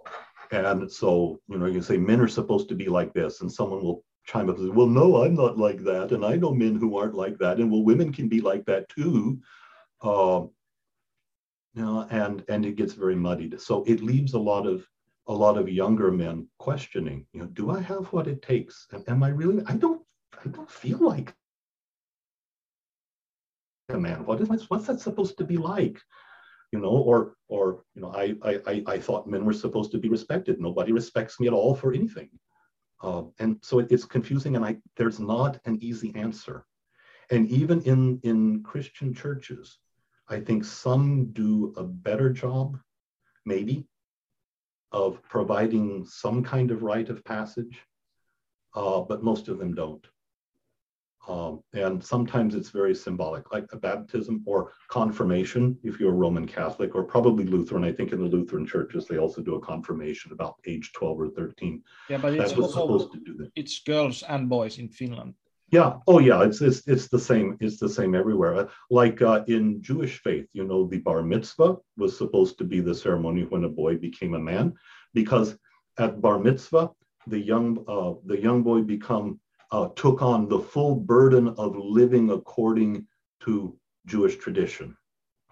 And 0.51 0.91
so, 0.91 1.39
you 1.47 1.57
know, 1.57 1.65
you 1.65 1.81
say 1.81 1.97
men 1.97 2.21
are 2.21 2.27
supposed 2.27 2.69
to 2.69 2.75
be 2.75 2.87
like 2.87 3.13
this, 3.13 3.41
and 3.41 3.51
someone 3.51 3.83
will 3.83 4.03
chime 4.25 4.49
up 4.49 4.57
and 4.57 4.67
say, 4.67 4.75
well, 4.75 4.87
no, 4.87 5.23
I'm 5.23 5.35
not 5.35 5.57
like 5.57 5.83
that. 5.83 6.11
And 6.11 6.25
I 6.25 6.35
know 6.35 6.53
men 6.53 6.75
who 6.75 6.97
aren't 6.97 7.15
like 7.15 7.37
that. 7.39 7.57
And 7.57 7.71
well, 7.71 7.83
women 7.83 8.11
can 8.11 8.27
be 8.27 8.41
like 8.41 8.65
that 8.65 8.89
too. 8.89 9.39
Uh, 10.01 10.45
you 11.73 11.83
know, 11.83 12.07
and 12.09 12.43
and 12.47 12.65
it 12.65 12.75
gets 12.75 12.93
very 12.93 13.15
muddied. 13.15 13.59
So 13.59 13.83
it 13.85 14.01
leaves 14.01 14.33
a 14.33 14.39
lot 14.39 14.65
of 14.65 14.87
a 15.27 15.33
lot 15.33 15.57
of 15.57 15.69
younger 15.69 16.11
men 16.11 16.47
questioning, 16.59 17.25
you 17.33 17.41
know, 17.41 17.47
do 17.47 17.71
I 17.71 17.81
have 17.81 18.05
what 18.07 18.27
it 18.27 18.41
takes? 18.41 18.87
Am 19.07 19.23
I 19.23 19.29
really? 19.29 19.63
I 19.67 19.75
don't 19.75 20.01
I 20.43 20.49
don't 20.49 20.69
feel 20.69 20.99
like 20.99 21.33
a 23.89 23.97
man. 23.97 24.25
What 24.25 24.41
is 24.41 24.69
what's 24.69 24.87
that 24.87 24.99
supposed 24.99 25.37
to 25.37 25.43
be 25.43 25.57
like? 25.57 26.01
You 26.71 26.79
know, 26.79 26.89
or 26.89 27.35
or 27.47 27.83
you 27.95 28.01
know, 28.01 28.11
I 28.13 28.35
I 28.43 28.83
I 28.87 28.99
thought 28.99 29.27
men 29.27 29.45
were 29.45 29.53
supposed 29.53 29.91
to 29.91 29.97
be 29.97 30.09
respected. 30.09 30.59
Nobody 30.59 30.91
respects 30.91 31.39
me 31.39 31.47
at 31.47 31.53
all 31.53 31.75
for 31.75 31.93
anything. 31.93 32.29
Uh, 33.01 33.23
and 33.39 33.59
so 33.61 33.79
it, 33.79 33.91
it's 33.91 34.05
confusing, 34.05 34.55
and 34.55 34.65
I 34.65 34.77
there's 34.97 35.19
not 35.19 35.59
an 35.65 35.77
easy 35.81 36.13
answer. 36.15 36.65
And 37.31 37.47
even 37.49 37.81
in 37.81 38.19
in 38.23 38.63
Christian 38.63 39.13
churches, 39.13 39.77
I 40.27 40.39
think 40.39 40.65
some 40.65 41.31
do 41.31 41.73
a 41.77 41.83
better 41.83 42.29
job, 42.29 42.79
maybe, 43.45 43.87
of 44.91 45.21
providing 45.23 46.05
some 46.05 46.43
kind 46.43 46.71
of 46.71 46.83
rite 46.83 47.09
of 47.09 47.23
passage, 47.23 47.79
uh, 48.75 49.01
but 49.01 49.23
most 49.23 49.47
of 49.47 49.59
them 49.59 49.75
don't. 49.75 50.05
Um, 51.27 51.61
and 51.73 52.03
sometimes 52.03 52.53
it's 52.53 52.69
very 52.69 52.93
symbolic, 52.93 53.51
like 53.51 53.65
a 53.71 53.77
baptism 53.77 54.43
or 54.45 54.73
confirmation, 54.89 55.77
if 55.83 55.99
you're 55.99 56.11
a 56.11 56.15
Roman 56.15 56.45
Catholic, 56.45 56.93
or 56.93 57.03
probably 57.03 57.45
Lutheran. 57.45 57.83
I 57.83 57.91
think 57.91 58.11
in 58.11 58.19
the 58.19 58.27
Lutheran 58.27 58.65
churches, 58.65 59.05
they 59.05 59.17
also 59.17 59.41
do 59.41 59.55
a 59.55 59.61
confirmation 59.61 60.31
about 60.31 60.55
age 60.67 60.91
12 60.93 61.19
or 61.19 61.29
13. 61.29 61.81
Yeah, 62.09 62.17
but 62.17 62.33
it's 62.35 62.53
also, 62.53 62.81
supposed 62.81 63.11
to 63.13 63.19
do 63.19 63.33
that. 63.37 63.51
It's 63.55 63.79
girls 63.79 64.23
and 64.23 64.47
boys 64.47 64.77
in 64.77 64.89
Finland. 64.89 65.33
Yeah. 65.71 65.97
Oh, 66.05 66.19
yeah. 66.19 66.43
It's 66.43 66.61
it's 66.61 66.87
it's 66.87 67.07
the 67.07 67.19
same. 67.19 67.57
It's 67.59 67.79
the 67.79 67.89
same 67.89 68.13
everywhere. 68.13 68.69
Like 68.91 69.21
uh, 69.23 69.43
in 69.47 69.81
Jewish 69.81 70.19
faith, 70.19 70.47
you 70.53 70.63
know, 70.63 70.85
the 70.87 70.99
bar 70.99 71.23
mitzvah 71.23 71.77
was 71.97 72.15
supposed 72.15 72.59
to 72.59 72.63
be 72.63 72.81
the 72.81 72.93
ceremony 72.93 73.45
when 73.45 73.63
a 73.63 73.69
boy 73.69 73.97
became 73.97 74.35
a 74.35 74.39
man, 74.39 74.73
because 75.15 75.57
at 75.97 76.21
bar 76.21 76.37
mitzvah, 76.37 76.91
the 77.25 77.39
young 77.39 77.83
uh, 77.87 78.13
the 78.25 78.39
young 78.39 78.61
boy 78.61 78.81
become 78.81 79.39
uh, 79.71 79.89
took 79.95 80.21
on 80.21 80.47
the 80.47 80.59
full 80.59 80.95
burden 80.95 81.49
of 81.57 81.75
living 81.77 82.31
according 82.31 83.07
to 83.41 83.77
Jewish 84.05 84.37
tradition. 84.37 84.95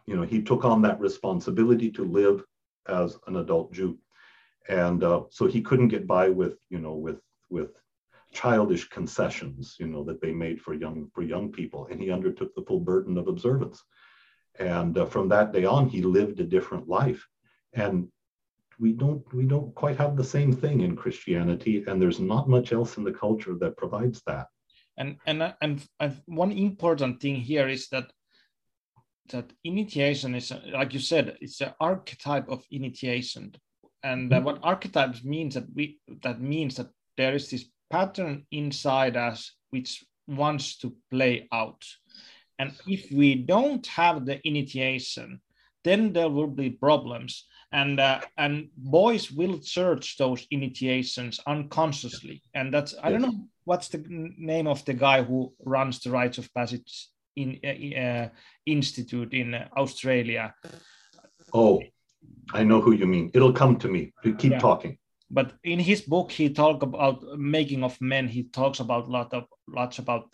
You 0.05 0.15
know, 0.15 0.23
he 0.23 0.41
took 0.41 0.65
on 0.65 0.81
that 0.81 0.99
responsibility 0.99 1.89
to 1.91 2.03
live 2.03 2.43
as 2.87 3.17
an 3.27 3.37
adult 3.37 3.73
Jew, 3.73 3.97
and 4.67 5.03
uh, 5.03 5.23
so 5.29 5.47
he 5.47 5.61
couldn't 5.61 5.87
get 5.87 6.07
by 6.07 6.29
with 6.29 6.57
you 6.69 6.79
know 6.79 6.93
with 6.93 7.21
with 7.49 7.71
childish 8.33 8.89
concessions 8.89 9.77
you 9.79 9.87
know 9.87 10.03
that 10.03 10.19
they 10.19 10.33
made 10.33 10.59
for 10.59 10.73
young 10.73 11.09
for 11.13 11.21
young 11.21 11.51
people, 11.51 11.87
and 11.89 12.01
he 12.01 12.11
undertook 12.11 12.53
the 12.55 12.63
full 12.63 12.79
burden 12.79 13.17
of 13.17 13.27
observance. 13.27 13.83
And 14.59 14.97
uh, 14.97 15.05
from 15.05 15.29
that 15.29 15.51
day 15.51 15.65
on, 15.65 15.89
he 15.89 16.01
lived 16.01 16.39
a 16.39 16.43
different 16.43 16.87
life, 16.87 17.25
and 17.73 18.09
we 18.79 18.93
don't 18.93 19.21
we 19.33 19.45
don't 19.45 19.73
quite 19.75 19.97
have 19.97 20.15
the 20.15 20.23
same 20.23 20.53
thing 20.53 20.81
in 20.81 20.95
Christianity, 20.95 21.83
and 21.87 22.01
there's 22.01 22.19
not 22.19 22.49
much 22.49 22.73
else 22.73 22.97
in 22.97 23.03
the 23.03 23.11
culture 23.11 23.55
that 23.59 23.77
provides 23.77 24.21
that. 24.27 24.47
And 24.97 25.17
and 25.25 25.41
uh, 25.41 25.53
and, 25.61 25.85
and 25.99 26.21
one 26.25 26.51
important 26.51 27.21
thing 27.21 27.35
here 27.35 27.67
is 27.67 27.89
that 27.89 28.11
that 29.29 29.51
initiation 29.63 30.35
is 30.35 30.51
uh, 30.51 30.61
like 30.71 30.93
you 30.93 30.99
said, 30.99 31.37
it's 31.41 31.61
an 31.61 31.73
archetype 31.79 32.49
of 32.49 32.65
initiation, 32.71 33.55
and 34.03 34.31
uh, 34.31 34.37
mm-hmm. 34.37 34.45
what 34.45 34.59
archetypes 34.63 35.23
means 35.23 35.55
that 35.55 35.65
we 35.73 35.99
that 36.21 36.41
means 36.41 36.75
that 36.75 36.89
there 37.17 37.35
is 37.35 37.49
this 37.49 37.65
pattern 37.89 38.45
inside 38.51 39.15
us 39.15 39.55
which 39.69 40.03
wants 40.27 40.77
to 40.77 40.95
play 41.11 41.47
out. 41.51 41.83
And 42.59 42.73
if 42.87 43.11
we 43.11 43.35
don't 43.35 43.85
have 43.87 44.25
the 44.25 44.39
initiation, 44.47 45.41
then 45.83 46.13
there 46.13 46.29
will 46.29 46.47
be 46.47 46.69
problems 46.69 47.45
and 47.73 47.99
uh, 47.99 48.21
and 48.37 48.69
boys 48.77 49.31
will 49.31 49.59
search 49.61 50.17
those 50.17 50.47
initiations 50.51 51.39
unconsciously. 51.47 52.41
And 52.53 52.73
that's 52.73 52.95
i 53.03 53.11
don't 53.11 53.21
know 53.21 53.47
what's 53.65 53.89
the 53.89 54.03
name 54.07 54.67
of 54.67 54.85
the 54.85 54.93
guy 54.93 55.23
who 55.23 55.53
runs 55.65 55.99
the 55.99 56.11
rites 56.11 56.37
of 56.37 56.53
passage 56.53 57.09
in 57.35 57.59
uh, 57.63 57.99
uh, 57.99 58.29
institute 58.65 59.33
in 59.33 59.55
australia. 59.75 60.53
Oh 61.53 61.81
i 62.53 62.63
know 62.63 62.79
who 62.79 62.93
you 62.93 63.07
mean. 63.07 63.31
It'll 63.33 63.53
come 63.53 63.77
to 63.77 63.87
me. 63.87 64.13
Keep 64.23 64.51
yeah. 64.51 64.59
talking. 64.59 64.97
But 65.31 65.53
in 65.63 65.79
his 65.79 66.01
book 66.01 66.31
he 66.31 66.49
talk 66.49 66.83
about 66.83 67.23
making 67.37 67.83
of 67.83 67.99
men 67.99 68.27
he 68.27 68.43
talks 68.43 68.79
about 68.79 69.09
lot 69.09 69.33
of 69.33 69.45
lots 69.67 69.97
about 69.99 70.29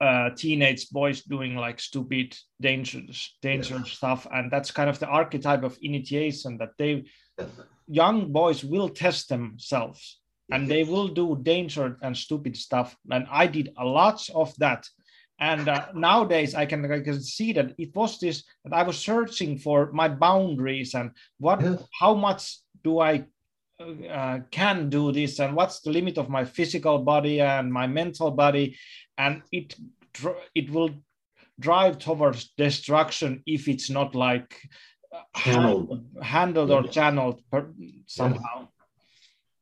uh, 0.00 0.30
teenage 0.30 0.90
boys 0.90 1.22
doing 1.22 1.56
like 1.56 1.80
stupid, 1.80 2.36
dangerous, 2.60 3.36
dangerous 3.42 3.88
yeah. 3.88 3.94
stuff, 3.94 4.26
and 4.32 4.50
that's 4.50 4.70
kind 4.70 4.90
of 4.90 4.98
the 4.98 5.06
archetype 5.06 5.62
of 5.62 5.78
initiation 5.82 6.58
that 6.58 6.70
they 6.78 7.04
young 7.86 8.32
boys 8.32 8.64
will 8.64 8.88
test 8.88 9.28
themselves 9.28 10.20
and 10.50 10.68
they 10.68 10.84
will 10.84 11.08
do 11.08 11.38
dangerous 11.42 11.96
and 12.02 12.16
stupid 12.16 12.56
stuff. 12.56 12.96
And 13.10 13.26
I 13.30 13.46
did 13.46 13.72
a 13.78 13.84
lot 13.84 14.28
of 14.34 14.54
that. 14.58 14.86
And 15.40 15.68
uh, 15.68 15.86
nowadays, 15.94 16.54
I 16.54 16.64
can 16.66 16.90
I 16.90 17.00
can 17.00 17.20
see 17.20 17.52
that 17.54 17.74
it 17.76 17.94
was 17.94 18.20
this 18.20 18.44
that 18.64 18.72
I 18.72 18.84
was 18.84 18.98
searching 18.98 19.58
for 19.58 19.90
my 19.92 20.08
boundaries 20.08 20.94
and 20.94 21.10
what 21.38 21.60
yes. 21.60 21.82
how 21.98 22.14
much 22.14 22.58
do 22.84 23.00
I 23.00 23.24
uh, 23.80 24.38
can 24.52 24.88
do 24.88 25.10
this 25.10 25.40
and 25.40 25.56
what's 25.56 25.80
the 25.80 25.90
limit 25.90 26.18
of 26.18 26.28
my 26.28 26.44
physical 26.44 26.98
body 26.98 27.40
and 27.40 27.72
my 27.72 27.88
mental 27.88 28.30
body 28.30 28.76
and 29.18 29.42
it 29.52 29.74
it 30.54 30.70
will 30.70 30.90
drive 31.60 31.98
towards 31.98 32.52
destruction 32.56 33.42
if 33.46 33.68
it's 33.68 33.90
not 33.90 34.14
like 34.14 34.60
handled, 35.34 36.04
handled 36.22 36.70
or 36.70 36.82
channeled 36.84 37.40
somehow. 38.06 38.68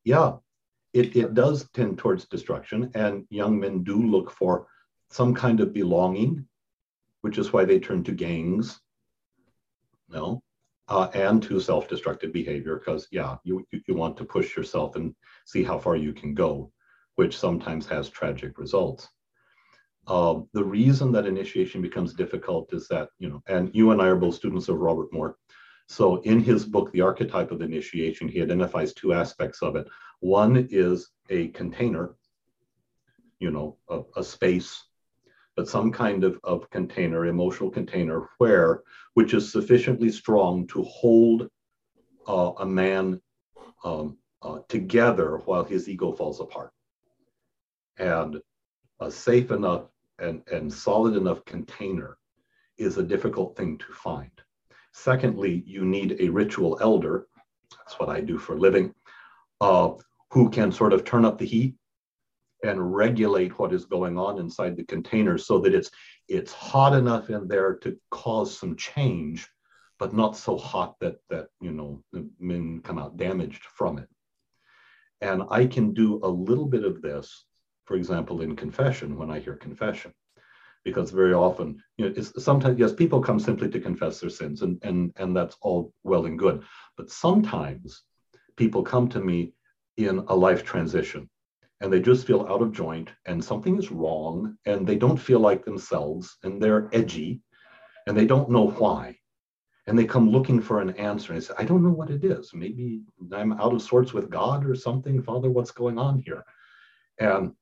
Yeah. 0.05 0.37
It, 0.93 1.17
it 1.17 1.33
does 1.33 1.69
tend 1.73 1.97
towards 1.99 2.27
destruction 2.27 2.91
and 2.95 3.25
young 3.31 3.59
men 3.59 3.83
do 3.83 3.97
look 3.97 4.31
for 4.31 4.67
some 5.11 5.35
kind 5.35 5.61
of 5.61 5.73
belonging 5.73 6.47
which 7.23 7.39
is 7.39 7.53
why 7.53 7.65
they 7.65 7.79
turn 7.79 8.05
to 8.05 8.13
gangs 8.13 8.79
no 10.11 10.43
uh, 10.89 11.09
and 11.15 11.43
to 11.45 11.59
self-destructive 11.61 12.31
behavior 12.33 12.77
because 12.77 13.09
yeah 13.11 13.37
you, 13.43 13.67
you 13.87 13.95
want 13.95 14.19
to 14.19 14.25
push 14.25 14.55
yourself 14.55 14.97
and 14.97 15.15
see 15.47 15.63
how 15.63 15.79
far 15.79 15.97
you 15.97 16.13
can 16.13 16.35
go 16.35 16.71
which 17.15 17.39
sometimes 17.39 17.87
has 17.87 18.11
tragic 18.11 18.59
results 18.59 19.09
uh, 20.09 20.41
the 20.53 20.65
reason 20.65 21.13
that 21.13 21.27
initiation 21.27 21.81
becomes 21.81 22.15
difficult 22.15 22.73
is 22.73 22.89
that 22.89 23.09
you 23.19 23.29
know 23.29 23.43
and 23.47 23.71
you 23.75 23.91
and 23.91 24.03
i 24.03 24.07
are 24.07 24.17
both 24.17 24.35
students 24.35 24.69
of 24.69 24.79
robert 24.79 25.13
moore 25.13 25.37
so 25.89 26.21
in 26.23 26.41
his 26.41 26.65
book 26.65 26.91
the 26.93 27.01
archetype 27.01 27.51
of 27.51 27.63
initiation 27.63 28.29
he 28.29 28.43
identifies 28.43 28.93
two 28.93 29.13
aspects 29.13 29.63
of 29.63 29.77
it 29.77 29.87
one 30.21 30.69
is 30.71 31.11
a 31.31 31.49
container 31.49 32.15
you 33.39 33.51
know 33.51 33.77
a, 33.89 34.01
a 34.17 34.25
space 34.25 34.85
but 35.57 35.69
some 35.69 35.93
kind 35.93 36.25
of, 36.25 36.39
of 36.45 36.69
container, 36.71 37.27
emotional 37.27 37.71
container, 37.71 38.29
where 38.39 38.83
which 39.15 39.35
is 39.35 39.53
sufficiently 39.53 40.11
strong 40.11 40.67
to 40.69 40.83
hold 40.83 41.49
uh, 42.27 42.53
a 42.59 42.67
man 42.67 43.21
um, 43.85 44.17
uh, 44.41 44.61
together 44.69 45.39
while 45.45 45.65
his 45.65 45.89
ego 45.89 46.13
falls 46.13 46.41
apart. 46.41 46.71
And 47.99 48.41
a 49.01 49.11
safe 49.11 49.51
enough 49.51 49.85
and, 50.23 50.43
and 50.51 50.73
solid 50.73 51.17
enough 51.17 51.45
container 51.45 52.17
is 52.79 52.97
a 52.97 53.03
difficult 53.03 53.57
thing 53.57 53.77
to 53.79 53.93
find. 53.93 54.31
Secondly, 54.93 55.63
you 55.67 55.85
need 55.85 56.17
a 56.21 56.29
ritual 56.29 56.79
elder, 56.81 57.27
that's 57.77 57.99
what 57.99 58.09
I 58.09 58.21
do 58.21 58.39
for 58.39 58.55
a 58.55 58.59
living, 58.59 58.95
uh, 59.61 59.91
who 60.31 60.49
can 60.49 60.73
sort 60.73 60.93
of 60.93 61.05
turn 61.05 61.25
up 61.25 61.39
the 61.39 61.47
heat 61.47 61.75
and 62.63 62.95
regulate 62.95 63.59
what 63.59 63.73
is 63.73 63.85
going 63.85 64.17
on 64.17 64.39
inside 64.39 64.77
the 64.77 64.85
container 64.85 65.37
so 65.37 65.59
that 65.59 65.75
it's 65.75 65.91
it's 66.29 66.53
hot 66.53 66.95
enough 66.95 67.29
in 67.29 67.49
there 67.49 67.75
to 67.75 67.97
cause 68.11 68.57
some 68.57 68.77
change 68.77 69.49
but 69.99 70.15
not 70.15 70.37
so 70.37 70.57
hot 70.57 70.95
that 71.01 71.17
that 71.29 71.49
you 71.61 71.73
know 71.73 72.03
men 72.39 72.81
come 72.83 72.99
out 72.99 73.17
damaged 73.17 73.65
from 73.65 73.99
it 73.99 74.09
and 75.21 75.43
i 75.51 75.67
can 75.67 75.93
do 75.93 76.21
a 76.23 76.29
little 76.29 76.67
bit 76.67 76.85
of 76.85 77.03
this 77.03 77.45
for 77.85 77.97
example 77.97 78.41
in 78.41 78.57
confession 78.57 79.17
when 79.17 79.31
i 79.31 79.39
hear 79.39 79.57
confession. 79.57 80.13
Because 80.85 81.13
very 81.13 81.33
often, 81.33 81.81
you 81.97 82.07
know, 82.07 82.15
it's 82.17 82.43
sometimes 82.43 82.77
yes, 82.77 82.93
people 82.93 83.21
come 83.21 83.39
simply 83.39 83.69
to 83.71 83.79
confess 83.79 84.19
their 84.19 84.31
sins, 84.31 84.63
and 84.63 84.79
and 84.83 85.13
and 85.17 85.37
that's 85.37 85.57
all 85.61 85.93
well 86.03 86.27
and 86.27 86.37
good. 86.37 86.65
But 86.97 87.09
sometimes 87.09 88.03
people 88.57 88.83
come 88.83 89.09
to 89.11 89.21
me 89.21 89.55
in 89.97 90.19
a 90.29 90.35
life 90.35 90.65
transition 90.65 91.29
and 91.81 91.93
they 91.93 92.01
just 92.01 92.27
feel 92.27 92.47
out 92.49 92.63
of 92.63 92.73
joint 92.73 93.11
and 93.27 93.45
something 93.45 93.77
is 93.77 93.91
wrong 93.91 94.57
and 94.67 94.87
they 94.87 94.97
don't 94.97 95.17
feel 95.17 95.41
like 95.41 95.65
themselves 95.65 96.39
and 96.45 96.63
they're 96.63 96.89
edgy 96.93 97.43
and 98.07 98.17
they 98.17 98.25
don't 98.27 98.51
know 98.51 98.69
why. 98.69 99.17
And 99.87 99.99
they 99.99 100.05
come 100.05 100.31
looking 100.31 100.61
for 100.61 100.81
an 100.81 100.91
answer 100.91 101.33
and 101.33 101.43
they 101.43 101.45
say 101.45 101.55
i 101.59 101.65
don't 101.65 101.83
know 101.83 101.91
what 101.91 102.11
it 102.11 102.25
is. 102.25 102.53
Maybe 102.55 103.03
i'm 103.33 103.53
out 103.55 103.75
of 103.75 103.83
sorts 103.83 104.13
with 104.13 104.31
god 104.31 104.65
or 104.65 104.75
something. 104.75 105.23
Father 105.23 105.51
what's 105.51 105.73
going 105.73 105.99
on 105.99 106.23
here? 106.25 106.45
And 107.19 107.53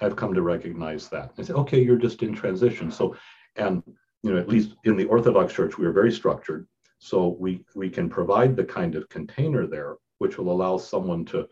i've 0.00 0.16
come 0.16 0.34
to 0.34 0.42
recognize 0.42 1.08
that. 1.08 1.32
And 1.36 1.46
say 1.46 1.52
okay 1.52 1.82
you're 1.82 1.96
just 1.96 2.22
in 2.22 2.34
transition. 2.34 2.90
So 2.90 3.16
and 3.56 3.82
you 4.22 4.32
know 4.32 4.38
at 4.38 4.48
least 4.48 4.76
in 4.84 4.96
the 4.96 5.06
orthodox 5.06 5.52
church 5.52 5.78
we 5.78 5.86
are 5.86 5.92
very 5.92 6.12
structured. 6.12 6.66
So 6.98 7.36
we 7.38 7.64
we 7.74 7.90
can 7.90 8.08
provide 8.08 8.56
the 8.56 8.64
kind 8.64 8.94
of 8.94 9.08
container 9.08 9.66
there 9.66 9.96
which 10.18 10.38
will 10.38 10.50
allow 10.50 10.76
someone 10.76 11.24
to 11.26 11.48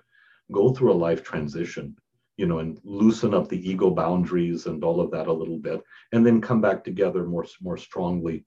go 0.50 0.72
through 0.72 0.92
a 0.92 1.02
life 1.06 1.22
transition 1.22 1.96
you 2.36 2.46
know 2.46 2.58
and 2.58 2.80
loosen 2.84 3.34
up 3.34 3.48
the 3.48 3.70
ego 3.70 3.90
boundaries 3.90 4.66
and 4.66 4.82
all 4.82 5.00
of 5.00 5.10
that 5.10 5.26
a 5.26 5.32
little 5.32 5.58
bit 5.58 5.80
and 6.12 6.24
then 6.24 6.40
come 6.40 6.60
back 6.60 6.82
together 6.82 7.24
more 7.24 7.46
more 7.60 7.76
strongly 7.76 8.44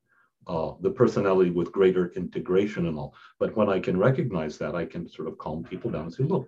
uh, 0.47 0.73
the 0.81 0.89
personality 0.89 1.49
with 1.49 1.71
greater 1.71 2.11
integration 2.15 2.87
and 2.87 2.97
all. 2.97 3.15
But 3.39 3.55
when 3.55 3.69
I 3.69 3.79
can 3.79 3.97
recognize 3.97 4.57
that, 4.59 4.75
I 4.75 4.85
can 4.85 5.07
sort 5.07 5.27
of 5.27 5.37
calm 5.37 5.63
people 5.63 5.91
down 5.91 6.03
and 6.03 6.13
say, 6.13 6.23
look, 6.23 6.47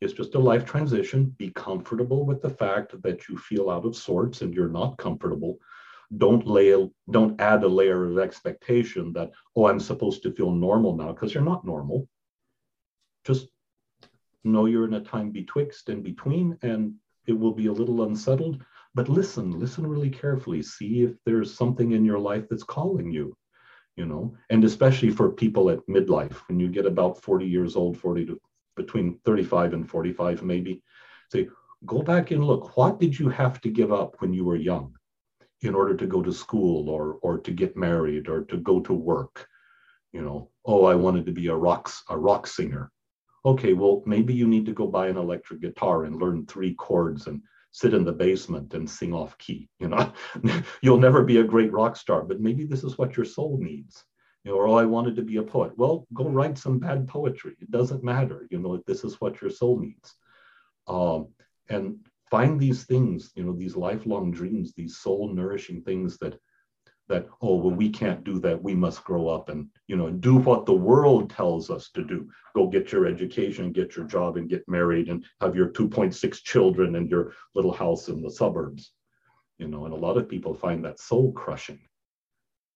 it's 0.00 0.12
just 0.12 0.34
a 0.34 0.38
life 0.38 0.64
transition. 0.64 1.34
Be 1.38 1.50
comfortable 1.50 2.24
with 2.24 2.42
the 2.42 2.50
fact 2.50 3.00
that 3.02 3.28
you 3.28 3.36
feel 3.36 3.70
out 3.70 3.84
of 3.84 3.96
sorts 3.96 4.42
and 4.42 4.54
you're 4.54 4.68
not 4.68 4.98
comfortable. 4.98 5.58
Don't 6.16 6.46
lay, 6.46 6.74
don't 7.10 7.40
add 7.40 7.62
a 7.62 7.68
layer 7.68 8.04
of 8.06 8.18
expectation 8.18 9.12
that, 9.12 9.30
oh, 9.54 9.66
I'm 9.66 9.80
supposed 9.80 10.22
to 10.24 10.32
feel 10.32 10.50
normal 10.50 10.96
now, 10.96 11.12
because 11.12 11.32
you're 11.32 11.44
not 11.44 11.64
normal. 11.64 12.08
Just 13.24 13.48
know 14.42 14.66
you're 14.66 14.86
in 14.86 14.94
a 14.94 15.00
time 15.00 15.30
betwixt 15.30 15.88
and 15.88 16.02
between, 16.02 16.58
and 16.62 16.94
it 17.26 17.38
will 17.38 17.52
be 17.52 17.66
a 17.66 17.72
little 17.72 18.02
unsettled 18.02 18.64
but 18.94 19.08
listen 19.08 19.58
listen 19.58 19.86
really 19.86 20.10
carefully 20.10 20.62
see 20.62 21.02
if 21.02 21.12
there's 21.24 21.54
something 21.54 21.92
in 21.92 22.04
your 22.04 22.18
life 22.18 22.48
that's 22.48 22.62
calling 22.62 23.10
you 23.10 23.34
you 23.96 24.06
know 24.06 24.34
and 24.50 24.64
especially 24.64 25.10
for 25.10 25.30
people 25.30 25.70
at 25.70 25.86
midlife 25.88 26.34
when 26.48 26.58
you 26.58 26.68
get 26.68 26.86
about 26.86 27.22
40 27.22 27.46
years 27.46 27.76
old 27.76 27.98
40 27.98 28.26
to 28.26 28.40
between 28.82 29.18
35 29.24 29.74
and 29.74 29.88
45 29.88 30.42
maybe 30.42 30.82
say 31.32 31.48
go 31.86 32.02
back 32.02 32.30
and 32.30 32.44
look 32.44 32.76
what 32.76 33.00
did 33.00 33.18
you 33.18 33.28
have 33.28 33.60
to 33.60 33.70
give 33.70 33.92
up 33.92 34.16
when 34.20 34.32
you 34.32 34.44
were 34.44 34.56
young 34.56 34.94
in 35.62 35.74
order 35.74 35.94
to 35.96 36.06
go 36.06 36.22
to 36.22 36.32
school 36.32 36.88
or 36.88 37.18
or 37.22 37.38
to 37.38 37.52
get 37.52 37.76
married 37.76 38.28
or 38.28 38.44
to 38.44 38.56
go 38.56 38.80
to 38.80 38.92
work 38.92 39.46
you 40.12 40.22
know 40.22 40.50
oh 40.64 40.84
i 40.84 40.94
wanted 40.94 41.26
to 41.26 41.32
be 41.32 41.48
a 41.48 41.54
rock 41.54 41.90
a 42.08 42.18
rock 42.18 42.46
singer 42.46 42.90
okay 43.44 43.72
well 43.72 44.02
maybe 44.06 44.34
you 44.34 44.46
need 44.46 44.66
to 44.66 44.78
go 44.80 44.86
buy 44.86 45.08
an 45.08 45.16
electric 45.16 45.60
guitar 45.60 46.04
and 46.04 46.20
learn 46.22 46.46
three 46.46 46.74
chords 46.74 47.26
and 47.26 47.42
sit 47.72 47.94
in 47.94 48.04
the 48.04 48.12
basement 48.12 48.74
and 48.74 48.88
sing 48.88 49.12
off 49.12 49.38
key. 49.38 49.68
You 49.78 49.88
know, 49.88 50.12
you'll 50.82 50.98
never 50.98 51.24
be 51.24 51.38
a 51.38 51.44
great 51.44 51.72
rock 51.72 51.96
star, 51.96 52.22
but 52.22 52.40
maybe 52.40 52.64
this 52.64 52.84
is 52.84 52.98
what 52.98 53.16
your 53.16 53.26
soul 53.26 53.58
needs. 53.60 54.04
You 54.44 54.52
know, 54.52 54.56
or 54.56 54.68
oh, 54.68 54.74
I 54.74 54.84
wanted 54.84 55.16
to 55.16 55.22
be 55.22 55.36
a 55.36 55.42
poet. 55.42 55.72
Well, 55.76 56.06
go 56.14 56.28
write 56.28 56.56
some 56.56 56.78
bad 56.78 57.06
poetry. 57.06 57.56
It 57.60 57.70
doesn't 57.70 58.02
matter. 58.02 58.46
You 58.50 58.58
know, 58.58 58.82
this 58.86 59.04
is 59.04 59.20
what 59.20 59.40
your 59.40 59.50
soul 59.50 59.78
needs. 59.78 60.14
Um, 60.88 61.28
and 61.68 61.98
find 62.30 62.58
these 62.58 62.84
things, 62.84 63.32
you 63.34 63.44
know, 63.44 63.52
these 63.52 63.76
lifelong 63.76 64.30
dreams, 64.30 64.72
these 64.72 64.96
soul 64.96 65.28
nourishing 65.28 65.82
things 65.82 66.16
that 66.18 66.38
that 67.10 67.26
oh 67.42 67.56
well 67.56 67.74
we 67.74 67.90
can't 67.90 68.24
do 68.24 68.38
that 68.38 68.62
we 68.62 68.72
must 68.72 69.04
grow 69.04 69.28
up 69.28 69.48
and 69.48 69.68
you 69.88 69.96
know 69.96 70.08
do 70.10 70.36
what 70.36 70.64
the 70.64 70.72
world 70.72 71.28
tells 71.28 71.68
us 71.68 71.90
to 71.90 72.04
do 72.04 72.30
go 72.54 72.68
get 72.68 72.92
your 72.92 73.04
education 73.04 73.72
get 73.72 73.96
your 73.96 74.06
job 74.06 74.36
and 74.36 74.48
get 74.48 74.66
married 74.68 75.08
and 75.08 75.24
have 75.40 75.56
your 75.56 75.68
2.6 75.70 76.42
children 76.44 76.94
and 76.94 77.10
your 77.10 77.32
little 77.54 77.72
house 77.72 78.08
in 78.08 78.22
the 78.22 78.30
suburbs 78.30 78.92
you 79.58 79.66
know 79.66 79.84
and 79.86 79.92
a 79.92 79.96
lot 80.06 80.16
of 80.16 80.28
people 80.28 80.54
find 80.54 80.84
that 80.84 81.00
soul 81.00 81.32
crushing 81.32 81.80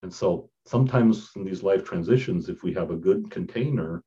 and 0.05 0.13
so 0.13 0.49
sometimes 0.65 1.31
in 1.35 1.43
these 1.43 1.63
life 1.63 1.83
transitions 1.83 2.47
if 2.47 2.63
we 2.63 2.73
have 2.73 2.91
a 2.91 3.03
good 3.07 3.29
container 3.29 4.03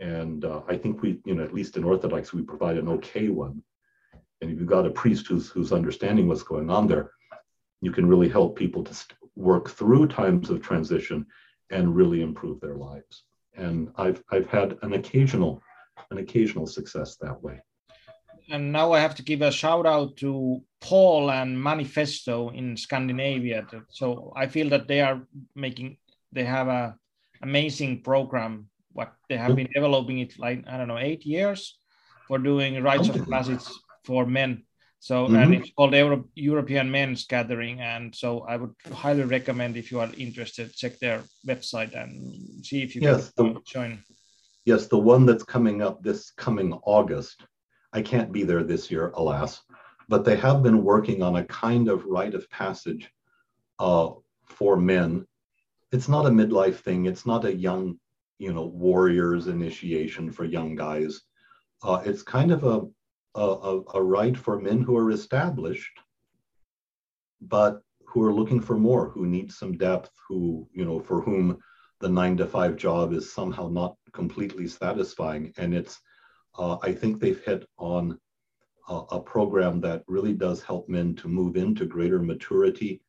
and 0.00 0.44
uh, 0.44 0.60
i 0.68 0.76
think 0.76 1.02
we 1.02 1.20
you 1.24 1.34
know 1.34 1.42
at 1.42 1.54
least 1.54 1.76
in 1.76 1.84
orthodox 1.84 2.32
we 2.32 2.42
provide 2.42 2.76
an 2.76 2.88
okay 2.88 3.28
one 3.28 3.62
and 4.40 4.50
if 4.50 4.58
you've 4.58 4.76
got 4.76 4.86
a 4.86 4.98
priest 5.02 5.26
who's 5.26 5.48
who's 5.48 5.72
understanding 5.72 6.28
what's 6.28 6.50
going 6.52 6.70
on 6.70 6.86
there 6.86 7.10
you 7.82 7.90
can 7.90 8.06
really 8.06 8.28
help 8.28 8.56
people 8.56 8.84
to 8.84 8.94
work 9.36 9.68
through 9.68 10.06
times 10.06 10.50
of 10.50 10.62
transition 10.62 11.26
and 11.70 11.96
really 11.96 12.22
improve 12.22 12.60
their 12.60 12.76
lives. 12.76 13.24
And 13.54 13.90
I've 13.96 14.22
I've 14.30 14.46
had 14.46 14.78
an 14.82 14.94
occasional 14.94 15.62
an 16.10 16.18
occasional 16.18 16.66
success 16.66 17.16
that 17.16 17.42
way. 17.42 17.60
And 18.50 18.72
now 18.72 18.92
I 18.92 19.00
have 19.00 19.14
to 19.16 19.22
give 19.22 19.42
a 19.42 19.50
shout 19.50 19.86
out 19.86 20.16
to 20.18 20.62
Paul 20.80 21.30
and 21.30 21.60
Manifesto 21.60 22.50
in 22.50 22.76
Scandinavia. 22.76 23.66
So 23.90 24.32
I 24.36 24.46
feel 24.46 24.68
that 24.70 24.88
they 24.88 25.00
are 25.00 25.22
making 25.54 25.98
they 26.32 26.44
have 26.44 26.68
a 26.68 26.96
amazing 27.42 28.02
program. 28.02 28.68
What 28.92 29.12
they 29.28 29.36
have 29.36 29.56
been 29.56 29.68
developing 29.72 30.18
it 30.18 30.38
like 30.38 30.64
I 30.68 30.76
don't 30.76 30.88
know 30.88 30.98
eight 30.98 31.24
years 31.24 31.78
for 32.28 32.38
doing 32.38 32.82
rites 32.82 33.08
of 33.08 33.28
passage 33.28 33.64
for 34.04 34.26
men 34.26 34.64
so 35.02 35.26
mm-hmm. 35.26 35.34
and 35.34 35.54
it's 35.56 35.72
called 35.72 35.94
Euro- 35.94 36.28
European 36.36 36.88
Men's 36.88 37.26
Gathering, 37.26 37.80
and 37.80 38.14
so 38.14 38.42
I 38.42 38.56
would 38.56 38.72
highly 38.92 39.24
recommend 39.24 39.76
if 39.76 39.90
you 39.90 39.98
are 39.98 40.08
interested, 40.16 40.72
check 40.76 41.00
their 41.00 41.24
website 41.44 41.92
and 42.00 42.64
see 42.64 42.84
if 42.84 42.94
you 42.94 43.02
yes, 43.02 43.32
can 43.32 43.54
the, 43.54 43.60
join. 43.66 44.04
Yes, 44.64 44.86
the 44.86 44.98
one 44.98 45.26
that's 45.26 45.42
coming 45.42 45.82
up 45.82 46.04
this 46.04 46.30
coming 46.30 46.72
August. 46.84 47.42
I 47.92 48.02
can't 48.02 48.32
be 48.32 48.42
there 48.42 48.64
this 48.64 48.90
year, 48.90 49.10
alas, 49.14 49.62
but 50.08 50.24
they 50.24 50.36
have 50.36 50.62
been 50.62 50.82
working 50.82 51.22
on 51.22 51.36
a 51.36 51.44
kind 51.44 51.88
of 51.88 52.04
rite 52.06 52.34
of 52.34 52.48
passage 52.50 53.10
uh, 53.78 54.10
for 54.44 54.76
men. 54.76 55.26
It's 55.92 56.08
not 56.08 56.26
a 56.26 56.30
midlife 56.30 56.76
thing. 56.76 57.06
It's 57.06 57.26
not 57.26 57.44
a 57.44 57.54
young, 57.54 57.98
you 58.38 58.52
know, 58.52 58.66
warriors 58.66 59.46
initiation 59.46 60.30
for 60.30 60.44
young 60.44 60.74
guys. 60.74 61.20
Uh, 61.82 62.02
it's 62.04 62.22
kind 62.22 62.50
of 62.50 62.64
a 62.64 62.82
a, 63.34 63.80
a, 63.94 64.02
right 64.02 64.36
for 64.36 64.60
men 64.60 64.82
who 64.82 64.96
are 64.96 65.10
established, 65.10 65.98
but 67.40 67.82
who 68.06 68.22
are 68.22 68.32
looking 68.32 68.60
for 68.60 68.76
more, 68.76 69.08
who 69.08 69.26
need 69.26 69.50
some 69.50 69.76
depth, 69.76 70.10
who, 70.28 70.68
you 70.72 70.84
know, 70.84 71.00
for 71.00 71.22
whom 71.22 71.58
the 72.00 72.08
nine 72.08 72.36
to 72.36 72.46
five 72.46 72.76
job 72.76 73.12
is 73.12 73.32
somehow 73.32 73.68
not 73.68 73.96
completely 74.12 74.66
satisfying. 74.66 75.52
And 75.56 75.74
it's, 75.74 76.00
uh, 76.58 76.78
I 76.82 76.92
think 76.92 77.20
they've 77.20 77.42
hit 77.42 77.66
on 77.78 78.18
a, 78.88 78.94
a, 79.12 79.20
program 79.20 79.80
that 79.80 80.02
really 80.06 80.32
does 80.32 80.62
help 80.62 80.88
men 80.88 81.14
to 81.16 81.28
move 81.28 81.56
into 81.56 81.86
greater 81.86 82.18
maturity 82.18 83.00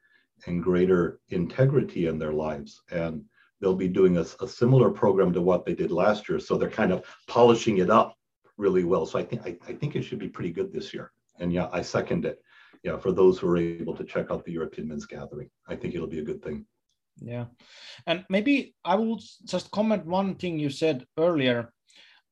and 0.46 0.64
greater 0.64 1.20
integrity 1.30 2.08
in 2.08 2.18
their 2.18 2.34
lives. 2.34 2.82
And 2.92 3.24
they'll 3.60 3.76
be 3.76 3.88
doing 3.88 4.18
a, 4.18 4.26
a 4.42 4.48
similar 4.48 4.90
program 4.90 5.34
to 5.34 5.42
what 5.42 5.66
they 5.66 5.74
did 5.74 5.92
last 5.92 6.30
year. 6.30 6.40
So 6.40 6.58
they're 6.58 6.70
kind 6.70 6.92
of 6.92 7.06
polishing 7.28 7.78
it 7.78 7.90
up 7.90 8.16
really 8.58 8.84
well. 8.84 9.06
So 9.06 9.20
I 9.20 9.24
think 9.24 9.42
I, 9.46 9.58
I 9.68 9.74
think 9.74 9.96
it 9.96 10.04
should 10.04 10.20
be 10.20 10.30
pretty 10.30 10.52
good 10.52 10.72
this 10.72 10.94
year. 10.94 11.12
And 11.40 11.52
yeah, 11.52 11.70
I 11.72 11.82
second 11.82 12.26
it. 12.26 12.42
Yeah, 12.84 12.98
for 12.98 13.14
those 13.14 13.40
who 13.40 13.48
are 13.48 13.58
able 13.58 13.96
to 13.96 14.04
check 14.04 14.30
out 14.30 14.44
the 14.44 14.52
European 14.52 14.90
Men's 14.90 15.06
Gathering, 15.06 15.50
I 15.68 15.76
think 15.76 15.96
it'll 15.96 16.08
be 16.08 16.20
a 16.20 16.24
good 16.24 16.44
thing. 16.44 16.66
Yeah, 17.22 17.46
and 18.08 18.26
maybe 18.30 18.76
I 18.84 18.96
will 18.96 19.22
just 19.46 19.72
comment 19.72 20.06
one 20.06 20.36
thing 20.36 20.60
you 20.60 20.70
said 20.70 21.06
earlier 21.18 21.72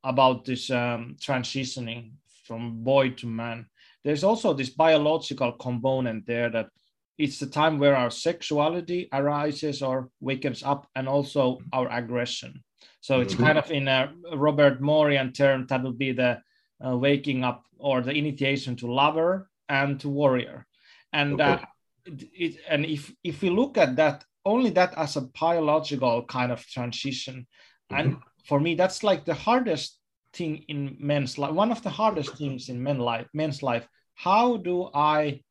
about 0.03 0.45
this 0.45 0.69
um, 0.69 1.15
transitioning 1.19 2.11
from 2.45 2.83
boy 2.83 3.11
to 3.11 3.27
man. 3.27 3.67
There's 4.03 4.23
also 4.23 4.53
this 4.53 4.69
biological 4.69 5.51
component 5.53 6.25
there 6.25 6.49
that 6.49 6.69
it's 7.17 7.39
the 7.39 7.45
time 7.45 7.77
where 7.77 7.95
our 7.95 8.09
sexuality 8.09 9.07
arises 9.13 9.81
or 9.81 10.09
wakens 10.19 10.63
up, 10.63 10.87
and 10.95 11.07
also 11.07 11.59
our 11.71 11.87
aggression. 11.91 12.63
So 13.01 13.21
it's 13.21 13.33
mm-hmm. 13.33 13.43
kind 13.43 13.57
of 13.57 13.71
in 13.71 13.87
a 13.87 14.13
Robert 14.33 14.81
Morian 14.81 15.33
term 15.33 15.67
that 15.67 15.83
would 15.83 15.97
be 15.97 16.13
the 16.13 16.41
uh, 16.85 16.97
waking 16.97 17.43
up 17.43 17.63
or 17.77 18.01
the 18.01 18.11
initiation 18.11 18.75
to 18.77 18.91
lover 18.91 19.49
and 19.69 19.99
to 19.99 20.09
warrior. 20.09 20.65
And 21.13 21.39
okay. 21.39 21.43
uh, 21.43 21.59
it, 22.05 22.29
it, 22.33 22.57
and 22.67 22.85
if 22.85 23.13
if 23.23 23.41
we 23.41 23.49
look 23.49 23.77
at 23.77 23.95
that 23.97 24.23
only 24.45 24.71
that 24.71 24.97
as 24.97 25.15
a 25.15 25.21
biological 25.21 26.25
kind 26.25 26.51
of 26.51 26.65
transition, 26.65 27.45
mm-hmm. 27.91 27.99
and 27.99 28.17
for 28.45 28.59
me 28.59 28.75
that's 28.75 29.03
like 29.03 29.25
the 29.25 29.33
hardest 29.33 29.97
thing 30.33 30.63
in 30.67 30.97
men's 30.99 31.37
life. 31.37 31.53
One 31.53 31.71
of 31.71 31.81
the 31.83 31.89
hardest 31.89 32.37
things 32.37 32.69
in 32.69 32.81
men 32.81 32.99
life, 32.99 33.27
men's 33.33 33.61
life. 33.61 33.87
How 34.15 34.57
do 34.57 34.89
I 34.93 35.41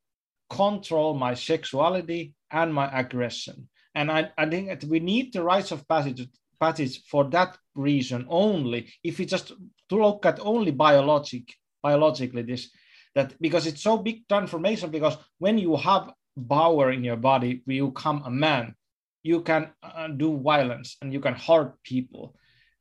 control 0.49 1.15
my 1.15 1.35
sexuality 1.35 2.35
and 2.51 2.73
my 2.73 2.89
aggression? 2.99 3.69
And 3.95 4.11
I, 4.11 4.31
I 4.39 4.49
think 4.49 4.69
that 4.69 4.85
we 4.85 5.01
need 5.01 5.33
the 5.33 5.43
rites 5.43 5.73
of 5.73 5.87
passage 5.89 6.27
passage 6.59 7.03
for 7.07 7.25
that 7.31 7.57
reason 7.75 8.27
only. 8.29 8.93
If 9.03 9.19
we 9.19 9.25
just 9.25 9.49
to 9.89 9.97
look 9.97 10.27
at 10.27 10.41
only 10.41 10.73
biologic, 10.73 11.55
biologically 11.83 12.43
this, 12.43 12.71
that 13.15 13.35
because 13.41 13.67
it's 13.67 13.83
so 13.83 13.97
big 13.99 14.29
transformation 14.29 14.91
because 14.91 15.17
when 15.39 15.59
you 15.59 15.77
have 15.77 16.13
power 16.49 16.93
in 16.93 17.05
your 17.05 17.17
body 17.17 17.63
you 17.67 17.89
become 17.89 18.23
a 18.25 18.31
man 18.31 18.75
you 19.23 19.41
can 19.43 19.71
uh, 19.83 20.09
do 20.09 20.39
violence 20.39 20.97
and 21.03 21.13
you 21.13 21.21
can 21.21 21.35
hurt 21.35 21.75
people 21.83 22.35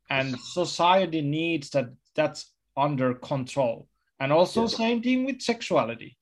and 0.10 0.40
society 0.40 1.22
needs 1.22 1.70
that 1.72 1.90
that's 2.16 2.52
under 2.76 3.14
control. 3.14 3.88
And 4.20 4.32
also 4.32 4.62
yes. 4.62 4.76
same 4.76 5.02
thing 5.02 5.26
with 5.26 5.42
sexuality. 5.42 6.18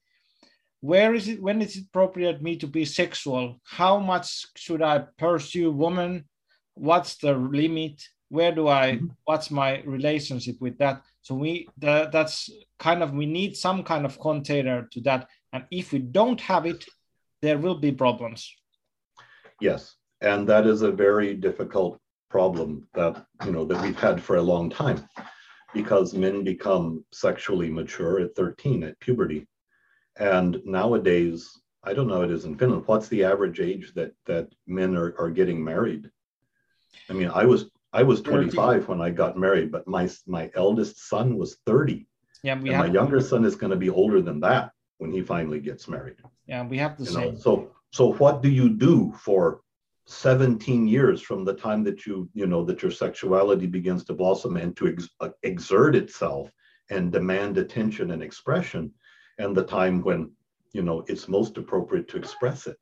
Where 0.81 1.15
is 1.15 1.27
it 1.27 1.41
when 1.41 1.61
is 1.61 1.75
it 1.75 1.85
appropriate 1.89 2.41
me 2.41 2.57
to 2.57 2.67
be 2.67 2.85
sexual? 2.85 3.59
How 3.63 3.99
much 3.99 4.45
should 4.55 4.81
i 4.81 4.99
pursue 5.17 5.71
woman? 5.71 6.25
What's 6.75 7.17
the 7.17 7.33
limit? 7.33 8.03
Where 8.29 8.53
do 8.53 8.67
i 8.67 8.93
mm-hmm. 8.93 9.07
what's 9.25 9.49
my 9.49 9.81
relationship 9.83 10.57
with 10.61 10.77
that? 10.77 11.01
So 11.21 11.33
we 11.35 11.67
the, 11.77 12.09
that's 12.11 12.49
kind 12.77 13.01
of 13.01 13.13
we 13.13 13.25
need 13.25 13.57
some 13.57 13.83
kind 13.83 14.05
of 14.05 14.19
container 14.19 14.87
to 14.91 15.01
that. 15.01 15.27
And 15.53 15.63
if 15.71 15.91
we 15.91 15.99
don't 15.99 16.39
have 16.41 16.65
it 16.65 16.85
there 17.41 17.57
will 17.57 17.75
be 17.75 17.91
problems. 17.91 18.51
Yes. 19.61 19.95
And 20.21 20.47
that 20.49 20.65
is 20.65 20.81
a 20.81 20.91
very 20.91 21.35
difficult 21.35 21.99
problem 22.29 22.87
that 22.93 23.25
you 23.45 23.51
know 23.51 23.65
that 23.65 23.81
we've 23.81 23.99
had 23.99 24.21
for 24.21 24.37
a 24.37 24.41
long 24.41 24.69
time. 24.69 25.07
Because 25.73 26.13
men 26.13 26.43
become 26.43 27.03
sexually 27.11 27.69
mature 27.69 28.21
at 28.21 28.35
13 28.35 28.83
at 28.83 28.99
puberty. 28.99 29.47
And 30.17 30.59
nowadays 30.65 31.49
i 31.83 31.93
don't 31.93 32.07
know 32.07 32.21
it 32.21 32.31
is 32.31 32.45
in 32.45 32.57
finland. 32.57 32.83
What's 32.85 33.07
the 33.07 33.23
average 33.23 33.59
age 33.59 33.93
that 33.93 34.13
that 34.25 34.47
men 34.65 34.95
are, 34.95 35.13
are 35.19 35.29
getting 35.29 35.63
married? 35.63 36.09
I 37.09 37.13
mean 37.13 37.29
i 37.29 37.45
was 37.45 37.69
i 37.93 38.03
was 38.03 38.21
25 38.21 38.87
when 38.87 39.01
i 39.01 39.09
got 39.09 39.37
married 39.37 39.71
but 39.71 39.87
my 39.87 40.09
my 40.25 40.49
eldest 40.55 41.07
son 41.07 41.37
was 41.37 41.57
30 41.65 42.07
yeah 42.43 42.59
we 42.59 42.69
and 42.69 42.77
have, 42.77 42.87
my 42.87 42.93
younger 42.93 43.21
son 43.21 43.45
is 43.45 43.55
going 43.55 43.71
to 43.71 43.77
be 43.77 43.89
older 43.89 44.21
than 44.21 44.39
that 44.41 44.71
when 44.97 45.11
he 45.11 45.21
finally 45.21 45.59
gets 45.59 45.87
married. 45.87 46.17
Yeah 46.47 46.65
we 46.65 46.77
have 46.77 46.97
the 46.97 47.05
you 47.05 47.11
same. 47.11 47.33
know? 47.33 47.39
so 47.39 47.71
so 47.91 48.13
what 48.13 48.41
do 48.41 48.49
you 48.49 48.69
do 48.69 49.13
for 49.25 49.61
17 50.07 50.87
years 50.87 51.21
from 51.21 51.43
the 51.43 51.53
time 51.53 51.83
that 51.83 52.05
you 52.05 52.29
you 52.33 52.47
know 52.47 52.63
that 52.63 52.81
your 52.81 52.91
sexuality 52.91 53.67
begins 53.67 54.05
to 54.05 54.13
blossom 54.13 54.55
and 54.55 54.75
to 54.77 54.87
ex- 54.87 55.09
uh, 55.19 55.29
exert 55.43 55.95
itself 55.95 56.49
and 56.89 57.11
demand 57.11 57.57
attention 57.57 58.11
and 58.11 58.23
expression 58.23 58.89
and 59.37 59.55
the 59.55 59.63
time 59.63 60.01
when 60.01 60.31
you 60.71 60.81
know 60.81 61.03
it's 61.07 61.27
most 61.27 61.57
appropriate 61.57 62.07
to 62.07 62.17
express 62.17 62.67
it. 62.67 62.77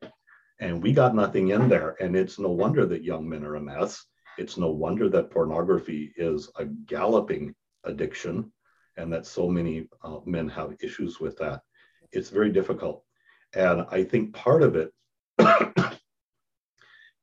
And 0.59 0.82
we 0.82 0.93
got 0.93 1.15
nothing 1.15 1.49
in 1.49 1.67
there 1.67 1.95
and 1.99 2.15
it's 2.15 2.38
no 2.38 2.49
wonder 2.49 2.86
that 2.86 3.03
young 3.03 3.28
men 3.28 3.43
are 3.43 3.55
a 3.55 3.61
mess. 3.61 4.05
It's 4.38 4.57
no 4.57 4.69
wonder 4.69 5.09
that 5.09 5.32
pornography 5.32 6.13
is 6.17 6.51
a 6.57 6.65
galloping 6.65 7.55
addiction 7.86 8.51
and 8.97 9.11
that 9.11 9.26
so 9.26 9.49
many 9.49 9.88
uh, 10.03 10.19
men 10.26 10.47
have 10.49 10.76
issues 10.80 11.19
with 11.19 11.38
that. 11.38 11.61
It's 12.11 12.30
very 12.30 12.51
difficult. 12.51 13.03
And 13.55 13.86
i 13.89 14.03
think 14.03 14.34
part 14.34 14.61
of 14.61 14.76
it 14.76 14.91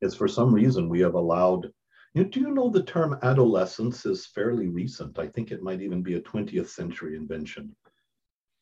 is 0.02 0.14
for 0.14 0.28
some 0.28 0.54
reason 0.54 0.88
we 0.88 1.00
have 1.00 1.14
allowed 1.14 1.70
you 2.14 2.24
know, 2.24 2.28
do 2.28 2.40
you 2.40 2.50
know 2.50 2.68
the 2.68 2.82
term 2.82 3.18
adolescence 3.22 4.04
is 4.04 4.26
fairly 4.26 4.68
recent? 4.68 5.18
I 5.18 5.28
think 5.28 5.50
it 5.50 5.62
might 5.62 5.80
even 5.80 6.02
be 6.02 6.16
a 6.16 6.20
20th 6.20 6.68
century 6.68 7.16
invention 7.16 7.74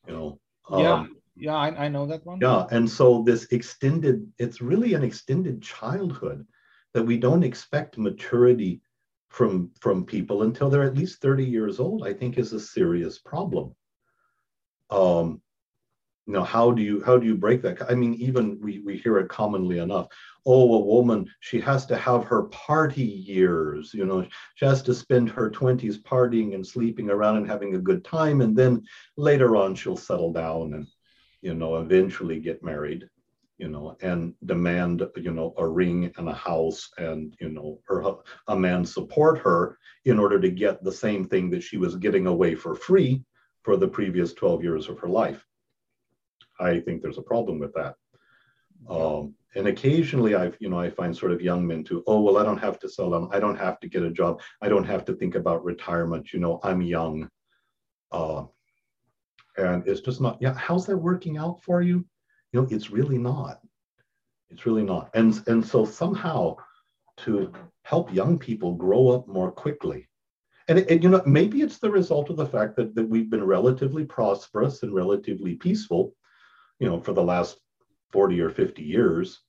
you 0.07 0.13
know 0.13 0.41
yeah. 0.71 0.95
um, 0.95 1.17
yeah 1.37 1.57
I, 1.57 1.85
I 1.85 1.89
know 1.89 2.07
that 2.07 2.25
one. 2.25 2.39
Yeah 2.41 2.67
and 2.71 2.89
so 2.89 3.23
this 3.23 3.47
extended 3.51 4.31
it's 4.39 4.61
really 4.61 4.95
an 4.95 5.03
extended 5.03 5.63
childhood 5.63 6.47
that 6.95 7.03
we 7.03 7.19
don't 7.19 7.45
expect 7.45 7.99
maturity 7.99 8.81
from 9.29 9.71
from 9.81 10.05
people 10.05 10.43
until 10.43 10.69
they're 10.69 10.83
at 10.83 10.97
least 10.97 11.21
30 11.21 11.45
years 11.45 11.79
old 11.79 12.07
i 12.07 12.13
think 12.13 12.39
is 12.39 12.53
a 12.53 12.61
serious 12.61 13.19
problem. 13.19 13.75
Um 14.91 15.41
you 16.31 16.37
know 16.37 16.45
how 16.45 16.71
do 16.71 16.81
you 16.81 17.03
how 17.03 17.19
do 17.19 17.27
you 17.27 17.35
break 17.35 17.61
that? 17.63 17.91
I 17.91 17.97
mean 17.97 18.15
even 18.15 18.57
we 18.61 18.79
we 18.79 18.97
hear 18.97 19.19
it 19.19 19.29
commonly 19.29 19.79
enough. 19.79 20.07
Oh 20.47 20.75
a 20.75 20.79
woman 20.79 21.29
she 21.41 21.61
has 21.63 21.85
to 21.87 21.97
have 21.97 22.23
her 22.23 22.45
party 22.45 23.03
years 23.03 23.93
you 23.93 24.07
know 24.07 24.25
she 24.55 24.65
has 24.65 24.81
to 24.85 24.95
spend 24.95 25.29
her 25.31 25.51
20s 25.51 25.97
partying 26.01 26.55
and 26.55 26.65
sleeping 26.65 27.11
around 27.11 27.39
and 27.39 27.49
having 27.49 27.75
a 27.75 27.87
good 27.89 28.05
time 28.05 28.43
and 28.43 28.57
then 28.57 28.81
later 29.17 29.57
on 29.57 29.75
she'll 29.75 29.97
settle 29.97 30.33
down 30.33 30.75
and 30.75 30.87
you 31.43 31.53
know 31.53 31.79
eventually 31.79 32.39
get 32.39 32.63
married 32.63 33.09
you 33.59 33.67
know 33.67 33.97
and 34.01 34.33
demand 34.45 35.05
you 35.17 35.33
know 35.33 35.53
a 35.59 35.67
ring 35.67 36.13
and 36.17 36.29
a 36.29 36.41
house 36.51 36.91
and 36.99 37.35
you 37.41 37.49
know 37.49 37.81
her 37.89 38.05
a 38.47 38.57
man 38.57 38.85
support 38.85 39.37
her 39.41 39.77
in 40.05 40.17
order 40.21 40.39
to 40.39 40.51
get 40.65 40.85
the 40.85 40.93
same 40.93 41.25
thing 41.25 41.51
that 41.51 41.65
she 41.65 41.77
was 41.77 41.97
getting 41.97 42.29
away 42.29 42.55
for 42.55 42.77
free 42.77 43.21
for 43.63 43.77
the 43.77 43.89
previous 43.89 44.33
12 44.33 44.63
years 44.63 44.89
of 44.89 44.97
her 45.01 45.09
life 45.09 45.45
I 46.61 46.81
think 46.81 47.03
there's 47.03 47.19
a 47.19 47.23
problem 47.23 47.59
with 47.59 47.73
that. 47.75 47.95
Um, 48.89 49.35
and 49.55 49.67
occasionally 49.67 50.35
I've, 50.35 50.57
you 50.61 50.69
know, 50.69 50.79
I 50.79 50.91
find 50.91 51.17
sort 51.17 51.33
of 51.33 51.43
young 51.43 51.67
men 51.67 51.85
to, 51.85 52.05
oh, 52.07 52.21
well, 52.21 52.39
I 52.39 52.45
don't 52.45 52.59
have 52.59 52.79
to 52.81 52.89
sell 52.89 53.11
them. 53.11 53.29
I 53.33 53.41
don't 53.41 53.59
have 53.59 53.81
to 53.81 53.89
get 53.89 54.03
a 54.03 54.11
job. 54.11 54.41
I 54.63 54.69
don't 54.69 54.85
have 54.85 55.05
to 55.07 55.15
think 55.15 55.35
about 55.35 55.65
retirement. 55.65 56.33
You 56.33 56.41
know, 56.41 56.61
I'm 56.63 56.81
young. 56.81 57.29
Uh, 58.13 58.45
and 59.57 59.87
it's 59.87 60.01
just 60.01 60.21
not, 60.21 60.39
yeah, 60.41 60.55
how's 60.55 60.87
that 60.87 60.97
working 60.97 61.37
out 61.37 61.63
for 61.63 61.83
you? 61.83 62.05
You 62.53 62.63
know, 62.63 62.69
it's 62.71 62.91
really 62.91 63.19
not. 63.19 63.61
It's 64.51 64.67
really 64.67 64.83
not. 64.83 65.11
And, 65.15 65.41
and 65.47 65.65
so 65.65 65.85
somehow 65.85 66.57
to 67.19 67.53
help 67.83 68.13
young 68.15 68.39
people 68.39 68.75
grow 68.75 69.11
up 69.11 69.29
more 69.29 69.51
quickly. 69.51 70.09
And, 70.69 70.79
and 70.79 71.03
you 71.03 71.11
know, 71.11 71.23
maybe 71.27 71.63
it's 71.63 71.79
the 71.79 71.91
result 71.91 72.31
of 72.31 72.37
the 72.37 72.47
fact 72.47 72.77
that, 72.77 72.95
that 72.95 73.09
we've 73.09 73.31
been 73.31 73.45
relatively 73.45 74.05
prosperous 74.05 74.83
and 74.83 74.95
relatively 74.95 75.57
peaceful 75.57 76.15
you 76.81 76.89
know, 76.89 77.01
for 77.01 77.13
the 77.13 77.23
last 77.23 77.59
40 78.11 78.41
or 78.41 78.51
50 78.51 78.83
years, 78.83 79.41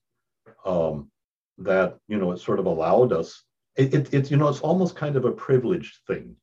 um, 0.64 1.10
that, 1.58 1.98
you 2.06 2.18
know, 2.18 2.30
it 2.32 2.38
sort 2.38 2.60
of 2.60 2.66
allowed 2.66 3.12
us, 3.12 3.42
it, 3.76 3.92
it, 3.92 4.14
it's, 4.14 4.30
you 4.30 4.36
know, 4.36 4.48
it's 4.48 4.60
almost 4.60 4.94
kind 4.94 5.16
of 5.16 5.24
a 5.24 5.32
privileged 5.32 5.96
thing. 6.06 6.36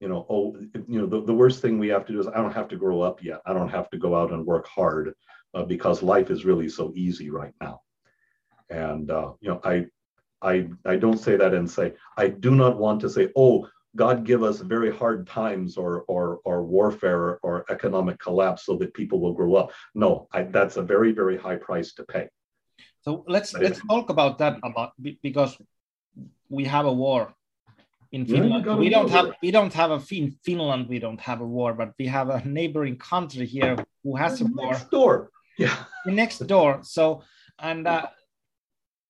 You 0.00 0.08
know, 0.08 0.26
oh, 0.28 0.56
you 0.86 1.00
know, 1.00 1.06
the, 1.06 1.24
the 1.24 1.34
worst 1.34 1.62
thing 1.62 1.78
we 1.78 1.88
have 1.88 2.04
to 2.06 2.12
do 2.12 2.20
is 2.20 2.26
I 2.26 2.34
don't 2.34 2.52
have 2.52 2.68
to 2.68 2.76
grow 2.76 3.00
up 3.00 3.22
yet. 3.22 3.40
I 3.46 3.54
don't 3.54 3.70
have 3.70 3.88
to 3.90 3.98
go 3.98 4.14
out 4.14 4.32
and 4.32 4.44
work 4.44 4.68
hard 4.68 5.14
uh, 5.54 5.64
because 5.64 6.02
life 6.02 6.30
is 6.30 6.44
really 6.44 6.68
so 6.68 6.92
easy 6.94 7.30
right 7.30 7.54
now. 7.60 7.80
And, 8.68 9.10
uh, 9.10 9.32
you 9.40 9.48
know, 9.48 9.60
I, 9.64 9.86
I, 10.42 10.68
I 10.84 10.96
don't 10.96 11.18
say 11.18 11.36
that 11.36 11.54
and 11.54 11.70
say, 11.70 11.94
I 12.18 12.28
do 12.28 12.50
not 12.50 12.76
want 12.76 13.00
to 13.00 13.10
say, 13.10 13.30
oh, 13.36 13.66
God 13.96 14.24
give 14.24 14.42
us 14.42 14.58
very 14.60 14.92
hard 14.92 15.26
times 15.26 15.76
or 15.76 16.04
or 16.08 16.40
or 16.44 16.64
warfare 16.64 17.38
or 17.42 17.64
economic 17.70 18.18
collapse 18.18 18.66
so 18.66 18.76
that 18.78 18.92
people 18.94 19.20
will 19.20 19.32
grow 19.32 19.54
up. 19.54 19.72
No, 19.94 20.28
I, 20.32 20.42
that's 20.42 20.76
a 20.76 20.82
very 20.82 21.12
very 21.12 21.36
high 21.36 21.56
price 21.56 21.94
to 21.94 22.04
pay. 22.04 22.28
So 23.02 23.24
let's 23.28 23.54
let's 23.54 23.80
talk 23.88 24.10
about 24.10 24.38
that 24.38 24.58
about 24.64 24.92
because 25.22 25.56
we 26.48 26.64
have 26.64 26.86
a 26.86 26.92
war 26.92 27.34
in 28.12 28.26
Finland. 28.26 28.64
Yeah, 28.66 28.76
we 28.76 28.88
don't 28.88 29.10
have 29.10 29.32
we 29.42 29.50
don't 29.50 29.74
have 29.74 29.90
a 29.90 30.00
in 30.10 30.30
Finland. 30.44 30.88
We 30.88 30.98
don't 30.98 31.20
have 31.20 31.40
a 31.40 31.46
war, 31.46 31.72
but 31.74 31.92
we 31.98 32.06
have 32.06 32.30
a 32.30 32.42
neighboring 32.44 32.96
country 32.96 33.46
here 33.46 33.76
who 34.02 34.16
has 34.16 34.40
a 34.40 34.44
war. 34.44 34.72
Next 34.72 34.90
door, 34.90 35.30
yeah, 35.58 35.76
the 36.04 36.12
next 36.12 36.38
door. 36.46 36.80
So 36.82 37.22
and. 37.58 37.86
Uh, 37.86 38.06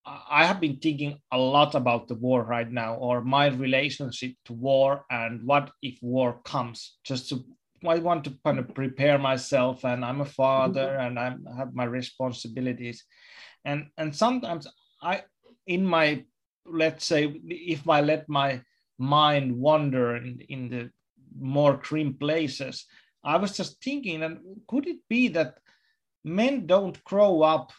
I 0.06 0.44
have 0.44 0.60
been 0.60 0.76
thinking 0.76 1.18
a 1.32 1.38
lot 1.38 1.74
about 1.74 2.08
the 2.08 2.14
war 2.14 2.42
right 2.42 2.70
now, 2.70 2.94
or 2.96 3.22
my 3.22 3.46
relationship 3.46 4.32
to 4.44 4.52
war, 4.52 5.04
and 5.10 5.42
what 5.44 5.70
if 5.82 5.98
war 6.02 6.40
comes. 6.44 6.96
Just 7.04 7.30
to, 7.30 7.44
I 7.86 7.98
want 7.98 8.24
to 8.24 8.38
kind 8.44 8.58
of 8.58 8.74
prepare 8.74 9.18
myself, 9.18 9.84
and 9.84 10.04
I'm 10.04 10.20
a 10.20 10.26
father, 10.26 10.88
mm-hmm. 10.88 11.06
and 11.06 11.18
I'm, 11.18 11.46
I 11.50 11.56
have 11.56 11.74
my 11.74 11.84
responsibilities, 11.84 13.04
and 13.64 13.86
and 13.96 14.14
sometimes 14.14 14.66
I, 15.02 15.22
in 15.66 15.86
my, 15.86 16.24
let's 16.66 17.06
say, 17.06 17.40
if 17.48 17.88
I 17.88 18.02
let 18.02 18.28
my 18.28 18.60
mind 18.98 19.56
wander 19.56 20.16
in, 20.16 20.40
in 20.48 20.68
the 20.68 20.90
more 21.38 21.80
grim 21.82 22.14
places, 22.14 22.86
I 23.24 23.38
was 23.38 23.56
just 23.56 23.82
thinking, 23.82 24.22
and 24.22 24.38
could 24.68 24.86
it 24.86 24.98
be 25.08 25.28
that 25.28 25.58
men 26.24 26.66
don't 26.66 27.02
grow 27.04 27.42
up 27.42 27.72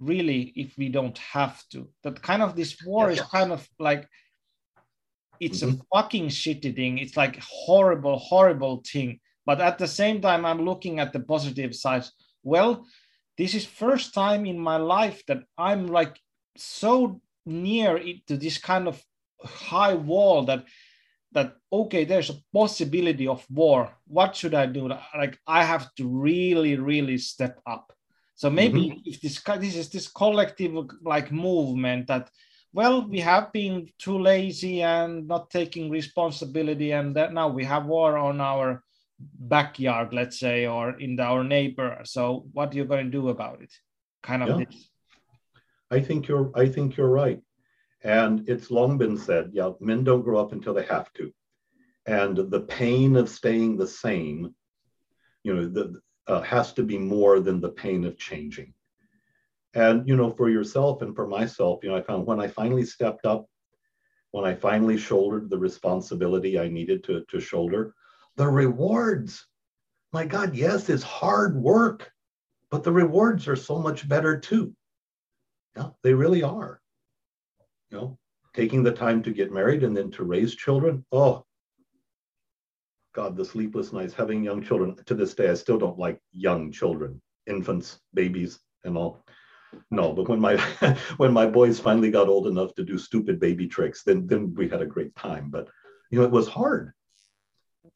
really 0.00 0.52
if 0.56 0.76
we 0.76 0.88
don't 0.88 1.18
have 1.18 1.62
to. 1.68 1.88
That 2.02 2.22
kind 2.22 2.42
of 2.42 2.56
this 2.56 2.82
war 2.84 3.10
is 3.10 3.20
kind 3.20 3.52
of 3.52 3.68
like 3.78 4.08
it's 5.38 5.62
mm-hmm. 5.62 5.80
a 5.80 6.02
fucking 6.02 6.28
shitty 6.28 6.74
thing. 6.74 6.98
It's 6.98 7.16
like 7.16 7.38
horrible 7.40 8.18
horrible 8.18 8.82
thing. 8.90 9.20
But 9.46 9.60
at 9.60 9.78
the 9.78 9.86
same 9.86 10.20
time 10.20 10.44
i'm 10.44 10.64
looking 10.64 10.98
at 10.98 11.12
the 11.12 11.20
positive 11.20 11.74
sides. 11.74 12.12
Well 12.42 12.86
this 13.38 13.54
is 13.54 13.64
first 13.64 14.12
time 14.14 14.44
in 14.44 14.58
my 14.58 14.76
life 14.76 15.22
that 15.26 15.42
i'm 15.56 15.86
like 15.86 16.18
so 16.56 17.20
near 17.46 17.96
it 17.96 18.26
to 18.26 18.36
this 18.36 18.58
kind 18.58 18.86
of 18.88 19.02
high 19.42 19.94
wall 19.94 20.44
that 20.44 20.64
that 21.32 21.54
okay 21.72 22.04
there's 22.04 22.30
a 22.30 22.40
possibility 22.52 23.26
of 23.26 23.44
war. 23.50 23.96
What 24.06 24.34
should 24.34 24.54
i 24.54 24.66
do? 24.66 24.88
Like 25.16 25.38
i 25.46 25.62
have 25.64 25.94
to 25.96 26.08
really 26.08 26.76
really 26.76 27.18
step 27.18 27.60
up 27.66 27.92
so 28.40 28.48
maybe 28.48 28.80
mm-hmm. 28.80 29.00
if 29.04 29.20
this 29.20 29.42
this 29.64 29.76
is 29.76 29.90
this 29.90 30.08
collective 30.08 30.72
like 31.02 31.30
movement 31.30 32.06
that 32.06 32.30
well 32.72 33.06
we 33.06 33.20
have 33.20 33.52
been 33.52 33.86
too 33.98 34.18
lazy 34.18 34.82
and 34.82 35.28
not 35.28 35.50
taking 35.50 35.90
responsibility 35.90 36.92
and 36.92 37.14
that 37.14 37.34
now 37.34 37.48
we 37.48 37.64
have 37.64 37.84
war 37.84 38.16
on 38.16 38.40
our 38.40 38.82
backyard 39.54 40.14
let's 40.14 40.38
say 40.38 40.66
or 40.66 40.98
in 41.00 41.20
our 41.20 41.44
neighbor 41.44 42.00
so 42.04 42.46
what 42.54 42.72
are 42.72 42.78
you 42.78 42.86
going 42.86 43.04
to 43.04 43.18
do 43.20 43.28
about 43.28 43.60
it 43.60 43.72
kind 44.22 44.42
of 44.42 44.48
Yeah. 44.48 44.64
this. 44.64 44.88
I 45.90 46.00
think 46.00 46.28
you're 46.28 46.50
I 46.54 46.66
think 46.74 46.96
you're 46.96 47.14
right. 47.24 47.42
And 48.02 48.48
it's 48.48 48.70
long 48.70 48.96
been 48.96 49.18
said, 49.18 49.50
yeah, 49.52 49.72
men 49.80 50.04
don't 50.04 50.22
grow 50.22 50.38
up 50.40 50.52
until 50.52 50.72
they 50.72 50.86
have 50.86 51.12
to. 51.18 51.24
And 52.06 52.34
the 52.54 52.64
pain 52.80 53.16
of 53.16 53.28
staying 53.28 53.76
the 53.76 53.92
same, 54.04 54.54
you 55.44 55.52
know, 55.54 55.66
the, 55.76 56.00
uh, 56.26 56.40
has 56.42 56.72
to 56.74 56.82
be 56.82 56.98
more 56.98 57.40
than 57.40 57.60
the 57.60 57.68
pain 57.68 58.04
of 58.04 58.18
changing. 58.18 58.72
And, 59.74 60.06
you 60.08 60.16
know, 60.16 60.30
for 60.30 60.48
yourself 60.48 61.02
and 61.02 61.14
for 61.14 61.26
myself, 61.26 61.80
you 61.82 61.90
know, 61.90 61.96
I 61.96 62.02
found 62.02 62.26
when 62.26 62.40
I 62.40 62.48
finally 62.48 62.84
stepped 62.84 63.24
up, 63.24 63.46
when 64.32 64.44
I 64.44 64.54
finally 64.54 64.96
shouldered 64.96 65.48
the 65.48 65.58
responsibility 65.58 66.58
I 66.58 66.68
needed 66.68 67.04
to, 67.04 67.24
to 67.28 67.40
shoulder, 67.40 67.94
the 68.36 68.48
rewards, 68.48 69.46
my 70.12 70.24
God, 70.26 70.54
yes, 70.54 70.88
it's 70.88 71.02
hard 71.02 71.56
work, 71.56 72.10
but 72.70 72.82
the 72.82 72.92
rewards 72.92 73.46
are 73.48 73.56
so 73.56 73.78
much 73.78 74.08
better 74.08 74.38
too. 74.38 74.74
Yeah, 75.76 75.90
they 76.02 76.14
really 76.14 76.42
are. 76.42 76.80
You 77.90 77.98
know, 77.98 78.18
taking 78.54 78.82
the 78.82 78.92
time 78.92 79.22
to 79.22 79.32
get 79.32 79.52
married 79.52 79.84
and 79.84 79.96
then 79.96 80.10
to 80.12 80.24
raise 80.24 80.54
children. 80.54 81.04
Oh, 81.12 81.44
God, 83.12 83.36
the 83.36 83.44
sleepless 83.44 83.92
nights, 83.92 84.14
having 84.14 84.44
young 84.44 84.62
children. 84.62 84.96
To 85.06 85.14
this 85.14 85.34
day, 85.34 85.50
I 85.50 85.54
still 85.54 85.78
don't 85.78 85.98
like 85.98 86.20
young 86.32 86.70
children, 86.70 87.20
infants, 87.46 88.00
babies, 88.14 88.60
and 88.84 88.96
all. 88.96 89.24
No, 89.90 90.12
but 90.12 90.28
when 90.28 90.40
my 90.40 90.56
when 91.16 91.32
my 91.32 91.46
boys 91.46 91.80
finally 91.80 92.10
got 92.10 92.28
old 92.28 92.46
enough 92.46 92.74
to 92.74 92.84
do 92.84 92.98
stupid 92.98 93.40
baby 93.40 93.66
tricks, 93.66 94.02
then 94.02 94.26
then 94.26 94.54
we 94.54 94.68
had 94.68 94.82
a 94.82 94.86
great 94.86 95.14
time. 95.16 95.50
But 95.50 95.68
you 96.10 96.18
know, 96.18 96.24
it 96.24 96.30
was 96.30 96.48
hard. 96.48 96.92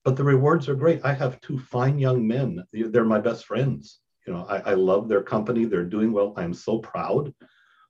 But 0.05 0.17
the 0.17 0.25
rewards 0.25 0.69
are 0.69 0.75
great. 0.75 1.05
I 1.05 1.13
have 1.13 1.41
two 1.41 1.59
fine 1.59 1.99
young 1.99 2.27
men. 2.27 2.65
They're 2.73 3.05
my 3.05 3.21
best 3.21 3.47
friends. 3.47 4.01
You 4.27 4.33
know, 4.33 4.47
I, 4.49 4.71
I 4.71 4.75
love 4.75 5.09
their 5.09 5.23
company. 5.23 5.65
They're 5.65 5.85
doing 5.85 6.13
well. 6.13 6.35
I'm 6.37 6.55
so 6.55 6.79
proud 6.79 7.33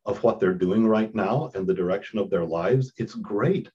of 0.06 0.22
what 0.22 0.40
they're 0.40 0.54
doing 0.54 0.86
right 0.86 1.14
now 1.14 1.50
and 1.54 1.66
the 1.66 1.74
direction 1.74 2.18
of 2.18 2.30
their 2.30 2.44
lives. 2.44 2.92
It's 2.98 3.14
great. 3.14 3.70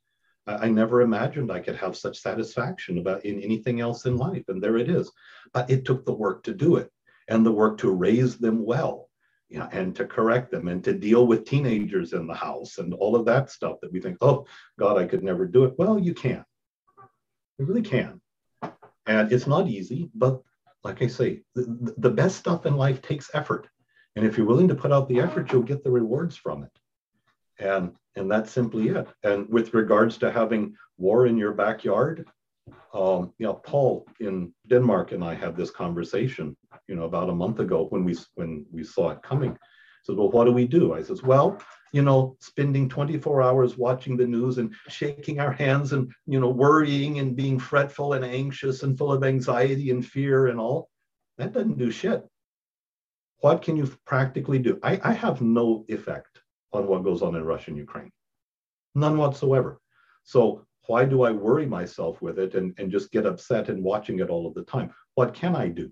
I, 0.50 0.66
I 0.66 0.70
never 0.70 1.02
imagined 1.02 1.52
I 1.52 1.60
could 1.60 1.76
have 1.78 1.96
such 1.96 2.20
satisfaction 2.20 2.98
about 2.98 3.26
in 3.26 3.42
anything 3.42 3.80
else 3.80 4.06
in 4.06 4.18
life. 4.18 4.46
And 4.48 4.62
there 4.62 4.78
it 4.78 4.90
is. 4.90 5.12
But 5.54 5.70
it 5.70 5.86
took 5.86 6.06
the 6.06 6.14
work 6.14 6.44
to 6.44 6.54
do 6.54 6.78
it 6.78 6.92
and 7.28 7.46
the 7.46 7.52
work 7.52 7.78
to 7.80 7.92
raise 7.92 8.38
them 8.38 8.66
well. 8.66 9.08
You 9.52 9.58
know, 9.58 9.70
and 9.72 9.96
to 9.96 10.06
correct 10.06 10.52
them 10.52 10.68
and 10.68 10.84
to 10.84 10.94
deal 10.94 11.26
with 11.26 11.44
teenagers 11.44 12.14
in 12.14 12.28
the 12.28 12.36
house 12.36 12.78
and 12.78 12.94
all 12.94 13.16
of 13.16 13.26
that 13.26 13.50
stuff 13.50 13.78
that 13.82 13.92
we 13.92 14.00
think, 14.00 14.18
oh 14.22 14.46
God, 14.78 15.00
I 15.00 15.08
could 15.08 15.24
never 15.24 15.48
do 15.48 15.64
it. 15.64 15.74
Well, 15.76 15.98
you 15.98 16.14
can. 16.14 16.46
You 17.58 17.66
really 17.66 17.82
can. 17.82 18.22
And 19.08 19.32
it's 19.32 19.48
not 19.48 19.68
easy, 19.68 20.12
but 20.14 20.40
like 20.84 21.02
I 21.02 21.08
say, 21.08 21.42
the, 21.56 21.96
the 21.98 22.12
best 22.12 22.38
stuff 22.38 22.68
in 22.68 22.78
life 22.78 23.02
takes 23.02 23.32
effort. 23.34 23.68
And 24.16 24.24
if 24.24 24.38
you're 24.38 24.46
willing 24.46 24.68
to 24.68 24.76
put 24.76 24.92
out 24.92 25.10
the 25.10 25.20
effort, 25.20 25.52
you'll 25.52 25.64
get 25.64 25.84
the 25.84 25.90
rewards 25.90 26.36
from 26.36 26.64
it. 26.64 26.72
And 27.58 27.96
and 28.20 28.30
that's 28.30 28.52
simply 28.52 28.90
it. 28.90 29.08
And 29.24 29.48
with 29.50 29.74
regards 29.74 30.18
to 30.18 30.32
having 30.32 30.76
war 30.98 31.26
in 31.26 31.38
your 31.38 31.54
backyard, 31.54 32.28
um, 32.94 33.34
you 33.38 33.48
know, 33.48 33.54
Paul 33.54 34.06
in 34.20 34.54
Denmark 34.68 35.14
and 35.14 35.24
I 35.24 35.34
had 35.34 35.56
this 35.56 35.72
conversation, 35.72 36.56
you 36.88 36.96
know, 36.96 37.06
about 37.06 37.30
a 37.30 37.36
month 37.36 37.60
ago 37.60 37.88
when 37.90 38.04
we 38.04 38.16
when 38.36 38.66
we 38.72 38.84
saw 38.84 39.12
it 39.12 39.24
coming. 39.24 39.58
So, 40.04 40.14
well, 40.14 40.32
what 40.32 40.46
do 40.46 40.52
we 40.52 40.68
do? 40.68 40.94
I 40.94 41.02
says, 41.02 41.24
well, 41.24 41.62
you 41.92 42.02
know, 42.02 42.38
spending 42.40 42.90
24 42.90 43.42
hours 43.42 43.78
watching 43.78 44.18
the 44.18 44.28
news 44.28 44.58
and 44.58 44.74
shaking 44.88 45.40
our 45.40 45.52
hands 45.52 45.94
and, 45.94 46.12
you 46.26 46.40
know, 46.40 46.50
worrying 46.50 47.20
and 47.20 47.36
being 47.36 47.60
fretful 47.60 48.14
and 48.14 48.24
anxious 48.24 48.84
and 48.84 48.98
full 48.98 49.12
of 49.12 49.24
anxiety 49.24 49.92
and 49.92 50.06
fear 50.06 50.48
and 50.48 50.60
all, 50.60 50.90
that 51.38 51.54
doesn't 51.54 51.78
do 51.78 51.92
shit. 51.92 52.24
What 53.42 53.62
can 53.62 53.76
you 53.76 53.92
practically 54.06 54.60
do? 54.60 54.80
I, 54.84 55.00
I 55.04 55.14
have 55.14 55.42
no 55.42 55.86
effect 55.90 56.40
on 56.72 56.88
what 56.88 57.04
goes 57.04 57.22
on 57.22 57.36
in 57.36 57.44
Russia 57.44 57.72
and 57.72 57.78
Ukraine, 57.78 58.12
none 58.96 59.18
whatsoever. 59.18 59.80
So, 60.24 60.66
why 60.88 61.06
do 61.06 61.22
I 61.22 61.32
worry 61.32 61.68
myself 61.68 62.22
with 62.22 62.40
it 62.40 62.56
and, 62.56 62.74
and 62.80 62.92
just 62.92 63.12
get 63.12 63.28
upset 63.28 63.70
and 63.70 63.84
watching 63.84 64.20
it 64.20 64.30
all 64.30 64.48
of 64.48 64.56
the 64.56 64.64
time? 64.64 64.92
What 65.16 65.36
can 65.36 65.56
I 65.56 65.68
do? 65.68 65.92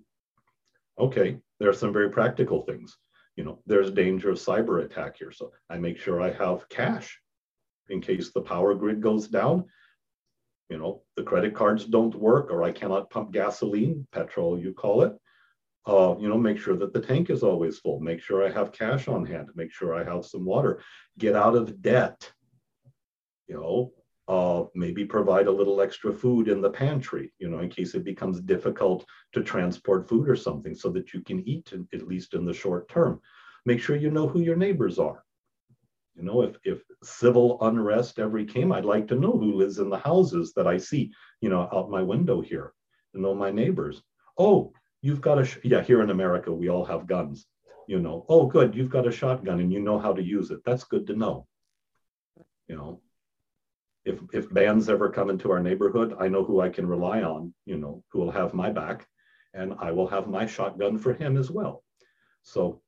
Okay, 0.98 1.38
there 1.60 1.70
are 1.70 1.74
some 1.74 1.92
very 1.92 2.10
practical 2.10 2.62
things 2.62 2.96
you 3.38 3.44
know, 3.44 3.60
there's 3.66 3.92
danger 3.92 4.30
of 4.30 4.36
cyber 4.36 4.84
attack 4.84 5.16
here. 5.16 5.30
So 5.30 5.52
I 5.70 5.78
make 5.78 5.96
sure 5.96 6.20
I 6.20 6.32
have 6.32 6.68
cash 6.68 7.20
in 7.88 8.00
case 8.00 8.32
the 8.32 8.40
power 8.40 8.74
grid 8.74 9.00
goes 9.00 9.28
down. 9.28 9.64
You 10.68 10.78
know, 10.78 11.02
the 11.14 11.22
credit 11.22 11.54
cards 11.54 11.84
don't 11.84 12.16
work 12.16 12.50
or 12.50 12.64
I 12.64 12.72
cannot 12.72 13.10
pump 13.10 13.32
gasoline, 13.32 14.08
petrol, 14.10 14.58
you 14.58 14.74
call 14.74 15.02
it. 15.02 15.16
Uh, 15.88 16.14
you 16.20 16.28
know, 16.28 16.36
make 16.36 16.58
sure 16.58 16.76
that 16.76 16.92
the 16.92 17.00
tank 17.00 17.30
is 17.30 17.42
always 17.42 17.78
full. 17.78 17.98
Make 17.98 18.20
sure 18.20 18.46
I 18.46 18.52
have 18.52 18.72
cash 18.72 19.08
on 19.08 19.24
hand. 19.24 19.48
Make 19.54 19.72
sure 19.72 19.94
I 19.94 20.04
have 20.04 20.26
some 20.26 20.44
water. 20.44 20.82
Get 21.16 21.34
out 21.34 21.56
of 21.56 21.80
debt. 21.80 22.30
You 23.46 23.56
know, 23.56 23.92
uh, 24.28 24.66
maybe 24.74 25.06
provide 25.06 25.46
a 25.46 25.50
little 25.50 25.80
extra 25.80 26.12
food 26.12 26.48
in 26.48 26.60
the 26.60 26.68
pantry, 26.68 27.32
you 27.38 27.48
know, 27.48 27.60
in 27.60 27.70
case 27.70 27.94
it 27.94 28.04
becomes 28.04 28.42
difficult 28.42 29.06
to 29.32 29.42
transport 29.42 30.06
food 30.06 30.28
or 30.28 30.36
something 30.36 30.74
so 30.74 30.90
that 30.90 31.14
you 31.14 31.22
can 31.22 31.40
eat 31.48 31.72
in, 31.72 31.88
at 31.94 32.06
least 32.06 32.34
in 32.34 32.44
the 32.44 32.52
short 32.52 32.90
term. 32.90 33.18
Make 33.64 33.80
sure 33.80 33.96
you 33.96 34.10
know 34.10 34.28
who 34.28 34.40
your 34.40 34.56
neighbors 34.56 34.98
are. 34.98 35.24
You 36.14 36.24
know, 36.24 36.42
if, 36.42 36.58
if 36.64 36.82
civil 37.02 37.56
unrest 37.62 38.18
ever 38.18 38.44
came, 38.44 38.72
I'd 38.72 38.84
like 38.84 39.08
to 39.08 39.14
know 39.14 39.32
who 39.32 39.54
lives 39.54 39.78
in 39.78 39.88
the 39.88 39.98
houses 39.98 40.52
that 40.56 40.66
I 40.66 40.76
see, 40.76 41.12
you 41.40 41.48
know, 41.48 41.66
out 41.72 41.90
my 41.90 42.02
window 42.02 42.42
here, 42.42 42.74
to 43.14 43.20
know 43.20 43.34
my 43.34 43.50
neighbors. 43.50 44.02
Oh, 44.36 44.72
you've 45.02 45.20
got 45.20 45.38
a, 45.38 45.48
yeah, 45.64 45.82
here 45.82 46.02
in 46.02 46.10
America, 46.10 46.52
we 46.52 46.68
all 46.68 46.84
have 46.84 47.06
guns, 47.06 47.46
you 47.86 47.98
know. 47.98 48.24
Oh, 48.28 48.46
good, 48.46 48.74
you've 48.74 48.90
got 48.90 49.06
a 49.06 49.12
shotgun 49.12 49.60
and 49.60 49.72
you 49.72 49.80
know 49.80 49.98
how 49.98 50.12
to 50.12 50.22
use 50.22 50.50
it. 50.50 50.60
That's 50.64 50.84
good 50.84 51.06
to 51.08 51.16
know. 51.16 51.46
You 52.68 52.76
know, 52.76 53.00
if 54.04 54.20
if 54.32 54.52
bands 54.52 54.88
ever 54.88 55.08
come 55.10 55.30
into 55.30 55.50
our 55.50 55.60
neighborhood, 55.60 56.16
I 56.18 56.28
know 56.28 56.44
who 56.44 56.60
I 56.60 56.68
can 56.68 56.86
rely 56.86 57.22
on, 57.22 57.54
you 57.64 57.78
know, 57.78 58.02
who 58.10 58.18
will 58.18 58.30
have 58.30 58.52
my 58.54 58.70
back, 58.70 59.06
and 59.54 59.74
I 59.78 59.92
will 59.92 60.06
have 60.08 60.28
my 60.28 60.46
shotgun 60.46 60.98
for 60.98 61.14
him 61.14 61.36
as 61.36 61.50
well. 61.50 61.82
So, 62.42 62.82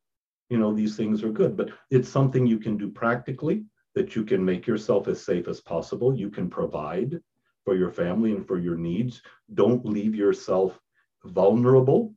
you 0.50 0.58
know, 0.58 0.74
these 0.74 0.96
things 0.96 1.22
are 1.22 1.32
good, 1.32 1.56
but 1.56 1.70
it's 1.90 2.08
something 2.08 2.46
you 2.46 2.58
can 2.58 2.76
do 2.76 2.90
practically 2.90 3.64
that 3.94 4.14
you 4.14 4.24
can 4.24 4.44
make 4.44 4.66
yourself 4.66 5.08
as 5.08 5.24
safe 5.24 5.48
as 5.48 5.60
possible. 5.60 6.14
You 6.14 6.30
can 6.30 6.48
provide 6.48 7.20
for 7.64 7.74
your 7.74 7.90
family 7.90 8.32
and 8.32 8.46
for 8.46 8.58
your 8.58 8.76
needs. 8.76 9.22
Don't 9.54 9.84
leave 9.84 10.14
yourself 10.14 10.78
vulnerable 11.24 12.14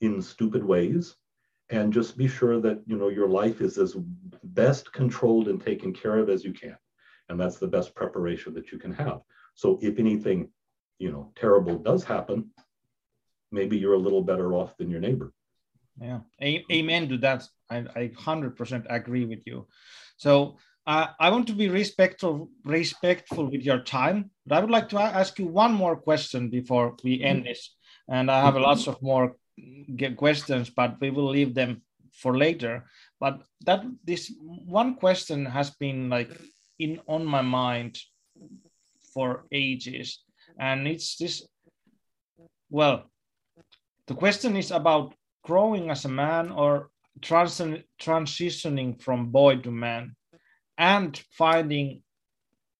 in 0.00 0.22
stupid 0.22 0.64
ways 0.64 1.16
and 1.70 1.92
just 1.92 2.16
be 2.16 2.28
sure 2.28 2.60
that 2.60 2.82
you 2.86 2.96
know 2.96 3.08
your 3.08 3.28
life 3.28 3.60
is 3.60 3.78
as 3.78 3.96
best 4.44 4.92
controlled 4.92 5.48
and 5.48 5.60
taken 5.60 5.92
care 5.92 6.18
of 6.18 6.28
as 6.28 6.44
you 6.44 6.52
can. 6.52 6.76
And 7.28 7.40
that's 7.40 7.58
the 7.58 7.68
best 7.68 7.94
preparation 7.94 8.52
that 8.54 8.72
you 8.72 8.78
can 8.78 8.92
have. 8.92 9.20
So 9.54 9.78
if 9.82 9.98
anything 9.98 10.50
you 10.98 11.10
know 11.10 11.32
terrible 11.34 11.78
does 11.78 12.04
happen 12.04 12.50
maybe 13.52 13.76
you're 13.76 13.94
a 13.94 13.98
little 13.98 14.22
better 14.22 14.54
off 14.54 14.76
than 14.78 14.90
your 14.90 15.00
neighbor. 15.00 15.32
Yeah. 16.00 16.20
A- 16.40 16.64
amen 16.72 17.08
to 17.10 17.18
that. 17.18 17.46
I, 17.70 17.84
I 17.94 18.08
100% 18.08 18.86
agree 18.88 19.26
with 19.26 19.46
you. 19.46 19.66
So 20.16 20.56
uh, 20.86 21.06
i 21.20 21.30
want 21.30 21.46
to 21.46 21.52
be 21.52 21.68
respectful 21.68 22.50
respectful 22.64 23.48
with 23.48 23.62
your 23.62 23.78
time 23.78 24.28
but 24.46 24.56
i 24.56 24.60
would 24.60 24.68
like 24.68 24.88
to 24.88 24.98
ask 24.98 25.38
you 25.38 25.46
one 25.46 25.72
more 25.72 25.94
question 25.94 26.50
before 26.50 26.96
we 27.04 27.22
end 27.22 27.46
this 27.46 27.76
and 28.12 28.30
i 28.30 28.38
have 28.40 28.56
lots 28.56 28.86
of 28.86 29.02
more 29.02 29.34
questions 30.16 30.70
but 30.70 31.00
we 31.00 31.10
will 31.10 31.28
leave 31.28 31.54
them 31.54 31.82
for 32.12 32.36
later. 32.36 32.84
But 33.18 33.42
that 33.66 33.84
this 34.04 34.32
one 34.38 34.94
question 34.96 35.46
has 35.46 35.70
been 35.70 36.08
like 36.08 36.30
in 36.78 37.00
on 37.06 37.24
my 37.24 37.42
mind 37.42 37.98
for 39.14 39.44
ages. 39.52 40.22
And 40.58 40.86
it's 40.86 41.16
this 41.16 41.46
well 42.70 43.10
the 44.06 44.14
question 44.14 44.56
is 44.56 44.70
about 44.70 45.14
growing 45.44 45.90
as 45.90 46.04
a 46.04 46.08
man 46.08 46.50
or 46.50 46.90
trans 47.20 47.60
transitioning 48.00 49.00
from 49.00 49.30
boy 49.30 49.56
to 49.56 49.70
man 49.70 50.16
and 50.78 51.20
finding 51.32 52.01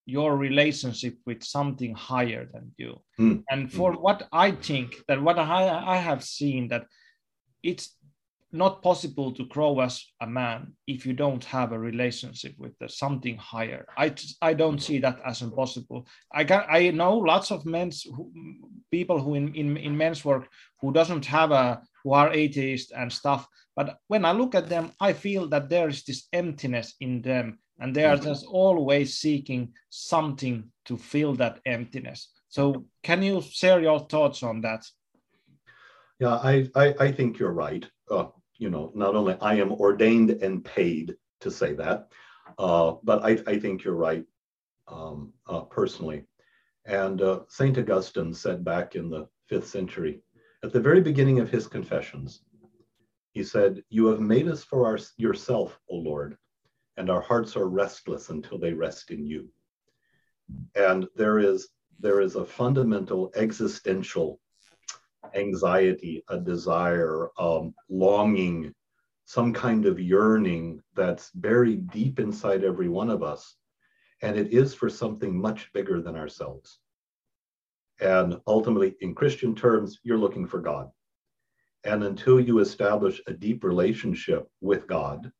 your 0.06 0.36
relationship 0.36 1.16
with 1.26 1.42
something 1.44 1.94
higher 1.94 2.48
than 2.52 2.72
you 2.76 3.00
Mm. 3.18 3.44
and 3.50 3.72
for 3.72 3.92
what 3.92 4.26
i 4.32 4.50
think 4.50 4.88
that 5.08 5.22
what 5.22 5.38
I, 5.38 5.94
I 5.94 5.96
have 5.96 6.24
seen 6.24 6.68
that 6.68 6.86
it's 7.62 7.96
not 8.52 8.82
possible 8.82 9.32
to 9.32 9.46
grow 9.46 9.80
as 9.80 10.04
a 10.20 10.26
man 10.26 10.74
if 10.86 11.06
you 11.06 11.14
don't 11.14 11.42
have 11.44 11.72
a 11.72 11.78
relationship 11.78 12.54
with 12.58 12.72
the 12.78 12.88
something 12.88 13.36
higher. 13.38 13.86
I, 13.96 14.14
I 14.42 14.52
don't 14.52 14.78
see 14.78 14.98
that 14.98 15.20
as 15.24 15.40
impossible. 15.40 16.06
I 16.30 16.44
can 16.44 16.62
I 16.68 16.90
know 16.90 17.16
lots 17.16 17.50
of 17.50 17.64
men's 17.64 18.02
who, 18.02 18.30
people 18.90 19.18
who 19.18 19.34
in, 19.34 19.54
in, 19.54 19.76
in 19.78 19.96
men's 19.96 20.22
work 20.24 20.48
who 20.80 20.92
doesn't 20.92 21.24
have 21.26 21.50
a 21.50 21.80
who 22.04 22.12
are 22.12 22.30
atheist 22.32 22.92
and 22.92 23.10
stuff. 23.10 23.48
But 23.74 23.96
when 24.08 24.26
I 24.26 24.32
look 24.32 24.54
at 24.54 24.68
them, 24.68 24.92
I 25.00 25.14
feel 25.14 25.48
that 25.48 25.70
there 25.70 25.88
is 25.88 26.04
this 26.04 26.28
emptiness 26.34 26.94
in 27.00 27.22
them, 27.22 27.58
and 27.82 27.94
they 27.94 28.04
are 28.04 28.16
just 28.16 28.46
always 28.46 29.18
seeking 29.18 29.72
something 29.90 30.70
to 30.84 30.96
fill 30.96 31.34
that 31.34 31.58
emptiness. 31.66 32.30
So 32.48 32.86
can 33.02 33.22
you 33.22 33.42
share 33.42 33.82
your 33.82 33.98
thoughts 33.98 34.44
on 34.44 34.60
that? 34.60 34.86
Yeah, 36.20 36.36
I, 36.36 36.68
I, 36.76 36.94
I 37.00 37.12
think 37.12 37.40
you're 37.40 37.52
right. 37.52 37.84
Uh, 38.08 38.26
you 38.56 38.70
know, 38.70 38.92
not 38.94 39.16
only 39.16 39.36
I 39.40 39.54
am 39.54 39.72
ordained 39.72 40.30
and 40.30 40.64
paid 40.64 41.16
to 41.40 41.50
say 41.50 41.74
that, 41.74 42.06
uh, 42.56 42.94
but 43.02 43.24
I, 43.24 43.42
I, 43.48 43.58
think 43.58 43.82
you're 43.82 43.96
right 43.96 44.24
um, 44.86 45.32
uh, 45.48 45.62
personally. 45.62 46.24
And 46.86 47.20
uh, 47.20 47.40
St. 47.48 47.76
Augustine 47.78 48.32
said 48.32 48.64
back 48.64 48.94
in 48.94 49.10
the 49.10 49.26
fifth 49.48 49.66
century, 49.66 50.22
at 50.62 50.72
the 50.72 50.80
very 50.80 51.00
beginning 51.00 51.40
of 51.40 51.50
his 51.50 51.66
confessions, 51.66 52.42
he 53.32 53.42
said, 53.42 53.82
You 53.88 54.06
have 54.06 54.20
made 54.20 54.46
us 54.46 54.62
for 54.62 54.86
our, 54.86 54.98
yourself, 55.16 55.80
O 55.90 55.96
Lord, 55.96 56.36
and 57.02 57.10
our 57.10 57.20
hearts 57.20 57.56
are 57.56 57.66
restless 57.66 58.30
until 58.30 58.58
they 58.58 58.72
rest 58.72 59.10
in 59.10 59.26
you. 59.26 59.48
And 60.76 61.08
there 61.16 61.40
is, 61.40 61.70
there 61.98 62.20
is 62.20 62.36
a 62.36 62.44
fundamental 62.44 63.32
existential 63.34 64.38
anxiety, 65.34 66.22
a 66.28 66.38
desire, 66.38 67.30
um, 67.40 67.74
longing, 67.88 68.72
some 69.24 69.52
kind 69.52 69.84
of 69.84 69.98
yearning 69.98 70.80
that's 70.94 71.32
buried 71.32 71.90
deep 71.90 72.20
inside 72.20 72.62
every 72.62 72.88
one 72.88 73.10
of 73.10 73.24
us. 73.24 73.56
And 74.20 74.38
it 74.38 74.52
is 74.52 74.72
for 74.72 74.88
something 74.88 75.36
much 75.36 75.72
bigger 75.72 76.00
than 76.00 76.14
ourselves. 76.14 76.78
And 78.00 78.40
ultimately, 78.46 78.94
in 79.00 79.12
Christian 79.12 79.56
terms, 79.56 79.98
you're 80.04 80.18
looking 80.18 80.46
for 80.46 80.60
God. 80.60 80.88
And 81.82 82.04
until 82.04 82.38
you 82.38 82.60
establish 82.60 83.20
a 83.26 83.32
deep 83.32 83.64
relationship 83.64 84.46
with 84.60 84.86
God, 84.86 85.32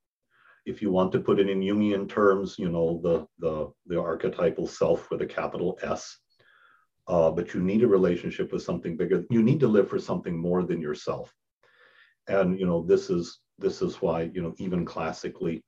if 0.65 0.81
you 0.81 0.91
want 0.91 1.13
to 1.13 1.21
put 1.21 1.41
it 1.41 1.49
in 1.49 1.61
Jungian 1.61 2.09
terms, 2.09 2.57
you 2.59 2.69
know, 2.69 3.01
the, 3.03 3.27
the, 3.39 3.73
the 3.87 4.01
archetypal 4.01 4.67
self 4.67 5.11
with 5.11 5.23
a 5.23 5.27
capital 5.27 5.79
S, 5.83 6.19
uh, 7.09 7.31
but 7.31 7.53
you 7.53 7.61
need 7.61 7.83
a 7.83 7.89
relationship 7.89 8.53
with 8.53 8.63
something 8.63 8.97
bigger. 8.97 9.25
You 9.29 9.43
need 9.43 9.61
to 9.61 9.69
live 9.69 9.89
for 9.89 9.99
something 9.99 10.37
more 10.37 10.63
than 10.63 10.81
yourself. 10.81 11.35
And, 12.29 12.59
you 12.59 12.67
know, 12.67 12.85
this 12.85 13.11
is, 13.11 13.41
this 13.59 13.83
is 13.83 13.97
why, 13.97 14.31
you 14.33 14.43
know, 14.43 14.55
even 14.59 14.85
classically 14.85 15.65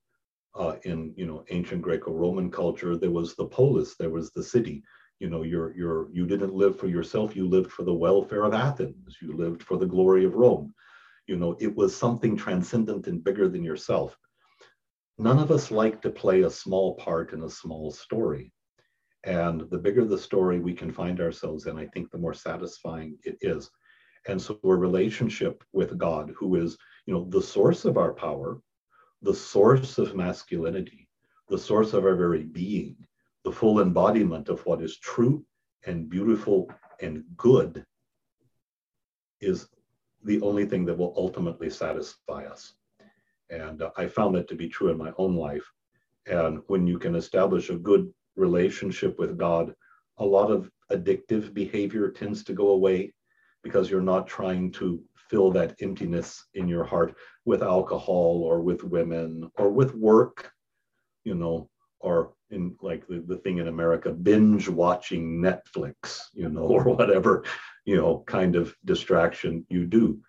uh, 0.55 0.76
in, 0.84 1.12
you 1.16 1.26
know, 1.26 1.45
ancient 1.51 1.82
Greco-Roman 1.82 2.51
culture, 2.51 2.97
there 2.97 3.11
was 3.11 3.34
the 3.34 3.47
polis, 3.47 3.97
there 3.97 4.11
was 4.11 4.30
the 4.30 4.42
city. 4.42 4.84
You 5.18 5.28
know, 5.28 5.42
you're, 5.42 5.76
you're, 5.76 6.09
you 6.12 6.26
didn't 6.26 6.55
live 6.55 6.78
for 6.78 6.86
yourself, 6.86 7.34
you 7.34 7.49
lived 7.49 7.72
for 7.72 7.82
the 7.82 7.95
welfare 7.95 8.45
of 8.45 8.55
Athens, 8.55 9.16
you 9.20 9.36
lived 9.36 9.62
for 9.62 9.76
the 9.76 9.86
glory 9.86 10.24
of 10.24 10.34
Rome. 10.34 10.72
You 11.26 11.36
know, 11.36 11.57
it 11.59 11.74
was 11.74 11.97
something 11.97 12.36
transcendent 12.36 13.07
and 13.09 13.24
bigger 13.24 13.49
than 13.49 13.64
yourself. 13.64 14.16
None 15.19 15.39
of 15.39 15.53
us 15.53 15.71
like 15.71 16.03
to 16.03 16.11
play 16.11 16.43
a 16.43 16.51
small 16.51 16.97
part 16.97 17.33
in 17.33 17.43
a 17.45 17.51
small 17.51 17.93
story. 17.93 18.53
And 19.23 19.61
the 19.71 19.79
bigger 19.79 20.05
the 20.05 20.19
story 20.19 20.59
we 20.59 20.75
can 20.75 20.91
find 20.91 21.21
ourselves 21.21 21.67
in, 21.67 21.79
I 21.79 21.87
think 21.87 22.11
the 22.11 22.19
more 22.19 22.35
satisfying 22.35 23.17
it 23.23 23.39
is. 23.41 23.71
And 24.27 24.41
so 24.41 24.59
a 24.65 24.69
relationship 24.69 25.62
with 25.73 25.97
God, 25.99 26.33
who 26.37 26.57
is, 26.57 26.77
you 27.07 27.15
know, 27.15 27.25
the 27.31 27.43
source 27.43 27.85
of 27.85 27.97
our 27.97 28.12
power, 28.12 28.61
the 29.23 29.35
source 29.35 29.99
of 29.99 30.17
masculinity, 30.17 31.09
the 31.49 31.59
source 31.59 31.93
of 31.93 32.05
our 32.05 32.17
very 32.17 32.43
being, 32.43 32.97
the 33.45 33.53
full 33.53 33.81
embodiment 33.81 34.49
of 34.49 34.67
what 34.67 34.83
is 34.83 34.99
true 34.99 35.45
and 35.87 36.11
beautiful 36.11 36.71
and 37.01 37.23
good, 37.37 37.85
is 39.41 39.69
the 40.25 40.41
only 40.41 40.67
thing 40.67 40.85
that 40.87 40.99
will 40.99 41.15
ultimately 41.17 41.71
satisfy 41.71 42.45
us. 42.47 42.75
And 43.51 43.82
uh, 43.82 43.90
I 43.97 44.07
found 44.07 44.34
that 44.34 44.49
to 44.49 44.55
be 44.55 44.68
true 44.68 44.90
in 44.90 44.99
my 44.99 45.12
own 45.18 45.36
life. 45.36 45.70
And 46.26 46.61
when 46.66 46.86
you 46.86 46.99
can 46.99 47.14
establish 47.14 47.70
a 47.70 47.76
good 47.76 48.12
relationship 48.36 49.18
with 49.18 49.38
God, 49.38 49.74
a 50.18 50.24
lot 50.24 50.51
of 50.51 50.70
addictive 50.92 51.53
behavior 51.53 52.11
tends 52.11 52.45
to 52.45 52.53
go 52.53 52.68
away 52.70 53.12
because 53.62 53.90
you're 53.90 54.01
not 54.01 54.26
trying 54.26 54.70
to 54.72 55.03
fill 55.28 55.51
that 55.51 55.74
emptiness 55.80 56.47
in 56.55 56.68
your 56.68 56.84
heart 56.84 57.14
with 57.45 57.62
alcohol 57.62 58.42
or 58.45 58.61
with 58.61 58.84
women 58.84 59.51
or 59.57 59.70
with 59.70 59.95
work, 59.95 60.53
you 61.24 61.34
know, 61.34 61.68
or 62.01 62.34
in 62.51 62.76
like 62.82 63.07
the, 63.09 63.24
the 63.26 63.38
thing 63.38 63.59
in 63.59 63.68
America, 63.68 64.12
binge 64.12 64.68
watching 64.68 65.40
Netflix, 65.40 66.20
you 66.34 66.49
know, 66.49 66.62
or 66.76 66.84
whatever, 66.84 67.45
you 67.84 67.97
know, 67.97 68.22
kind 68.26 68.57
of 68.57 68.74
distraction 68.84 69.66
you 69.68 69.86
do. 69.86 70.20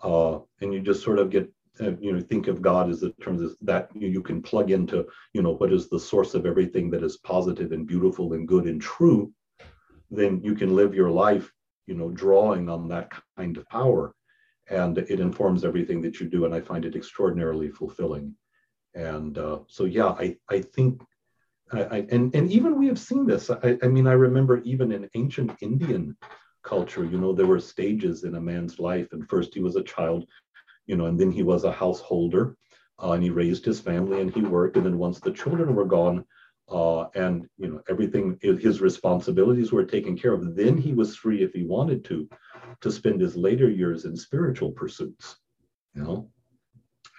Uh, 0.00 0.38
and 0.60 0.72
you 0.72 0.80
just 0.80 1.02
sort 1.02 1.18
of 1.18 1.30
get 1.30 1.52
you 2.00 2.12
know 2.12 2.20
think 2.20 2.46
of 2.48 2.62
god 2.62 2.90
as 2.90 3.00
the 3.00 3.12
terms 3.22 3.54
that 3.60 3.88
you 3.94 4.22
can 4.22 4.42
plug 4.42 4.70
into 4.70 5.06
you 5.32 5.42
know 5.42 5.54
what 5.54 5.72
is 5.72 5.88
the 5.88 6.00
source 6.00 6.34
of 6.34 6.46
everything 6.46 6.90
that 6.90 7.02
is 7.02 7.18
positive 7.18 7.72
and 7.72 7.86
beautiful 7.86 8.32
and 8.32 8.48
good 8.48 8.64
and 8.66 8.80
true 8.80 9.32
then 10.10 10.40
you 10.42 10.54
can 10.54 10.74
live 10.74 10.94
your 10.94 11.10
life 11.10 11.52
you 11.88 11.94
know 11.94 12.10
drawing 12.10 12.68
on 12.68 12.86
that 12.88 13.10
kind 13.36 13.56
of 13.56 13.68
power. 13.68 14.14
And 14.70 14.98
it 14.98 15.18
informs 15.18 15.64
everything 15.64 16.02
that 16.02 16.20
you 16.20 16.28
do 16.28 16.44
and 16.44 16.54
i 16.54 16.60
find 16.60 16.84
it 16.84 16.94
extraordinarily 16.94 17.70
fulfilling. 17.70 18.34
And 18.94 19.36
uh, 19.38 19.60
so 19.68 19.84
yeah 19.84 20.10
i 20.24 20.36
i 20.48 20.60
think 20.60 21.02
I, 21.72 21.82
I, 21.82 22.06
and 22.10 22.34
and 22.34 22.50
even 22.50 22.78
we 22.78 22.86
have 22.86 22.98
seen 22.98 23.26
this. 23.26 23.50
I, 23.50 23.78
I 23.82 23.88
mean 23.88 24.06
i 24.06 24.12
remember 24.12 24.58
even 24.72 24.92
in 24.92 25.08
ancient 25.14 25.50
indian 25.60 26.16
culture 26.62 27.04
you 27.04 27.18
know 27.18 27.32
there 27.32 27.46
were 27.46 27.60
stages 27.60 28.24
in 28.24 28.34
a 28.34 28.40
man's 28.40 28.78
life 28.78 29.08
and 29.12 29.28
first 29.28 29.54
he 29.54 29.60
was 29.60 29.76
a 29.76 29.82
child 29.94 30.26
you 30.88 30.96
know, 30.96 31.06
and 31.06 31.20
then 31.20 31.30
he 31.30 31.44
was 31.44 31.62
a 31.62 31.70
householder 31.70 32.56
uh, 33.00 33.12
and 33.12 33.22
he 33.22 33.30
raised 33.30 33.64
his 33.64 33.78
family 33.78 34.20
and 34.20 34.34
he 34.34 34.40
worked. 34.40 34.76
And 34.76 34.84
then 34.84 34.98
once 34.98 35.20
the 35.20 35.30
children 35.30 35.76
were 35.76 35.84
gone, 35.84 36.24
uh, 36.70 37.06
and 37.14 37.48
you 37.56 37.68
know 37.68 37.80
everything 37.88 38.38
his 38.42 38.80
responsibilities 38.80 39.72
were 39.72 39.84
taken 39.84 40.16
care 40.16 40.34
of 40.34 40.54
then 40.54 40.76
he 40.76 40.92
was 40.92 41.16
free 41.16 41.42
if 41.42 41.52
he 41.52 41.64
wanted 41.64 42.04
to 42.04 42.28
to 42.80 42.90
spend 42.90 43.20
his 43.20 43.36
later 43.36 43.70
years 43.70 44.04
in 44.04 44.16
spiritual 44.16 44.70
pursuits 44.72 45.36
you 45.94 46.02
know 46.02 46.30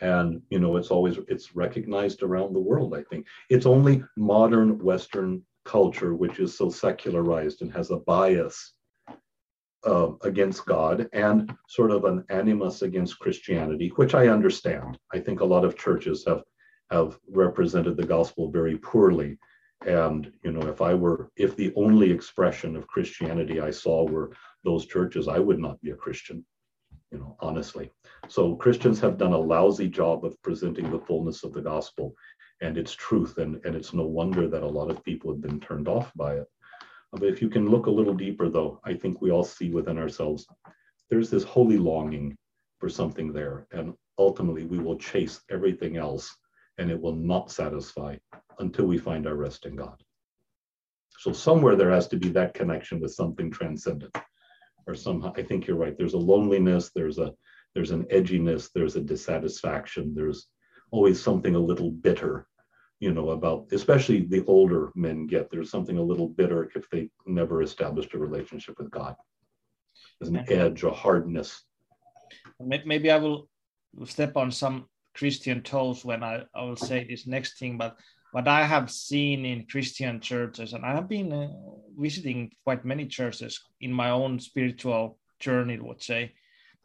and 0.02 0.42
you 0.50 0.60
know 0.60 0.78
it's 0.78 0.92
always 0.92 1.18
it's 1.28 1.56
recognized 1.56 2.22
around 2.22 2.54
the 2.54 2.60
world 2.60 2.94
i 2.94 3.02
think 3.04 3.26
it's 3.50 3.66
only 3.66 4.04
modern 4.18 4.78
western 4.80 5.42
culture 5.66 6.14
which 6.14 6.40
is 6.40 6.56
so 6.56 6.70
secularized 6.70 7.62
and 7.62 7.72
has 7.72 7.90
a 7.90 7.98
bias 7.98 8.74
against 9.86 10.66
God 10.66 11.08
and 11.14 11.56
sort 11.68 11.92
of 11.92 12.06
an 12.06 12.26
animus 12.30 12.82
against 12.82 13.20
Christianity, 13.20 13.90
which 13.96 14.14
I 14.14 14.28
understand. 14.28 14.98
I 15.14 15.20
think 15.20 15.40
a 15.40 15.46
lot 15.46 15.66
of 15.66 15.78
churches 15.78 16.24
have 16.28 16.44
have 16.92 17.20
represented 17.30 17.96
the 17.98 18.06
gospel 18.06 18.50
very 18.50 18.78
poorly. 18.78 19.38
And 19.86 20.32
you 20.44 20.52
know, 20.52 20.68
if 20.68 20.82
I 20.82 20.94
were, 20.94 21.32
if 21.38 21.56
the 21.56 21.72
only 21.76 22.12
expression 22.12 22.76
of 22.76 22.88
Christianity 22.88 23.62
I 23.62 23.72
saw 23.72 24.06
were 24.06 24.32
those 24.64 24.86
churches, 24.86 25.28
I 25.28 25.40
would 25.40 25.60
not 25.60 25.82
be 25.82 25.92
a 25.92 25.96
Christian. 25.96 26.46
You 27.12 27.20
know, 27.20 27.38
honestly. 27.40 27.92
So 28.28 28.56
Christians 28.56 29.00
have 29.00 29.18
done 29.18 29.34
a 29.34 29.38
lousy 29.38 29.88
job 29.88 30.26
of 30.26 30.40
presenting 30.44 30.92
the 30.92 31.00
fullness 31.00 31.44
of 31.44 31.54
the 31.54 31.62
gospel 31.62 32.14
and 32.62 32.78
its 32.78 32.94
truth, 32.94 33.38
and 33.38 33.62
and 33.66 33.76
it's 33.76 33.94
no 33.94 34.04
wonder 34.04 34.48
that 34.48 34.64
a 34.64 34.68
lot 34.68 34.92
of 34.92 35.04
people 35.04 35.32
have 35.32 35.42
been 35.42 35.60
turned 35.60 35.88
off 35.88 36.12
by 36.16 36.36
it. 36.36 36.48
But 37.12 37.24
if 37.24 37.42
you 37.42 37.50
can 37.50 37.70
look 37.70 37.88
a 37.88 37.92
little 37.92 38.14
deeper, 38.14 38.50
though, 38.50 38.80
I 38.84 38.94
think 38.94 39.22
we 39.22 39.32
all 39.32 39.44
see 39.44 39.72
within 39.72 39.98
ourselves 39.98 40.46
there's 41.10 41.30
this 41.30 41.44
holy 41.44 41.78
longing 41.78 42.38
for 42.80 42.90
something 42.90 43.34
there. 43.34 43.68
And 43.72 43.94
ultimately, 44.18 44.66
we 44.66 44.80
will 44.80 44.98
chase 44.98 45.42
everything 45.50 45.98
else 45.98 46.36
and 46.78 46.92
it 46.92 47.00
will 47.00 47.16
not 47.16 47.52
satisfy 47.52 48.16
until 48.60 48.86
we 48.86 48.98
find 48.98 49.28
our 49.28 49.36
rest 49.36 49.66
in 49.66 49.76
God. 49.76 50.02
So, 51.18 51.34
somewhere 51.34 51.76
there 51.76 51.92
has 51.92 52.08
to 52.10 52.18
be 52.18 52.30
that 52.30 52.54
connection 52.54 53.00
with 53.00 53.14
something 53.14 53.52
transcendent. 53.52 54.16
Or 54.88 54.96
somehow, 54.96 55.34
I 55.36 55.44
think 55.44 55.68
you're 55.68 55.78
right. 55.78 55.98
There's 55.98 56.14
a 56.14 56.18
loneliness, 56.18 56.92
there's 56.96 57.20
a 57.20 57.34
there's 57.76 57.92
an 57.92 58.06
edginess, 58.06 58.70
there's 58.74 58.96
a 58.96 59.02
dissatisfaction, 59.02 60.16
there's 60.16 60.48
always 60.92 61.22
something 61.22 61.56
a 61.56 61.60
little 61.60 61.92
bitter 61.92 62.48
you 63.00 63.14
know, 63.14 63.30
about 63.30 63.68
especially 63.72 64.26
the 64.26 64.44
older 64.46 64.92
men 64.96 65.26
get. 65.26 65.50
There's 65.50 65.72
something 65.72 65.98
a 65.98 66.04
little 66.04 66.28
bitter 66.28 66.72
if 66.76 66.90
they 66.90 67.10
never 67.26 67.62
established 67.62 68.14
a 68.14 68.18
relationship 68.18 68.78
with 68.78 68.92
God. 68.92 69.16
There's 70.20 70.30
an 70.30 70.46
edge, 70.50 70.84
a 70.84 70.92
hardness. 70.92 71.64
Maybe 72.60 73.10
I 73.10 73.18
will 73.18 73.48
step 74.06 74.36
on 74.36 74.52
some 74.52 74.86
Christian 75.16 75.62
toes 75.62 76.04
when 76.04 76.24
I, 76.24 76.44
I 76.54 76.64
will 76.64 76.76
say 76.76 77.06
this 77.10 77.26
next 77.26 77.58
thing, 77.58 77.78
but 77.78 77.98
what 78.32 78.48
I 78.48 78.64
have 78.64 78.92
seen 78.92 79.46
in 79.46 79.66
Christian 79.66 80.20
churches, 80.20 80.74
and 80.74 80.86
I 80.86 80.94
have 80.94 81.10
been 81.10 81.34
uh, 81.34 81.50
visiting 81.98 82.52
quite 82.64 82.86
many 82.86 83.08
churches 83.08 83.60
in 83.82 83.92
my 83.92 84.12
own 84.12 84.40
spiritual 84.40 85.18
journey, 85.40 85.80
let's 85.82 86.06
say, 86.06 86.34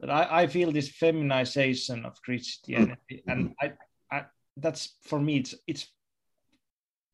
that 0.00 0.10
I, 0.10 0.42
I 0.42 0.46
feel 0.46 0.72
this 0.72 0.88
feminization 0.88 2.04
of 2.04 2.20
Christianity, 2.22 3.22
mm-hmm. 3.28 3.30
and 3.30 3.54
I, 3.60 3.72
I, 4.10 4.24
that's 4.56 4.96
for 5.02 5.20
me, 5.20 5.38
it's 5.38 5.54
it's 5.66 5.86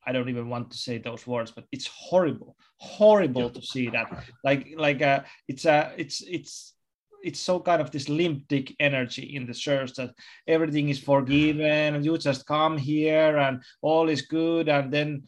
I 0.07 0.13
don't 0.13 0.29
even 0.29 0.49
want 0.49 0.71
to 0.71 0.79
say 0.79 0.99
those 0.99 1.27
words, 1.27 1.51
but 1.51 1.65
it's 1.73 1.87
horrible, 1.87 2.57
horrible 2.79 3.43
yeah. 3.43 3.49
to 3.51 3.63
see 3.63 3.91
that. 3.91 4.25
Like, 4.43 4.75
like 4.77 5.03
uh, 5.03 5.21
it's 5.49 5.65
a, 5.65 5.73
uh, 5.73 5.91
it's, 5.97 6.23
it's, 6.23 6.75
it's 7.23 7.41
so 7.41 7.61
kind 7.61 7.83
of 7.83 7.91
this 7.91 8.09
limp 8.09 8.49
dick 8.49 8.75
energy 8.81 9.37
in 9.37 9.47
the 9.47 9.53
church 9.53 9.93
that 9.95 10.15
everything 10.47 10.89
is 10.89 10.99
forgiven. 10.99 12.03
You 12.03 12.17
just 12.17 12.47
come 12.47 12.79
here 12.79 13.37
and 13.37 13.63
all 13.83 14.09
is 14.09 14.23
good, 14.23 14.69
and 14.69 14.91
then 14.91 15.25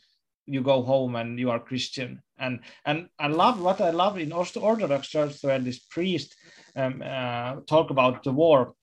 you 0.47 0.63
go 0.63 0.83
home 0.83 1.17
and 1.17 1.39
you 1.39 1.51
are 1.51 1.61
Christian. 1.61 2.23
And 2.39 2.61
and 2.85 3.09
I 3.19 3.29
love 3.29 3.61
what 3.61 3.81
I 3.81 3.91
love 3.91 4.19
in 4.19 4.33
Orthodox 4.33 5.09
Church 5.09 5.37
when 5.43 5.65
this 5.65 5.81
priest 5.81 6.35
um, 6.75 7.03
uh, 7.05 7.57
talk 7.67 7.91
about 7.91 8.25
the 8.25 8.33
war 8.33 8.75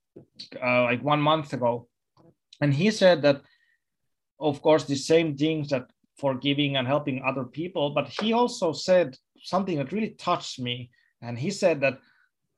uh, 0.62 0.84
like 0.84 1.04
one 1.04 1.22
month 1.22 1.54
ago, 1.54 1.88
and 2.62 2.74
he 2.74 2.92
said 2.92 3.22
that, 3.24 3.42
of 4.40 4.62
course, 4.62 4.86
the 4.86 4.96
same 4.96 5.36
things 5.36 5.70
that 5.70 5.90
forgiving 6.18 6.76
and 6.76 6.88
helping 6.88 7.22
other 7.24 7.46
people, 7.46 7.92
but 7.92 8.08
he 8.08 8.34
also 8.34 8.74
said 8.74 9.18
something 9.42 9.78
that 9.78 9.92
really 9.92 10.12
touched 10.12 10.60
me, 10.60 10.90
and 11.22 11.38
he 11.38 11.52
said 11.52 11.82
that 11.82 12.00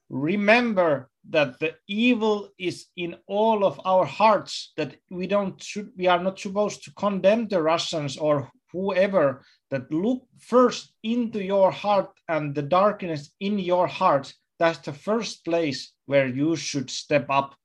remember 0.10 1.10
that 1.30 1.60
the 1.60 1.74
evil 1.88 2.50
is 2.58 2.88
in 2.98 3.16
all 3.28 3.64
of 3.64 3.80
our 3.86 4.06
hearts 4.06 4.74
that 4.76 4.96
we 5.10 5.28
don't 5.28 5.62
should 5.62 5.92
we 5.96 6.08
are 6.08 6.22
not 6.22 6.38
supposed 6.38 6.84
to 6.84 6.92
condemn 6.96 7.48
the 7.48 7.62
russians 7.62 8.18
or 8.18 8.52
whoever 8.72 9.44
that 9.70 9.92
look 9.92 10.24
first 10.40 10.94
into 11.04 11.44
your 11.44 11.72
heart 11.72 12.10
and 12.28 12.56
the 12.56 12.62
darkness 12.62 13.32
in 13.40 13.60
your 13.60 13.88
heart. 13.88 14.34
That's 14.60 14.80
the 14.80 14.94
first 14.94 15.44
place 15.44 15.94
where 16.06 16.28
you 16.28 16.56
should 16.56 16.90
step 16.90 17.26
up 17.30 17.56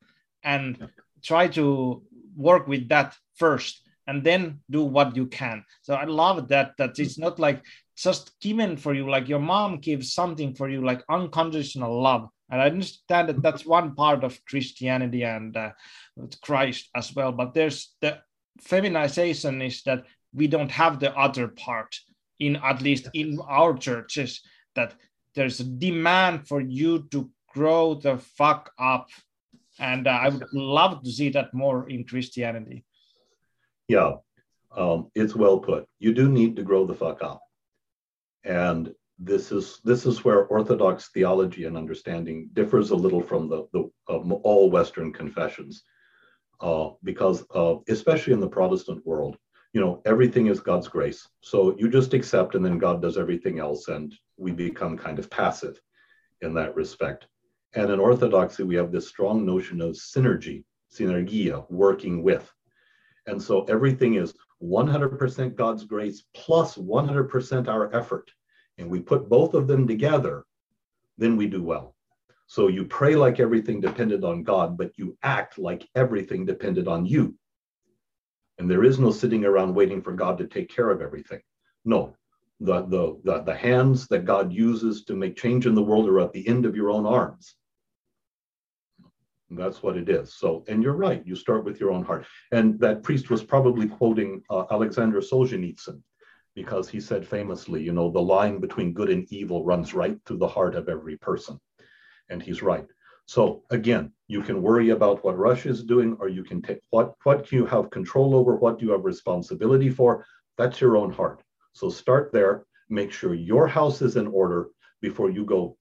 and 0.42 0.88
try 1.22 1.48
to 1.48 2.02
work 2.36 2.66
with 2.66 2.88
that 2.88 3.16
first 3.36 3.82
and 4.06 4.22
then 4.22 4.60
do 4.70 4.84
what 4.84 5.16
you 5.16 5.26
can. 5.26 5.64
So 5.82 5.94
i 5.94 6.04
love 6.04 6.48
that 6.48 6.72
that 6.78 6.98
it's 6.98 7.18
not 7.18 7.38
like 7.38 7.62
just 7.96 8.38
given 8.40 8.76
for 8.76 8.94
you 8.94 9.08
like 9.08 9.28
your 9.28 9.40
mom 9.40 9.78
gives 9.78 10.12
something 10.12 10.54
for 10.54 10.68
you 10.68 10.84
like 10.84 11.02
unconditional 11.08 12.00
love. 12.00 12.28
And 12.50 12.60
i 12.60 12.66
understand 12.66 13.28
that 13.28 13.42
that's 13.42 13.66
one 13.66 13.94
part 13.94 14.22
of 14.22 14.44
christianity 14.44 15.24
and 15.24 15.56
uh, 15.56 15.70
christ 16.42 16.88
as 16.94 17.14
well 17.14 17.32
but 17.32 17.54
there's 17.54 17.94
the 18.00 18.18
feminization 18.60 19.60
is 19.62 19.82
that 19.82 20.04
we 20.32 20.46
don't 20.46 20.70
have 20.70 21.00
the 21.00 21.12
other 21.16 21.48
part 21.48 21.94
in 22.38 22.56
at 22.56 22.82
least 22.82 23.08
in 23.14 23.40
our 23.48 23.76
churches 23.76 24.40
that 24.74 24.94
there's 25.34 25.60
a 25.60 25.64
demand 25.64 26.46
for 26.46 26.60
you 26.60 27.06
to 27.10 27.30
grow 27.52 27.94
the 27.94 28.18
fuck 28.18 28.70
up. 28.78 29.08
And 29.78 30.06
uh, 30.06 30.10
i 30.10 30.28
would 30.28 30.46
love 30.54 31.02
to 31.02 31.10
see 31.10 31.28
that 31.30 31.52
more 31.52 31.88
in 31.90 32.04
christianity 32.04 32.85
yeah 33.88 34.12
um, 34.76 35.10
it's 35.14 35.34
well 35.34 35.58
put. 35.58 35.86
You 35.98 36.12
do 36.12 36.28
need 36.28 36.56
to 36.56 36.62
grow 36.62 36.86
the 36.86 36.94
fuck 36.94 37.22
up. 37.22 37.40
And 38.44 38.94
this 39.18 39.50
is 39.50 39.80
this 39.82 40.04
is 40.04 40.24
where 40.24 40.44
orthodox 40.44 41.08
theology 41.08 41.64
and 41.64 41.76
understanding 41.76 42.50
differs 42.52 42.90
a 42.90 42.94
little 42.94 43.22
from 43.22 43.48
the, 43.48 43.66
the 43.72 43.90
all 44.08 44.70
western 44.70 45.12
confessions 45.12 45.82
uh, 46.60 46.90
because 47.02 47.44
uh, 47.54 47.76
especially 47.88 48.34
in 48.34 48.40
the 48.40 48.48
protestant 48.48 49.04
world 49.06 49.38
you 49.72 49.80
know 49.80 50.02
everything 50.04 50.48
is 50.48 50.60
god's 50.60 50.88
grace. 50.88 51.26
So 51.40 51.74
you 51.78 51.88
just 51.88 52.12
accept 52.12 52.54
and 52.54 52.64
then 52.64 52.78
god 52.78 53.00
does 53.00 53.16
everything 53.16 53.58
else 53.58 53.88
and 53.88 54.14
we 54.36 54.52
become 54.52 54.98
kind 54.98 55.18
of 55.18 55.30
passive 55.30 55.80
in 56.42 56.52
that 56.54 56.74
respect. 56.74 57.26
And 57.74 57.90
in 57.90 57.98
orthodoxy 57.98 58.64
we 58.64 58.76
have 58.76 58.92
this 58.92 59.08
strong 59.08 59.46
notion 59.46 59.80
of 59.80 59.92
synergy 59.92 60.64
synergia 60.92 61.68
working 61.70 62.22
with 62.22 62.50
and 63.26 63.42
so 63.42 63.64
everything 63.64 64.14
is 64.14 64.34
100% 64.62 65.54
god's 65.54 65.84
grace 65.84 66.24
plus 66.34 66.76
100% 66.76 67.68
our 67.68 67.94
effort 67.94 68.30
and 68.78 68.90
we 68.90 69.00
put 69.00 69.28
both 69.28 69.54
of 69.54 69.66
them 69.66 69.86
together, 69.86 70.44
then 71.18 71.36
we 71.36 71.46
do 71.46 71.62
well. 71.62 71.94
So 72.46 72.68
you 72.68 72.84
pray 72.84 73.16
like 73.16 73.40
everything 73.40 73.80
depended 73.80 74.22
on 74.22 74.44
God, 74.44 74.76
but 74.76 74.92
you 74.96 75.16
act 75.22 75.58
like 75.58 75.88
everything 75.94 76.44
depended 76.44 76.86
on 76.86 77.06
you. 77.06 77.34
And 78.58 78.70
there 78.70 78.84
is 78.84 78.98
no 78.98 79.10
sitting 79.10 79.44
around 79.44 79.74
waiting 79.74 80.00
for 80.00 80.12
God 80.12 80.38
to 80.38 80.46
take 80.46 80.68
care 80.68 80.90
of 80.90 81.02
everything. 81.02 81.40
No, 81.84 82.14
the, 82.60 82.82
the, 82.82 83.20
the, 83.24 83.42
the 83.42 83.54
hands 83.54 84.06
that 84.08 84.24
God 84.24 84.52
uses 84.52 85.04
to 85.04 85.16
make 85.16 85.36
change 85.36 85.66
in 85.66 85.74
the 85.74 85.82
world 85.82 86.08
are 86.08 86.20
at 86.20 86.32
the 86.32 86.46
end 86.46 86.64
of 86.64 86.76
your 86.76 86.90
own 86.90 87.04
arms. 87.04 87.56
That's 89.50 89.82
what 89.82 89.96
it 89.96 90.08
is. 90.08 90.34
So, 90.34 90.64
and 90.66 90.82
you're 90.82 90.96
right, 90.96 91.24
you 91.24 91.36
start 91.36 91.64
with 91.64 91.78
your 91.78 91.92
own 91.92 92.04
heart. 92.04 92.26
And 92.50 92.80
that 92.80 93.02
priest 93.02 93.30
was 93.30 93.44
probably 93.44 93.86
quoting 93.86 94.42
uh, 94.50 94.64
Alexander 94.70 95.20
Solzhenitsyn 95.20 96.02
because 96.54 96.88
he 96.88 97.00
said 97.00 97.26
famously, 97.26 97.82
you 97.82 97.92
know, 97.92 98.10
the 98.10 98.20
line 98.20 98.58
between 98.58 98.92
good 98.92 99.10
and 99.10 99.30
evil 99.32 99.64
runs 99.64 99.94
right 99.94 100.18
through 100.24 100.38
the 100.38 100.48
heart 100.48 100.74
of 100.74 100.88
every 100.88 101.16
person. 101.16 101.60
And 102.28 102.42
he's 102.42 102.62
right. 102.62 102.86
So 103.26 103.62
again, 103.70 104.12
you 104.28 104.40
can 104.42 104.62
worry 104.62 104.90
about 104.90 105.24
what 105.24 105.38
Russia 105.38 105.68
is 105.68 105.84
doing, 105.84 106.16
or 106.20 106.28
you 106.28 106.44
can 106.44 106.62
take 106.62 106.80
what 106.90 107.14
what 107.24 107.52
you 107.52 107.66
have 107.66 107.90
control 107.90 108.34
over, 108.34 108.56
what 108.56 108.78
do 108.78 108.86
you 108.86 108.92
have 108.92 109.04
responsibility 109.04 109.90
for. 109.90 110.24
That's 110.56 110.80
your 110.80 110.96
own 110.96 111.12
heart. 111.12 111.42
So 111.72 111.88
start 111.90 112.32
there. 112.32 112.64
Make 112.88 113.12
sure 113.12 113.34
your 113.34 113.66
house 113.66 114.00
is 114.00 114.16
in 114.16 114.28
order 114.28 114.68
before 115.00 115.30
you 115.30 115.44
go, 115.44 115.76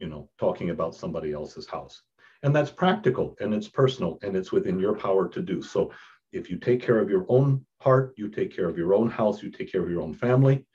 you 0.00 0.08
know, 0.08 0.28
talking 0.38 0.70
about 0.70 0.96
somebody 0.96 1.32
else's 1.32 1.66
house. 1.66 2.02
And 2.44 2.54
that's 2.54 2.70
practical 2.70 3.34
and 3.40 3.54
it's 3.54 3.68
personal 3.68 4.18
and 4.22 4.36
it's 4.36 4.52
within 4.52 4.78
your 4.78 4.94
power 4.94 5.26
to 5.28 5.40
do. 5.40 5.62
So 5.62 5.90
if 6.30 6.50
you 6.50 6.58
take 6.58 6.82
care 6.82 6.98
of 6.98 7.08
your 7.08 7.24
own 7.30 7.64
heart, 7.80 8.12
you 8.18 8.28
take 8.28 8.54
care 8.54 8.68
of 8.68 8.76
your 8.76 8.92
own 8.92 9.08
house, 9.08 9.42
you 9.42 9.50
take 9.50 9.72
care 9.72 9.82
of 9.82 9.90
your 9.90 10.02
own 10.02 10.12
family, 10.12 10.66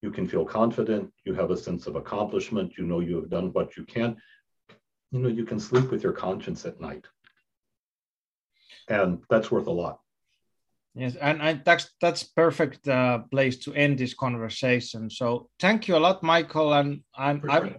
you 0.00 0.12
can 0.12 0.28
feel 0.28 0.44
confident, 0.44 1.12
you 1.24 1.34
have 1.34 1.50
a 1.50 1.56
sense 1.56 1.88
of 1.88 1.96
accomplishment, 1.96 2.74
you 2.78 2.86
know 2.86 3.00
you 3.00 3.16
have 3.16 3.28
done 3.28 3.48
what 3.52 3.76
you 3.76 3.84
can. 3.84 4.16
You 5.10 5.18
know, 5.20 5.28
you 5.28 5.44
can 5.44 5.58
sleep 5.58 5.90
with 5.90 6.04
your 6.04 6.12
conscience 6.12 6.64
at 6.64 6.80
night. 6.80 7.04
And 8.88 9.22
that's 9.28 9.50
worth 9.50 9.66
a 9.66 9.72
lot. 9.72 10.00
Yes, 10.94 11.16
and 11.16 11.42
I, 11.42 11.60
that's 11.64 11.90
that's 12.00 12.22
perfect 12.22 12.88
uh, 12.88 13.18
place 13.30 13.58
to 13.64 13.74
end 13.74 13.98
this 13.98 14.14
conversation. 14.14 15.10
So 15.10 15.50
thank 15.60 15.88
you 15.88 15.96
a 15.96 15.98
lot, 16.06 16.22
Michael, 16.22 16.72
and 16.72 17.02
and 17.18 17.42
I 17.50 17.76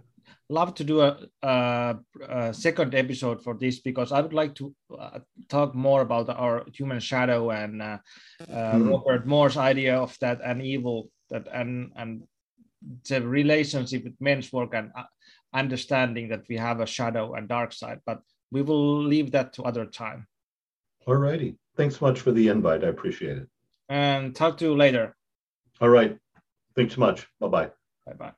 love 0.49 0.73
to 0.75 0.83
do 0.83 1.01
a, 1.01 1.17
a, 1.43 1.95
a, 2.29 2.53
second 2.53 2.95
episode 2.95 3.43
for 3.43 3.55
this 3.55 3.79
because 3.79 4.11
I 4.11 4.21
would 4.21 4.33
like 4.33 4.55
to 4.55 4.73
uh, 4.97 5.19
talk 5.49 5.75
more 5.75 6.01
about 6.01 6.29
our 6.29 6.65
human 6.73 6.99
shadow 6.99 7.51
and 7.51 7.81
uh, 7.81 7.97
uh, 8.49 8.73
mm. 8.73 8.89
Robert 8.89 9.27
Moore's 9.27 9.57
idea 9.57 9.97
of 9.97 10.17
that 10.21 10.39
and 10.43 10.61
evil 10.61 11.09
that 11.29 11.47
and 11.53 11.91
and 11.95 12.23
the 13.09 13.21
relationship 13.21 14.03
with 14.03 14.13
men's 14.19 14.53
work 14.53 14.73
and 14.73 14.91
uh, 14.97 15.03
understanding 15.53 16.29
that 16.29 16.43
we 16.49 16.57
have 16.57 16.79
a 16.79 16.85
shadow 16.85 17.33
and 17.33 17.47
dark 17.47 17.73
side. 17.73 17.99
But 18.05 18.21
we 18.51 18.61
will 18.61 19.03
leave 19.03 19.31
that 19.31 19.53
to 19.53 19.63
other 19.63 19.85
time. 19.85 20.27
All 21.05 21.15
righty. 21.15 21.57
Thanks 21.75 22.01
much 22.01 22.21
for 22.21 22.31
the 22.31 22.47
invite. 22.47 22.83
I 22.83 22.87
appreciate 22.87 23.37
it. 23.37 23.47
And 23.89 24.35
talk 24.35 24.57
to 24.57 24.65
you 24.65 24.75
later. 24.75 25.15
All 25.81 25.89
right. 25.89 26.17
Thanks 26.75 26.95
so 26.95 27.01
much. 27.01 27.27
Bye 27.39 27.47
bye. 27.47 27.71
Bye 28.05 28.13
bye. 28.13 28.36